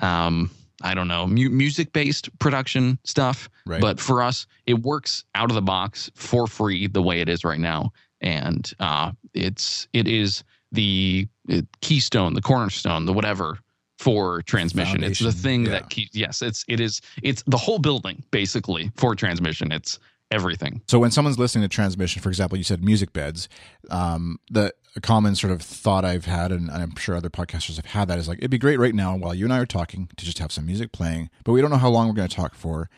um, 0.00 0.50
I 0.82 0.94
don't 0.94 1.08
know, 1.08 1.26
mu- 1.26 1.50
music 1.50 1.92
based 1.92 2.36
production 2.38 2.98
stuff. 3.04 3.48
Right. 3.66 3.80
But 3.80 4.00
for 4.00 4.22
us, 4.22 4.46
it 4.66 4.74
works 4.74 5.24
out 5.34 5.50
of 5.50 5.54
the 5.54 5.62
box 5.62 6.10
for 6.14 6.46
free 6.46 6.86
the 6.86 7.02
way 7.02 7.20
it 7.20 7.28
is 7.28 7.44
right 7.44 7.60
now. 7.60 7.92
And 8.20 8.70
uh, 8.80 9.12
it's 9.34 9.88
it 9.92 10.06
is 10.06 10.44
the 10.72 11.26
it, 11.48 11.66
keystone, 11.80 12.34
the 12.34 12.42
cornerstone, 12.42 13.06
the 13.06 13.12
whatever 13.12 13.58
for 13.98 14.40
transmission. 14.42 15.00
Foundation. 15.00 15.26
It's 15.26 15.36
the 15.36 15.42
thing 15.42 15.66
yeah. 15.66 15.72
that 15.72 15.90
keeps 15.90 16.14
yes, 16.14 16.42
it's 16.42 16.64
it 16.68 16.80
is 16.80 17.00
it's 17.22 17.42
the 17.46 17.58
whole 17.58 17.78
building 17.78 18.22
basically 18.30 18.90
for 18.96 19.14
transmission. 19.14 19.72
It's 19.72 19.98
everything. 20.30 20.82
So 20.88 20.98
when 20.98 21.10
someone's 21.10 21.38
listening 21.38 21.62
to 21.62 21.68
transmission, 21.68 22.22
for 22.22 22.28
example, 22.28 22.56
you 22.56 22.64
said 22.64 22.84
music 22.84 23.12
beds, 23.12 23.48
um, 23.90 24.38
the 24.50 24.72
common 25.02 25.34
sort 25.34 25.52
of 25.52 25.62
thought 25.62 26.04
I've 26.04 26.24
had, 26.24 26.52
and 26.52 26.70
I'm 26.70 26.96
sure 26.96 27.16
other 27.16 27.30
podcasters 27.30 27.76
have 27.76 27.86
had 27.86 28.08
that, 28.08 28.18
is 28.18 28.28
like 28.28 28.38
it'd 28.38 28.50
be 28.50 28.58
great 28.58 28.78
right 28.78 28.94
now 28.94 29.16
while 29.16 29.34
you 29.34 29.44
and 29.44 29.52
I 29.52 29.58
are 29.58 29.66
talking 29.66 30.08
to 30.16 30.24
just 30.24 30.38
have 30.38 30.52
some 30.52 30.66
music 30.66 30.92
playing, 30.92 31.30
but 31.44 31.52
we 31.52 31.60
don't 31.60 31.70
know 31.70 31.76
how 31.76 31.90
long 31.90 32.08
we're 32.08 32.14
going 32.14 32.28
to 32.28 32.36
talk 32.36 32.54
for. 32.54 32.88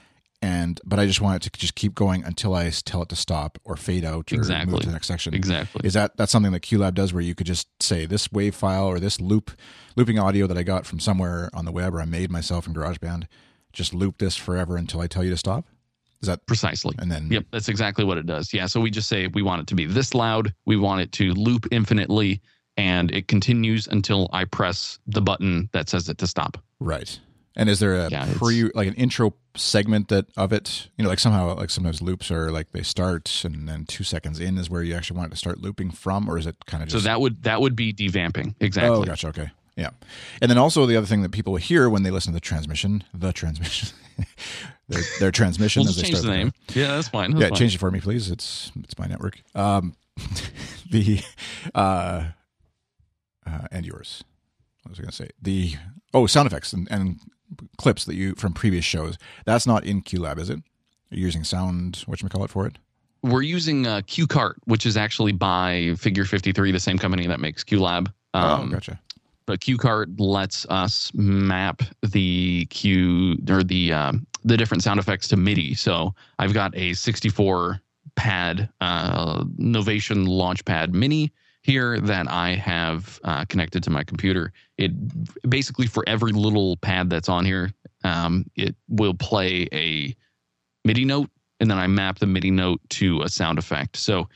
And 0.45 0.81
but 0.85 0.99
I 0.99 1.07
just 1.07 1.21
want 1.21 1.47
it 1.47 1.53
to 1.53 1.61
just 1.61 1.77
keep 1.77 1.95
going 1.95 2.25
until 2.25 2.53
I 2.53 2.69
tell 2.71 3.03
it 3.03 3.09
to 3.11 3.17
stop 3.17 3.59
or 3.65 3.77
fade 3.77 4.05
out 4.05 4.33
or 4.33 4.37
exactly. 4.37 4.73
move 4.73 4.81
to 4.81 4.87
the 4.89 4.93
next 4.93 5.07
section. 5.07 5.35
Exactly. 5.35 5.83
Is 5.85 5.93
that 5.95 6.17
that's 6.17 6.33
something 6.33 6.51
that 6.51 6.63
QLab 6.63 6.95
does 6.95 7.13
where 7.13 7.23
you 7.23 7.37
could 7.37 7.47
just 7.47 7.69
say 7.81 8.07
this 8.07 8.33
wave 8.33 8.57
file 8.57 8.87
or 8.87 8.99
this 8.99 9.21
loop 9.21 9.53
looping 9.95 10.19
audio 10.19 10.49
that 10.49 10.59
I 10.59 10.65
got 10.65 10.85
from 10.85 10.99
somewhere 10.99 11.49
on 11.55 11.65
the 11.65 11.71
web 11.71 11.95
or 11.95 12.01
I 12.01 12.07
made 12.07 12.29
myself 12.29 12.67
in 12.67 12.75
GarageBand, 12.75 13.29
just 13.73 13.95
loop 13.95 14.19
this 14.19 14.37
forever 14.37 14.77
until 14.77 15.01
I 15.01 15.07
tell 15.07 15.23
you 15.23 15.31
to 15.31 15.37
stop? 15.37 15.67
Is 16.23 16.29
that 16.29 16.47
precisely? 16.47 16.95
And 16.99 17.11
then, 17.11 17.29
yep, 17.31 17.45
that's 17.51 17.69
exactly 17.69 18.05
what 18.05 18.17
it 18.17 18.27
does. 18.27 18.55
Yeah. 18.55 18.67
So 18.67 18.81
we 18.81 18.91
just 18.91 19.09
say 19.09 19.27
we 19.27 19.43
want 19.43 19.63
it 19.63 19.67
to 19.69 19.75
be 19.75 19.87
this 19.87 20.15
loud. 20.15 20.55
We 20.65 20.77
want 20.77 21.01
it 21.01 21.11
to 21.13 21.33
loop 21.35 21.67
infinitely, 21.73 22.41
and 22.77 23.11
it 23.11 23.27
continues 23.29 23.89
until 23.89 24.29
I 24.33 24.45
press 24.45 24.99
the 25.07 25.21
button 25.21 25.69
that 25.73 25.89
says 25.89 26.09
it 26.09 26.19
to 26.19 26.27
stop. 26.27 26.63
Right. 26.79 27.19
And 27.55 27.69
is 27.69 27.81
there 27.81 27.95
a 27.95 28.09
yeah, 28.09 28.33
pre 28.37 28.71
like 28.75 28.89
an 28.89 28.95
intro 28.95 29.35
segment 29.57 30.09
that 30.09 30.27
of 30.37 30.53
it? 30.53 30.89
You 30.97 31.03
know, 31.03 31.11
like 31.11 31.19
somehow 31.19 31.55
like 31.55 31.71
sometimes 31.71 32.01
loops 32.01 32.31
are 32.31 32.51
like 32.51 32.73
they 32.73 32.83
start 32.83 33.43
and 33.45 33.69
then 33.69 33.85
two 33.85 34.05
seconds 34.05 34.41
in 34.41 34.57
is 34.57 34.71
where 34.71 34.83
you 34.83 34.95
actually 34.95 35.19
want 35.19 35.29
it 35.29 35.31
to 35.33 35.39
start 35.39 35.61
looping 35.61 35.91
from, 35.91 36.31
or 36.31 36.39
is 36.39 36.47
it 36.47 36.57
kind 36.67 36.83
of 36.83 36.89
just 36.89 37.03
so 37.03 37.09
that 37.09 37.21
would 37.21 37.43
that 37.43 37.61
would 37.61 37.77
be 37.77 37.93
devamping 37.93 38.55
exactly? 38.61 38.99
Oh, 38.99 39.05
gotcha. 39.05 39.29
Okay. 39.29 39.51
Yeah. 39.77 39.91
And 40.41 40.51
then 40.51 40.59
also 40.59 40.87
the 40.87 40.97
other 40.97 41.07
thing 41.07 41.23
that 41.23 41.33
people 41.33 41.57
hear 41.57 41.89
when 41.89 42.03
they 42.03 42.11
listen 42.11 42.33
to 42.33 42.37
the 42.37 42.41
transmission, 42.41 43.05
the 43.15 43.33
transmission, 43.33 43.89
their, 44.89 45.03
their 45.19 45.31
transmission. 45.31 45.81
we'll 45.81 45.91
as 45.91 45.97
they 45.97 46.03
change 46.03 46.19
start 46.19 46.31
the 46.31 46.37
name. 46.37 46.53
Yeah, 46.75 46.89
that's 46.89 47.09
fine. 47.09 47.31
That's 47.31 47.41
yeah, 47.41 47.49
fine. 47.49 47.59
change 47.59 47.75
it 47.75 47.79
for 47.79 47.91
me, 47.91 48.01
please. 48.01 48.31
It's 48.31 48.71
it's 48.81 48.99
my 48.99 49.07
network. 49.07 49.41
Um, 49.55 49.97
the 50.91 51.21
uh, 51.75 52.25
uh, 53.47 53.67
and 53.71 53.87
yours. 53.87 54.25
What 54.83 54.91
was 54.91 54.99
I 54.99 55.03
going 55.03 55.11
to 55.11 55.17
say? 55.17 55.29
The 55.41 55.75
oh, 56.13 56.27
sound 56.27 56.47
effects 56.47 56.73
and, 56.73 56.89
and 56.91 57.21
clips 57.79 58.05
that 58.05 58.15
you 58.15 58.35
from 58.35 58.53
previous 58.53 58.85
shows. 58.85 59.17
That's 59.47 59.67
not 59.67 59.85
in 59.85 60.03
QLab, 60.03 60.39
is 60.39 60.51
it? 60.51 60.59
Are 60.59 61.17
you 61.17 61.23
using 61.23 61.45
sound? 61.45 62.03
What 62.07 62.21
you 62.21 62.29
call 62.29 62.45
it 62.45 62.51
for 62.51 62.67
it? 62.67 62.77
We're 63.23 63.43
using 63.43 63.87
uh, 63.87 64.01
QCart, 64.01 64.55
which 64.65 64.85
is 64.85 64.97
actually 64.97 65.33
by 65.33 65.95
Figure 65.97 66.25
Fifty 66.27 66.53
Three, 66.53 66.73
the 66.73 66.81
same 66.81 66.99
company 66.99 67.27
that 67.27 67.41
makes 67.41 67.65
QLab. 67.65 68.13
Oh, 68.35 68.39
um, 68.39 68.69
oh, 68.69 68.73
gotcha 68.73 69.01
but 69.53 69.61
QCart 69.61 70.19
lets 70.19 70.65
us 70.71 71.13
map 71.13 71.83
the 72.01 72.65
Q 72.71 73.37
or 73.51 73.63
the 73.63 73.93
um, 73.93 74.27
the 74.45 74.57
different 74.57 74.83
sound 74.83 74.99
effects 74.99 75.29
to 75.29 75.37
MIDI. 75.37 75.75
So 75.75 76.15
I've 76.39 76.55
got 76.55 76.75
a 76.75 76.95
64 76.95 77.79
pad 78.17 78.71
uh, 78.81 79.45
Novation 79.45 80.27
Launchpad 80.27 80.95
Mini 80.95 81.31
here 81.61 82.01
that 82.01 82.31
I 82.31 82.55
have 82.55 83.21
uh, 83.25 83.45
connected 83.45 83.83
to 83.83 83.91
my 83.91 84.03
computer. 84.05 84.55
It 84.79 84.91
basically 85.51 85.87
for 85.87 86.03
every 86.07 86.33
little 86.33 86.79
pad 86.79 87.11
that's 87.11 87.29
on 87.29 87.45
here, 87.45 87.73
um, 88.05 88.47
it 88.57 88.75
will 88.89 89.13
play 89.13 89.69
a 89.71 90.17
MIDI 90.87 91.05
note, 91.05 91.29
and 91.61 91.71
then 91.71 91.77
I 91.77 91.89
map 91.89 92.21
the 92.21 92.27
MIDI 92.27 92.51
note 92.51 92.81
to 92.89 93.21
a 93.21 93.29
sound 93.29 93.59
effect. 93.59 93.99
So 93.99 94.31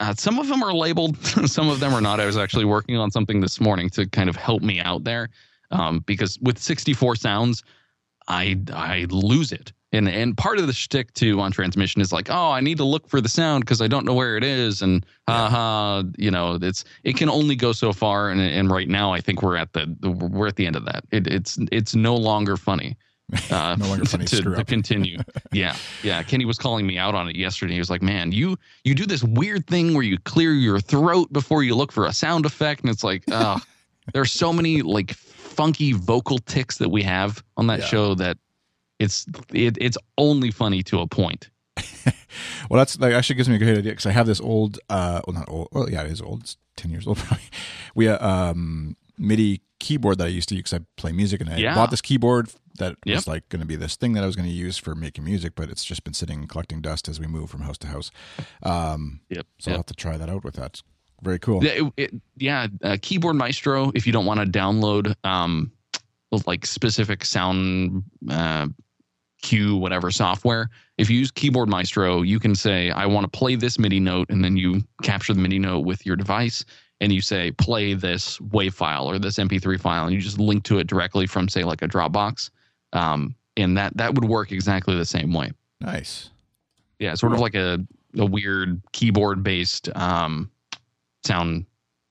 uh, 0.00 0.14
some 0.14 0.38
of 0.38 0.48
them 0.48 0.62
are 0.62 0.72
labeled, 0.72 1.16
some 1.46 1.68
of 1.68 1.78
them 1.78 1.94
are 1.94 2.00
not. 2.00 2.20
I 2.20 2.26
was 2.26 2.36
actually 2.36 2.64
working 2.64 2.96
on 2.96 3.10
something 3.10 3.40
this 3.40 3.60
morning 3.60 3.90
to 3.90 4.06
kind 4.06 4.28
of 4.28 4.36
help 4.36 4.62
me 4.62 4.80
out 4.80 5.04
there, 5.04 5.28
um, 5.70 6.00
because 6.06 6.38
with 6.40 6.58
64 6.58 7.16
sounds, 7.16 7.62
I 8.26 8.58
I 8.72 9.06
lose 9.10 9.52
it. 9.52 9.72
And 9.92 10.08
and 10.08 10.36
part 10.36 10.58
of 10.58 10.66
the 10.66 10.72
shtick 10.72 11.12
too 11.14 11.40
on 11.40 11.50
transmission 11.52 12.00
is 12.00 12.12
like, 12.12 12.30
oh, 12.30 12.50
I 12.50 12.60
need 12.60 12.78
to 12.78 12.84
look 12.84 13.08
for 13.08 13.20
the 13.20 13.28
sound 13.28 13.64
because 13.64 13.82
I 13.82 13.88
don't 13.88 14.06
know 14.06 14.14
where 14.14 14.36
it 14.36 14.44
is, 14.44 14.82
and 14.82 15.04
haha, 15.28 15.98
yeah. 15.98 16.02
you 16.16 16.30
know, 16.30 16.58
it's 16.62 16.84
it 17.02 17.16
can 17.16 17.28
only 17.28 17.56
go 17.56 17.72
so 17.72 17.92
far. 17.92 18.30
And 18.30 18.40
and 18.40 18.70
right 18.70 18.88
now, 18.88 19.12
I 19.12 19.20
think 19.20 19.42
we're 19.42 19.56
at 19.56 19.72
the 19.72 19.86
we're 20.32 20.46
at 20.46 20.56
the 20.56 20.66
end 20.66 20.76
of 20.76 20.84
that. 20.86 21.04
It, 21.10 21.26
it's 21.26 21.58
it's 21.72 21.94
no 21.94 22.14
longer 22.14 22.56
funny. 22.56 22.96
Uh, 23.50 23.76
no 23.76 23.86
longer 23.86 24.04
funny 24.04 24.24
to, 24.24 24.42
to 24.42 24.64
continue. 24.64 25.18
yeah, 25.52 25.74
yeah. 26.02 26.22
Kenny 26.22 26.44
was 26.44 26.56
calling 26.56 26.86
me 26.86 26.98
out 26.98 27.14
on 27.14 27.28
it 27.28 27.36
yesterday. 27.36 27.74
He 27.74 27.78
was 27.78 27.90
like, 27.90 28.02
"Man, 28.02 28.32
you 28.32 28.56
you 28.84 28.94
do 28.94 29.06
this 29.06 29.24
weird 29.24 29.66
thing 29.66 29.94
where 29.94 30.02
you 30.02 30.18
clear 30.18 30.52
your 30.52 30.80
throat 30.80 31.32
before 31.32 31.62
you 31.62 31.74
look 31.74 31.90
for 31.90 32.06
a 32.06 32.12
sound 32.12 32.46
effect, 32.46 32.82
and 32.82 32.90
it's 32.90 33.02
like, 33.02 33.24
oh, 33.30 33.58
there's 34.12 34.32
so 34.32 34.52
many 34.52 34.82
like 34.82 35.12
funky 35.12 35.92
vocal 35.92 36.38
ticks 36.38 36.78
that 36.78 36.90
we 36.90 37.02
have 37.02 37.42
on 37.56 37.66
that 37.66 37.80
yeah. 37.80 37.86
show 37.86 38.14
that 38.14 38.38
it's 38.98 39.26
it, 39.52 39.76
it's 39.80 39.98
only 40.16 40.50
funny 40.50 40.82
to 40.84 41.00
a 41.00 41.06
point." 41.06 41.50
well, 42.70 42.78
that's 42.78 42.94
that 42.96 43.12
actually 43.12 43.36
gives 43.36 43.48
me 43.48 43.56
a 43.56 43.58
great 43.58 43.78
idea 43.78 43.92
because 43.92 44.06
I 44.06 44.12
have 44.12 44.26
this 44.26 44.40
old, 44.40 44.78
uh, 44.88 45.20
well, 45.26 45.34
not 45.34 45.48
old. 45.48 45.68
Well, 45.72 45.90
yeah, 45.90 46.02
it 46.02 46.12
is 46.12 46.22
old. 46.22 46.42
It's 46.42 46.56
ten 46.76 46.90
years 46.90 47.06
old 47.06 47.18
probably. 47.18 47.44
We 47.94 48.08
uh, 48.08 48.26
um 48.26 48.96
MIDI 49.18 49.60
keyboard 49.78 50.18
that 50.18 50.24
I 50.24 50.28
used 50.28 50.48
to 50.50 50.54
use 50.54 50.64
because 50.64 50.80
I 50.80 50.84
play 50.96 51.12
music, 51.12 51.40
and 51.40 51.50
I 51.50 51.56
yeah. 51.56 51.74
bought 51.74 51.90
this 51.90 52.00
keyboard 52.00 52.50
that 52.80 52.96
yep. 53.04 53.16
was 53.16 53.28
like 53.28 53.48
going 53.48 53.60
to 53.60 53.66
be 53.66 53.76
this 53.76 53.96
thing 53.96 54.12
that 54.14 54.24
I 54.24 54.26
was 54.26 54.36
going 54.36 54.48
to 54.48 54.54
use 54.54 54.76
for 54.76 54.94
making 54.94 55.24
music, 55.24 55.52
but 55.54 55.70
it's 55.70 55.84
just 55.84 56.02
been 56.02 56.14
sitting 56.14 56.46
collecting 56.46 56.80
dust 56.80 57.08
as 57.08 57.20
we 57.20 57.26
move 57.26 57.48
from 57.48 57.60
house 57.60 57.78
to 57.78 57.86
house. 57.86 58.10
Um, 58.62 59.20
yep. 59.30 59.46
So 59.58 59.70
yep. 59.70 59.74
I'll 59.74 59.78
have 59.78 59.86
to 59.86 59.94
try 59.94 60.16
that 60.16 60.28
out 60.28 60.44
with 60.44 60.54
that. 60.54 60.82
Very 61.22 61.38
cool. 61.38 61.62
Yeah, 61.62 61.72
it, 61.72 61.92
it, 61.96 62.14
yeah 62.36 62.66
uh, 62.82 62.96
Keyboard 63.00 63.36
Maestro. 63.36 63.92
If 63.94 64.06
you 64.06 64.12
don't 64.12 64.26
want 64.26 64.40
to 64.40 64.46
download 64.46 65.14
um, 65.24 65.70
like 66.46 66.66
specific 66.66 67.24
sound 67.24 68.02
uh, 68.28 68.68
cue, 69.42 69.76
whatever 69.76 70.10
software. 70.10 70.70
If 70.98 71.10
you 71.10 71.18
use 71.18 71.30
Keyboard 71.30 71.68
Maestro, 71.68 72.22
you 72.22 72.38
can 72.38 72.54
say, 72.54 72.90
I 72.90 73.06
want 73.06 73.30
to 73.30 73.38
play 73.38 73.54
this 73.54 73.78
MIDI 73.78 74.00
note, 74.00 74.28
and 74.30 74.44
then 74.44 74.56
you 74.56 74.82
capture 75.02 75.32
the 75.34 75.40
MIDI 75.40 75.58
note 75.58 75.80
with 75.80 76.04
your 76.04 76.16
device 76.16 76.64
and 77.02 77.12
you 77.12 77.22
say, 77.22 77.50
play 77.52 77.94
this 77.94 78.38
WAV 78.38 78.74
file 78.74 79.10
or 79.10 79.18
this 79.18 79.38
MP3 79.38 79.80
file, 79.80 80.04
and 80.04 80.14
you 80.14 80.20
just 80.20 80.38
link 80.38 80.64
to 80.64 80.78
it 80.78 80.86
directly 80.86 81.26
from, 81.26 81.48
say, 81.48 81.64
like 81.64 81.80
a 81.80 81.88
Dropbox. 81.88 82.50
Um, 82.92 83.34
and 83.56 83.76
that 83.76 83.96
that 83.96 84.14
would 84.14 84.24
work 84.24 84.52
exactly 84.52 84.96
the 84.96 85.04
same 85.04 85.32
way. 85.32 85.52
Nice. 85.80 86.30
Yeah, 86.98 87.14
sort 87.14 87.32
of 87.32 87.40
like 87.40 87.54
a, 87.54 87.78
a 88.16 88.26
weird 88.26 88.80
keyboard 88.92 89.42
based 89.42 89.88
um, 89.96 90.50
sound 91.24 91.66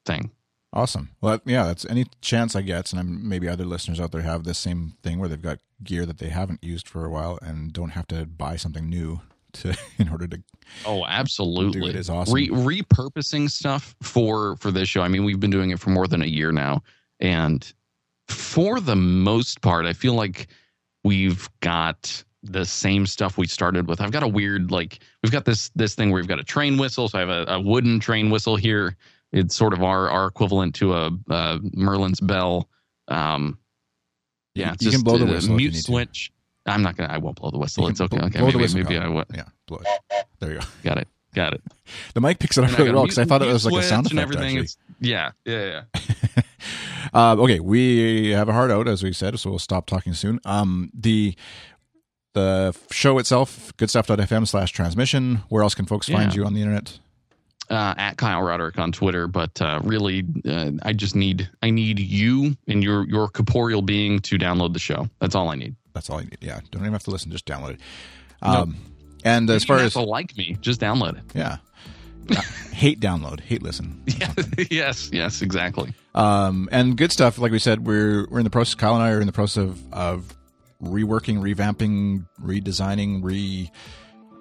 thing. 0.05 0.31
Awesome. 0.71 1.09
Well, 1.21 1.39
yeah, 1.45 1.63
that's 1.63 1.85
any 1.85 2.05
chance 2.21 2.55
I 2.55 2.61
get, 2.61 2.91
and 2.91 2.99
I'm, 2.99 3.27
maybe 3.27 3.47
other 3.47 3.65
listeners 3.65 3.99
out 3.99 4.11
there 4.11 4.21
have 4.21 4.43
this 4.43 4.59
same 4.59 4.93
thing 5.01 5.17
where 5.17 5.27
they've 5.27 5.41
got 5.41 5.59
gear 5.83 6.05
that 6.05 6.19
they 6.19 6.29
haven't 6.29 6.63
used 6.63 6.87
for 6.87 7.05
a 7.05 7.09
while 7.09 7.39
and 7.41 7.73
don't 7.73 7.91
have 7.91 8.07
to 8.07 8.25
buy 8.25 8.55
something 8.55 8.87
new 8.87 9.21
to 9.53 9.75
in 9.97 10.09
order 10.09 10.27
to. 10.27 10.43
Oh, 10.85 11.05
absolutely! 11.05 11.89
It 11.89 11.95
is 11.95 12.09
awesome. 12.09 12.33
Re- 12.33 12.49
repurposing 12.49 13.49
stuff 13.49 13.95
for 14.01 14.57
for 14.57 14.69
this 14.71 14.87
show. 14.87 15.01
I 15.01 15.07
mean, 15.07 15.23
we've 15.23 15.39
been 15.39 15.51
doing 15.51 15.71
it 15.71 15.79
for 15.79 15.89
more 15.89 16.07
than 16.07 16.21
a 16.21 16.27
year 16.27 16.51
now, 16.51 16.83
and 17.19 17.71
for 18.27 18.79
the 18.79 18.95
most 18.95 19.61
part, 19.61 19.85
I 19.87 19.93
feel 19.93 20.13
like 20.13 20.47
we've 21.03 21.49
got 21.59 22.23
the 22.41 22.65
same 22.65 23.05
stuff 23.05 23.37
we 23.37 23.47
started 23.47 23.87
with. 23.87 23.99
I've 23.99 24.11
got 24.11 24.23
a 24.23 24.27
weird 24.27 24.71
like 24.71 24.99
we've 25.23 25.31
got 25.31 25.45
this 25.45 25.71
this 25.75 25.95
thing 25.95 26.11
where 26.11 26.21
we've 26.21 26.27
got 26.27 26.39
a 26.39 26.43
train 26.43 26.77
whistle. 26.77 27.09
So 27.09 27.17
I 27.17 27.21
have 27.21 27.29
a, 27.29 27.45
a 27.47 27.59
wooden 27.59 27.99
train 27.99 28.29
whistle 28.29 28.55
here 28.55 28.95
it's 29.31 29.55
sort 29.55 29.73
of 29.73 29.83
our 29.83 30.09
our 30.09 30.27
equivalent 30.27 30.75
to 30.75 30.93
a, 30.93 31.11
a 31.29 31.59
Merlin's 31.73 32.19
bell. 32.19 32.69
Um, 33.07 33.59
yeah, 34.55 34.75
you, 34.79 34.87
you 34.87 34.91
can 34.91 35.01
blow 35.01 35.17
the 35.17 35.25
whistle. 35.25 35.55
Mute 35.55 35.75
switch. 35.75 36.31
To. 36.65 36.73
I'm 36.73 36.81
not 36.81 36.97
gonna. 36.97 37.13
I 37.13 37.17
won't 37.17 37.37
blow 37.37 37.51
the 37.51 37.57
whistle. 37.57 37.87
It's 37.87 38.01
okay. 38.01 38.17
Okay, 38.17 38.41
maybe, 38.41 38.73
maybe 38.73 38.97
I 38.97 39.07
will. 39.07 39.23
Yeah, 39.33 39.43
blow 39.67 39.79
it. 39.79 40.25
There 40.39 40.53
you 40.53 40.59
go. 40.59 40.65
Got 40.83 40.97
it. 40.99 41.07
Got 41.35 41.53
it. 41.53 41.61
The 42.15 42.21
mic 42.21 42.39
picks 42.39 42.57
it 42.57 42.63
up 42.63 42.77
really 42.77 42.91
well 42.91 43.03
because 43.03 43.19
I 43.19 43.25
thought 43.25 43.41
it 43.43 43.53
was 43.53 43.65
like 43.65 43.83
a 43.83 43.83
sound 43.83 44.07
effect. 44.07 44.11
And 44.11 44.19
everything. 44.19 44.57
Actually. 44.57 44.75
yeah, 44.99 45.31
yeah, 45.45 45.83
yeah. 45.93 46.01
Uh, 47.13 47.35
okay, 47.39 47.59
we 47.59 48.29
have 48.31 48.49
a 48.49 48.53
hard 48.53 48.71
out 48.71 48.87
as 48.87 49.03
we 49.03 49.13
said, 49.13 49.39
so 49.39 49.49
we'll 49.49 49.59
stop 49.59 49.85
talking 49.85 50.13
soon. 50.13 50.39
Um, 50.45 50.91
the 50.93 51.35
the 52.33 52.75
show 52.91 53.17
itself, 53.17 53.75
goodstuff.fm 53.77 54.47
slash 54.47 54.71
transmission. 54.71 55.41
Where 55.49 55.63
else 55.63 55.75
can 55.75 55.85
folks 55.85 56.07
yeah. 56.07 56.17
find 56.17 56.35
you 56.35 56.45
on 56.45 56.53
the 56.53 56.61
internet? 56.61 56.99
uh, 57.69 57.93
at 57.97 58.17
Kyle 58.17 58.41
Roderick 58.41 58.77
on 58.79 58.91
Twitter, 58.91 59.27
but 59.27 59.61
uh, 59.61 59.79
really, 59.83 60.25
uh, 60.47 60.71
I 60.83 60.93
just 60.93 61.15
need 61.15 61.49
I 61.61 61.69
need 61.69 61.99
you 61.99 62.55
and 62.67 62.83
your 62.83 63.07
your 63.07 63.29
corporeal 63.29 63.81
being 63.81 64.19
to 64.21 64.37
download 64.37 64.73
the 64.73 64.79
show. 64.79 65.07
That's 65.19 65.35
all 65.35 65.49
I 65.49 65.55
need. 65.55 65.75
That's 65.93 66.09
all 66.09 66.19
I 66.19 66.23
need. 66.23 66.37
Yeah, 66.41 66.59
don't 66.71 66.81
even 66.81 66.93
have 66.93 67.03
to 67.03 67.11
listen; 67.11 67.31
just 67.31 67.45
download 67.45 67.75
it. 67.75 67.81
Um, 68.41 68.69
nope. 68.69 68.79
And 69.23 69.49
as 69.49 69.65
far 69.65 69.79
as 69.79 69.95
like 69.95 70.35
me, 70.37 70.57
just 70.61 70.79
download 70.79 71.17
it. 71.17 71.23
Yeah. 71.35 71.57
Uh, 72.29 72.41
hate 72.71 72.99
download, 72.99 73.39
hate 73.39 73.63
listen. 73.63 74.03
Yeah, 74.19 74.33
yes, 74.69 75.09
yes, 75.13 75.41
exactly. 75.41 75.93
Um, 76.13 76.67
and 76.71 76.97
good 76.97 77.11
stuff. 77.11 77.37
Like 77.37 77.51
we 77.51 77.59
said, 77.59 77.85
we're 77.85 78.27
we're 78.29 78.39
in 78.39 78.43
the 78.43 78.49
process. 78.49 78.75
Kyle 78.75 78.95
and 78.95 79.03
I 79.03 79.11
are 79.11 79.21
in 79.21 79.27
the 79.27 79.33
process 79.33 79.63
of 79.63 79.93
of 79.93 80.37
reworking, 80.81 81.39
revamping, 81.39 82.25
redesigning, 82.41 83.23
re 83.23 83.71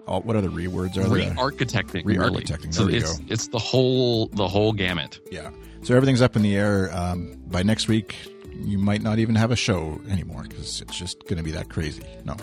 all, 0.09 0.23
what 0.23 0.37
other 0.37 0.49
rewords 0.49 0.97
are 0.97 1.03
there? 1.03 1.31
Re-architecting. 1.31 2.05
Re-architecting. 2.05 2.77
Really. 2.79 3.01
so 3.01 3.09
it's 3.09 3.19
go. 3.19 3.25
it's 3.29 3.49
the 3.49 3.59
whole 3.59 4.27
the 4.29 4.49
whole 4.49 4.73
gamut. 4.73 5.21
Yeah. 5.31 5.51
So 5.83 5.95
everything's 5.95 6.23
up 6.23 6.35
in 6.35 6.43
the 6.43 6.57
air. 6.57 6.91
Um, 6.93 7.41
by 7.47 7.63
next 7.63 7.89
week, 7.89 8.17
you 8.53 8.79
might 8.79 9.03
not 9.03 9.19
even 9.19 9.35
have 9.37 9.51
a 9.51 9.57
show 9.57 10.01
anymore 10.09 10.43
because 10.43 10.81
it's 10.81 10.99
just 10.99 11.23
going 11.25 11.37
to 11.37 11.43
be 11.43 11.53
that 11.53 11.69
crazy. 11.69 12.03
No, 12.25 12.37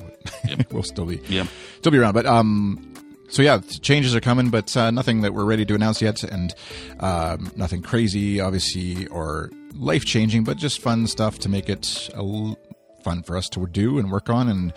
yep. 0.48 0.72
we'll 0.72 0.84
still 0.84 1.06
be 1.06 1.20
yep. 1.28 1.48
still 1.80 1.92
be 1.92 1.98
around. 1.98 2.14
But 2.14 2.26
um, 2.26 2.94
so 3.30 3.42
yeah, 3.42 3.60
changes 3.82 4.16
are 4.16 4.22
coming, 4.22 4.50
but 4.50 4.76
uh, 4.78 4.92
nothing 4.92 5.22
that 5.22 5.34
we're 5.34 5.46
ready 5.46 5.66
to 5.66 5.76
announce 5.76 6.02
yet, 6.02 6.24
and 6.24 6.54
um, 7.00 7.52
nothing 7.56 7.82
crazy, 7.82 8.40
obviously, 8.40 9.08
or 9.08 9.52
life 9.74 10.06
changing, 10.06 10.44
but 10.44 10.58
just 10.58 10.80
fun 10.80 11.08
stuff 11.08 11.40
to 11.40 11.50
make 11.50 11.70
it 11.70 12.10
a 12.14 12.18
l- 12.18 12.58
fun 13.04 13.22
for 13.22 13.38
us 13.38 13.48
to 13.50 13.68
do 13.68 14.00
and 14.00 14.12
work 14.12 14.32
on 14.32 14.50
and 14.50 14.74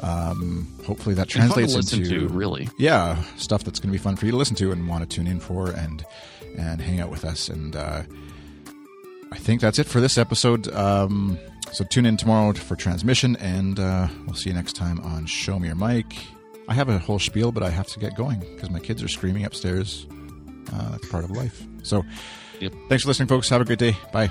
um, 0.00 0.66
hopefully 0.86 1.14
that 1.14 1.28
translates 1.28 1.74
into 1.74 2.20
to, 2.20 2.28
really 2.28 2.68
yeah 2.78 3.22
stuff 3.36 3.64
that's 3.64 3.78
going 3.78 3.90
to 3.90 3.92
be 3.92 4.02
fun 4.02 4.16
for 4.16 4.24
you 4.24 4.30
to 4.30 4.38
listen 4.38 4.56
to 4.56 4.72
and 4.72 4.88
want 4.88 5.08
to 5.08 5.14
tune 5.14 5.26
in 5.26 5.38
for 5.38 5.70
and 5.70 6.02
and 6.56 6.80
hang 6.80 7.00
out 7.00 7.10
with 7.10 7.22
us 7.22 7.50
and 7.50 7.76
uh, 7.76 8.02
I 9.30 9.36
think 9.38 9.60
that's 9.60 9.78
it 9.78 9.86
for 9.86 10.00
this 10.00 10.16
episode. 10.18 10.72
Um, 10.72 11.38
so 11.72 11.84
tune 11.84 12.06
in 12.06 12.16
tomorrow 12.16 12.52
for 12.54 12.76
transmission 12.76 13.36
and 13.36 13.78
uh, 13.78 14.08
we'll 14.24 14.34
see 14.34 14.50
you 14.50 14.54
next 14.54 14.74
time 14.74 15.00
on 15.00 15.26
Show 15.26 15.58
Me 15.58 15.66
Your 15.66 15.76
Mic. 15.76 16.06
I 16.68 16.74
have 16.74 16.88
a 16.88 16.98
whole 16.98 17.18
spiel, 17.18 17.52
but 17.52 17.62
I 17.62 17.70
have 17.70 17.86
to 17.88 17.98
get 17.98 18.16
going 18.16 18.40
because 18.40 18.70
my 18.70 18.80
kids 18.80 19.02
are 19.02 19.08
screaming 19.08 19.44
upstairs. 19.44 20.06
Uh, 20.72 20.90
that's 20.90 21.08
part 21.08 21.24
of 21.24 21.30
life. 21.30 21.62
So, 21.82 22.04
yep. 22.60 22.72
thanks 22.88 23.04
for 23.04 23.08
listening, 23.08 23.28
folks. 23.28 23.48
Have 23.48 23.60
a 23.60 23.64
great 23.64 23.78
day. 23.78 23.96
Bye. 24.12 24.30